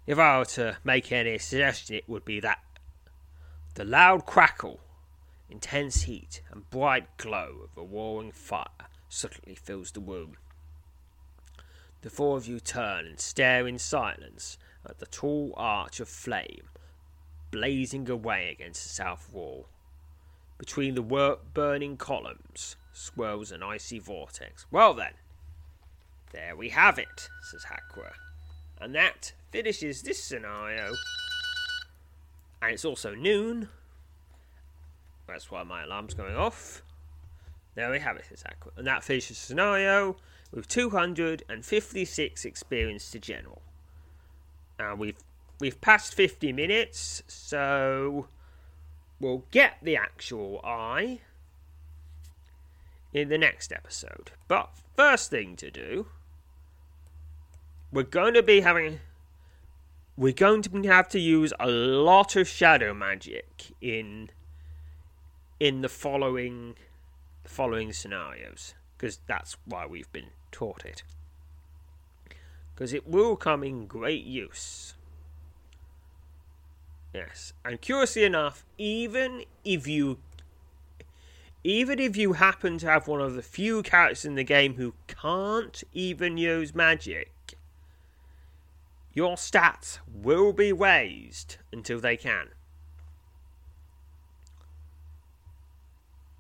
If 0.07 0.18
I 0.18 0.38
were 0.38 0.44
to 0.44 0.76
make 0.84 1.11
any 1.11 1.38
suggestion, 1.38 1.96
it 1.96 2.09
would 2.09 2.24
be 2.24 2.40
that 2.40 2.62
the 3.74 3.84
loud 3.84 4.26
crackle 4.26 4.80
intense 5.48 6.02
heat 6.02 6.42
and 6.50 6.68
bright 6.70 7.16
glow 7.16 7.61
of 7.64 7.76
a 7.76 7.86
roaring 7.86 8.32
fire 8.32 8.88
suddenly 9.09 9.55
fills 9.55 9.92
the 9.92 10.00
room. 10.00 10.36
The 12.02 12.11
four 12.11 12.36
of 12.36 12.46
you 12.46 12.61
turn 12.61 13.07
and 13.07 13.18
stare 13.18 13.66
in 13.66 13.78
silence 13.78 14.59
at 14.84 14.98
the 14.98 15.07
tall 15.07 15.55
arch 15.57 16.00
of 16.00 16.09
flame 16.09 16.68
blazing 17.55 18.11
away 18.11 18.50
against 18.50 18.82
the 18.82 18.88
south 18.88 19.32
wall. 19.32 19.68
Between 20.59 20.96
the 20.96 21.38
burning 21.55 21.96
columns 21.96 22.74
swirls 22.92 23.52
an 23.52 23.62
icy 23.62 24.00
vortex. 24.00 24.66
Well 24.72 24.92
then, 24.92 25.12
there 26.32 26.57
we 26.57 26.70
have 26.70 26.98
it, 26.98 27.28
says 27.42 27.66
Hakra. 27.66 28.14
And 28.80 28.92
that 28.96 29.34
finishes 29.55 30.02
this 30.02 30.20
scenario. 30.20 30.96
And 32.61 32.72
it's 32.72 32.84
also 32.84 33.14
noon. 33.14 33.68
That's 35.28 35.48
why 35.48 35.62
my 35.62 35.84
alarm's 35.84 36.12
going 36.12 36.34
off. 36.34 36.82
There 37.76 37.88
we 37.88 38.00
have 38.00 38.16
it, 38.16 38.24
Hakra. 38.28 38.76
And 38.76 38.84
that 38.88 39.05
finishes 39.05 39.38
scenario 39.38 40.16
with 40.50 40.66
256 40.66 42.44
experience 42.44 43.12
to 43.12 43.20
general. 43.20 43.62
Now 44.80 44.96
we've 44.96 45.18
we've 45.61 45.80
passed 45.80 46.14
50 46.14 46.52
minutes, 46.52 47.22
so 47.28 48.26
we'll 49.20 49.44
get 49.52 49.76
the 49.82 49.96
actual 49.96 50.61
eye 50.64 51.20
in 53.12 53.28
the 53.28 53.38
next 53.38 53.70
episode. 53.70 54.32
But 54.48 54.70
first 54.96 55.30
thing 55.30 55.55
to 55.57 55.70
do, 55.70 56.07
we're 57.92 58.02
going 58.02 58.34
to 58.34 58.42
be 58.42 58.61
having 58.61 58.98
we're 60.17 60.33
going 60.33 60.62
to 60.62 60.83
have 60.85 61.09
to 61.09 61.19
use 61.19 61.53
a 61.59 61.69
lot 61.69 62.37
of 62.37 62.47
shadow 62.47 62.95
magic 62.95 63.73
in 63.81 64.31
in 65.59 65.81
the 65.81 65.89
following 65.89 66.75
following 67.45 67.93
scenarios 67.93 68.75
because 68.97 69.19
that's 69.27 69.57
why 69.65 69.87
we've 69.87 70.11
been 70.12 70.31
taught 70.51 70.85
it. 70.85 71.03
Because 72.75 72.93
it 72.93 73.07
will 73.07 73.37
come 73.37 73.62
in 73.62 73.87
great 73.87 74.25
use. 74.25 74.95
Yes, 77.12 77.53
and 77.65 77.81
curiously 77.81 78.25
enough, 78.25 78.65
even 78.77 79.45
if 79.65 79.87
you 79.87 80.19
even 81.62 81.99
if 81.99 82.17
you 82.17 82.35
happen 82.35 82.77
to 82.79 82.87
have 82.87 83.09
one 83.09 83.21
of 83.21 83.35
the 83.35 83.43
few 83.43 83.83
characters 83.83 84.25
in 84.25 84.35
the 84.35 84.45
game 84.45 84.75
who 84.75 84.95
can't 85.07 85.83
even 85.93 86.37
use 86.37 86.75
magic, 86.75 87.31
your 89.15 89.37
stats 89.37 90.01
will 90.12 90.53
be 90.53 90.73
raised 90.73 91.59
until 91.73 92.01
they 92.01 92.17
can. 92.17 92.49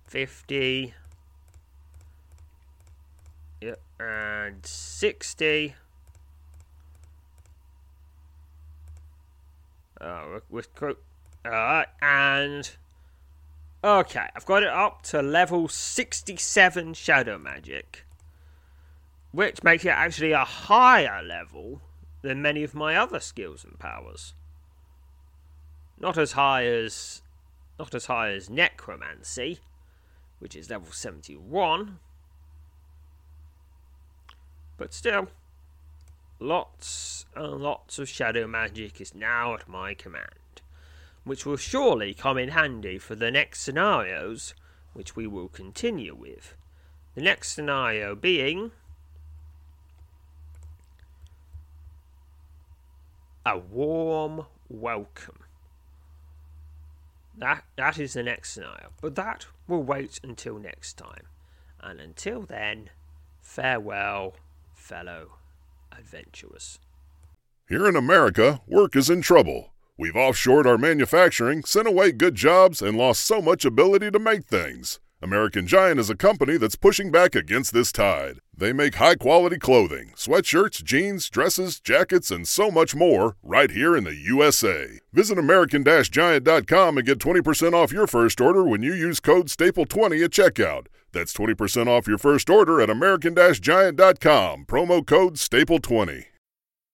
50, 0.05 0.93
yep, 3.59 3.81
and 3.99 4.63
60. 4.63 5.73
Uh, 9.99 10.39
with 10.51 10.69
uh, 11.43 11.83
and 11.99 12.75
okay, 13.83 14.27
I've 14.35 14.45
got 14.45 14.61
it 14.61 14.69
up 14.69 15.01
to 15.05 15.23
level 15.23 15.67
67 15.67 16.93
Shadow 16.93 17.39
Magic, 17.39 18.05
which 19.31 19.63
makes 19.63 19.85
it 19.85 19.89
actually 19.89 20.31
a 20.31 20.43
higher 20.43 21.21
level 21.21 21.81
than 22.21 22.41
many 22.41 22.63
of 22.63 22.73
my 22.73 22.95
other 22.95 23.19
skills 23.19 23.63
and 23.63 23.77
powers. 23.79 24.33
Not 25.99 26.17
as 26.17 26.33
high 26.33 26.65
as 26.65 27.21
not 27.79 27.93
as 27.93 28.05
high 28.05 28.31
as 28.31 28.49
necromancy, 28.49 29.59
which 30.39 30.55
is 30.55 30.69
level 30.69 30.91
71. 30.91 31.99
But 34.77 34.93
still, 34.93 35.27
lots 36.39 37.25
and 37.35 37.61
lots 37.61 37.99
of 37.99 38.09
shadow 38.09 38.47
magic 38.47 39.01
is 39.01 39.15
now 39.15 39.53
at 39.55 39.67
my 39.67 39.93
command, 39.93 40.61
which 41.23 41.45
will 41.45 41.57
surely 41.57 42.13
come 42.13 42.37
in 42.37 42.49
handy 42.49 42.97
for 42.97 43.15
the 43.15 43.31
next 43.31 43.61
scenarios, 43.61 44.53
which 44.93 45.15
we 45.15 45.27
will 45.27 45.49
continue 45.49 46.15
with. 46.15 46.55
The 47.15 47.21
next 47.21 47.51
scenario 47.51 48.15
being 48.15 48.71
a 53.47 53.57
warm 53.57 54.45
welcome. 54.67 55.39
That 57.37 57.63
that 57.77 57.97
is 57.97 58.13
the 58.13 58.23
next 58.23 58.51
scenario. 58.51 58.89
But 59.01 59.15
that 59.15 59.47
will 59.67 59.83
wait 59.83 60.19
until 60.21 60.59
next 60.59 60.97
time. 60.97 61.27
And 61.81 62.01
until 62.01 62.41
then, 62.41 62.89
farewell, 63.41 64.35
fellow 64.73 65.35
adventurers. 65.97 66.79
Here 67.69 67.87
in 67.87 67.95
America, 67.95 68.61
work 68.67 68.95
is 68.95 69.09
in 69.09 69.21
trouble. 69.21 69.73
We've 69.97 70.13
offshored 70.13 70.65
our 70.65 70.77
manufacturing, 70.77 71.63
sent 71.63 71.87
away 71.87 72.11
good 72.11 72.35
jobs, 72.35 72.81
and 72.81 72.97
lost 72.97 73.21
so 73.21 73.41
much 73.41 73.65
ability 73.65 74.11
to 74.11 74.19
make 74.19 74.45
things. 74.45 74.99
American 75.19 75.65
Giant 75.65 75.99
is 75.99 76.11
a 76.11 76.15
company 76.15 76.57
that's 76.57 76.75
pushing 76.75 77.09
back 77.09 77.33
against 77.33 77.73
this 77.73 77.91
tide. 77.91 78.39
They 78.55 78.71
make 78.71 78.95
high 78.95 79.15
quality 79.15 79.57
clothing, 79.57 80.11
sweatshirts, 80.15 80.83
jeans, 80.83 81.27
dresses, 81.27 81.79
jackets, 81.79 82.29
and 82.29 82.47
so 82.47 82.69
much 82.69 82.93
more 82.93 83.35
right 83.41 83.71
here 83.71 83.97
in 83.97 84.03
the 84.03 84.13
USA. 84.13 84.99
Visit 85.11 85.39
American 85.39 85.83
Giant.com 85.83 86.97
and 86.99 87.07
get 87.07 87.17
20% 87.17 87.73
off 87.73 87.91
your 87.91 88.05
first 88.05 88.39
order 88.39 88.63
when 88.63 88.83
you 88.83 88.93
use 88.93 89.19
code 89.19 89.47
STAPLE20 89.47 90.23
at 90.23 90.31
checkout. 90.31 90.85
That's 91.11 91.33
20% 91.33 91.87
off 91.87 92.07
your 92.07 92.19
first 92.19 92.47
order 92.47 92.79
at 92.79 92.91
American 92.91 93.33
Giant.com, 93.35 94.65
promo 94.65 95.03
code 95.03 95.37
STAPLE20. 95.37 96.25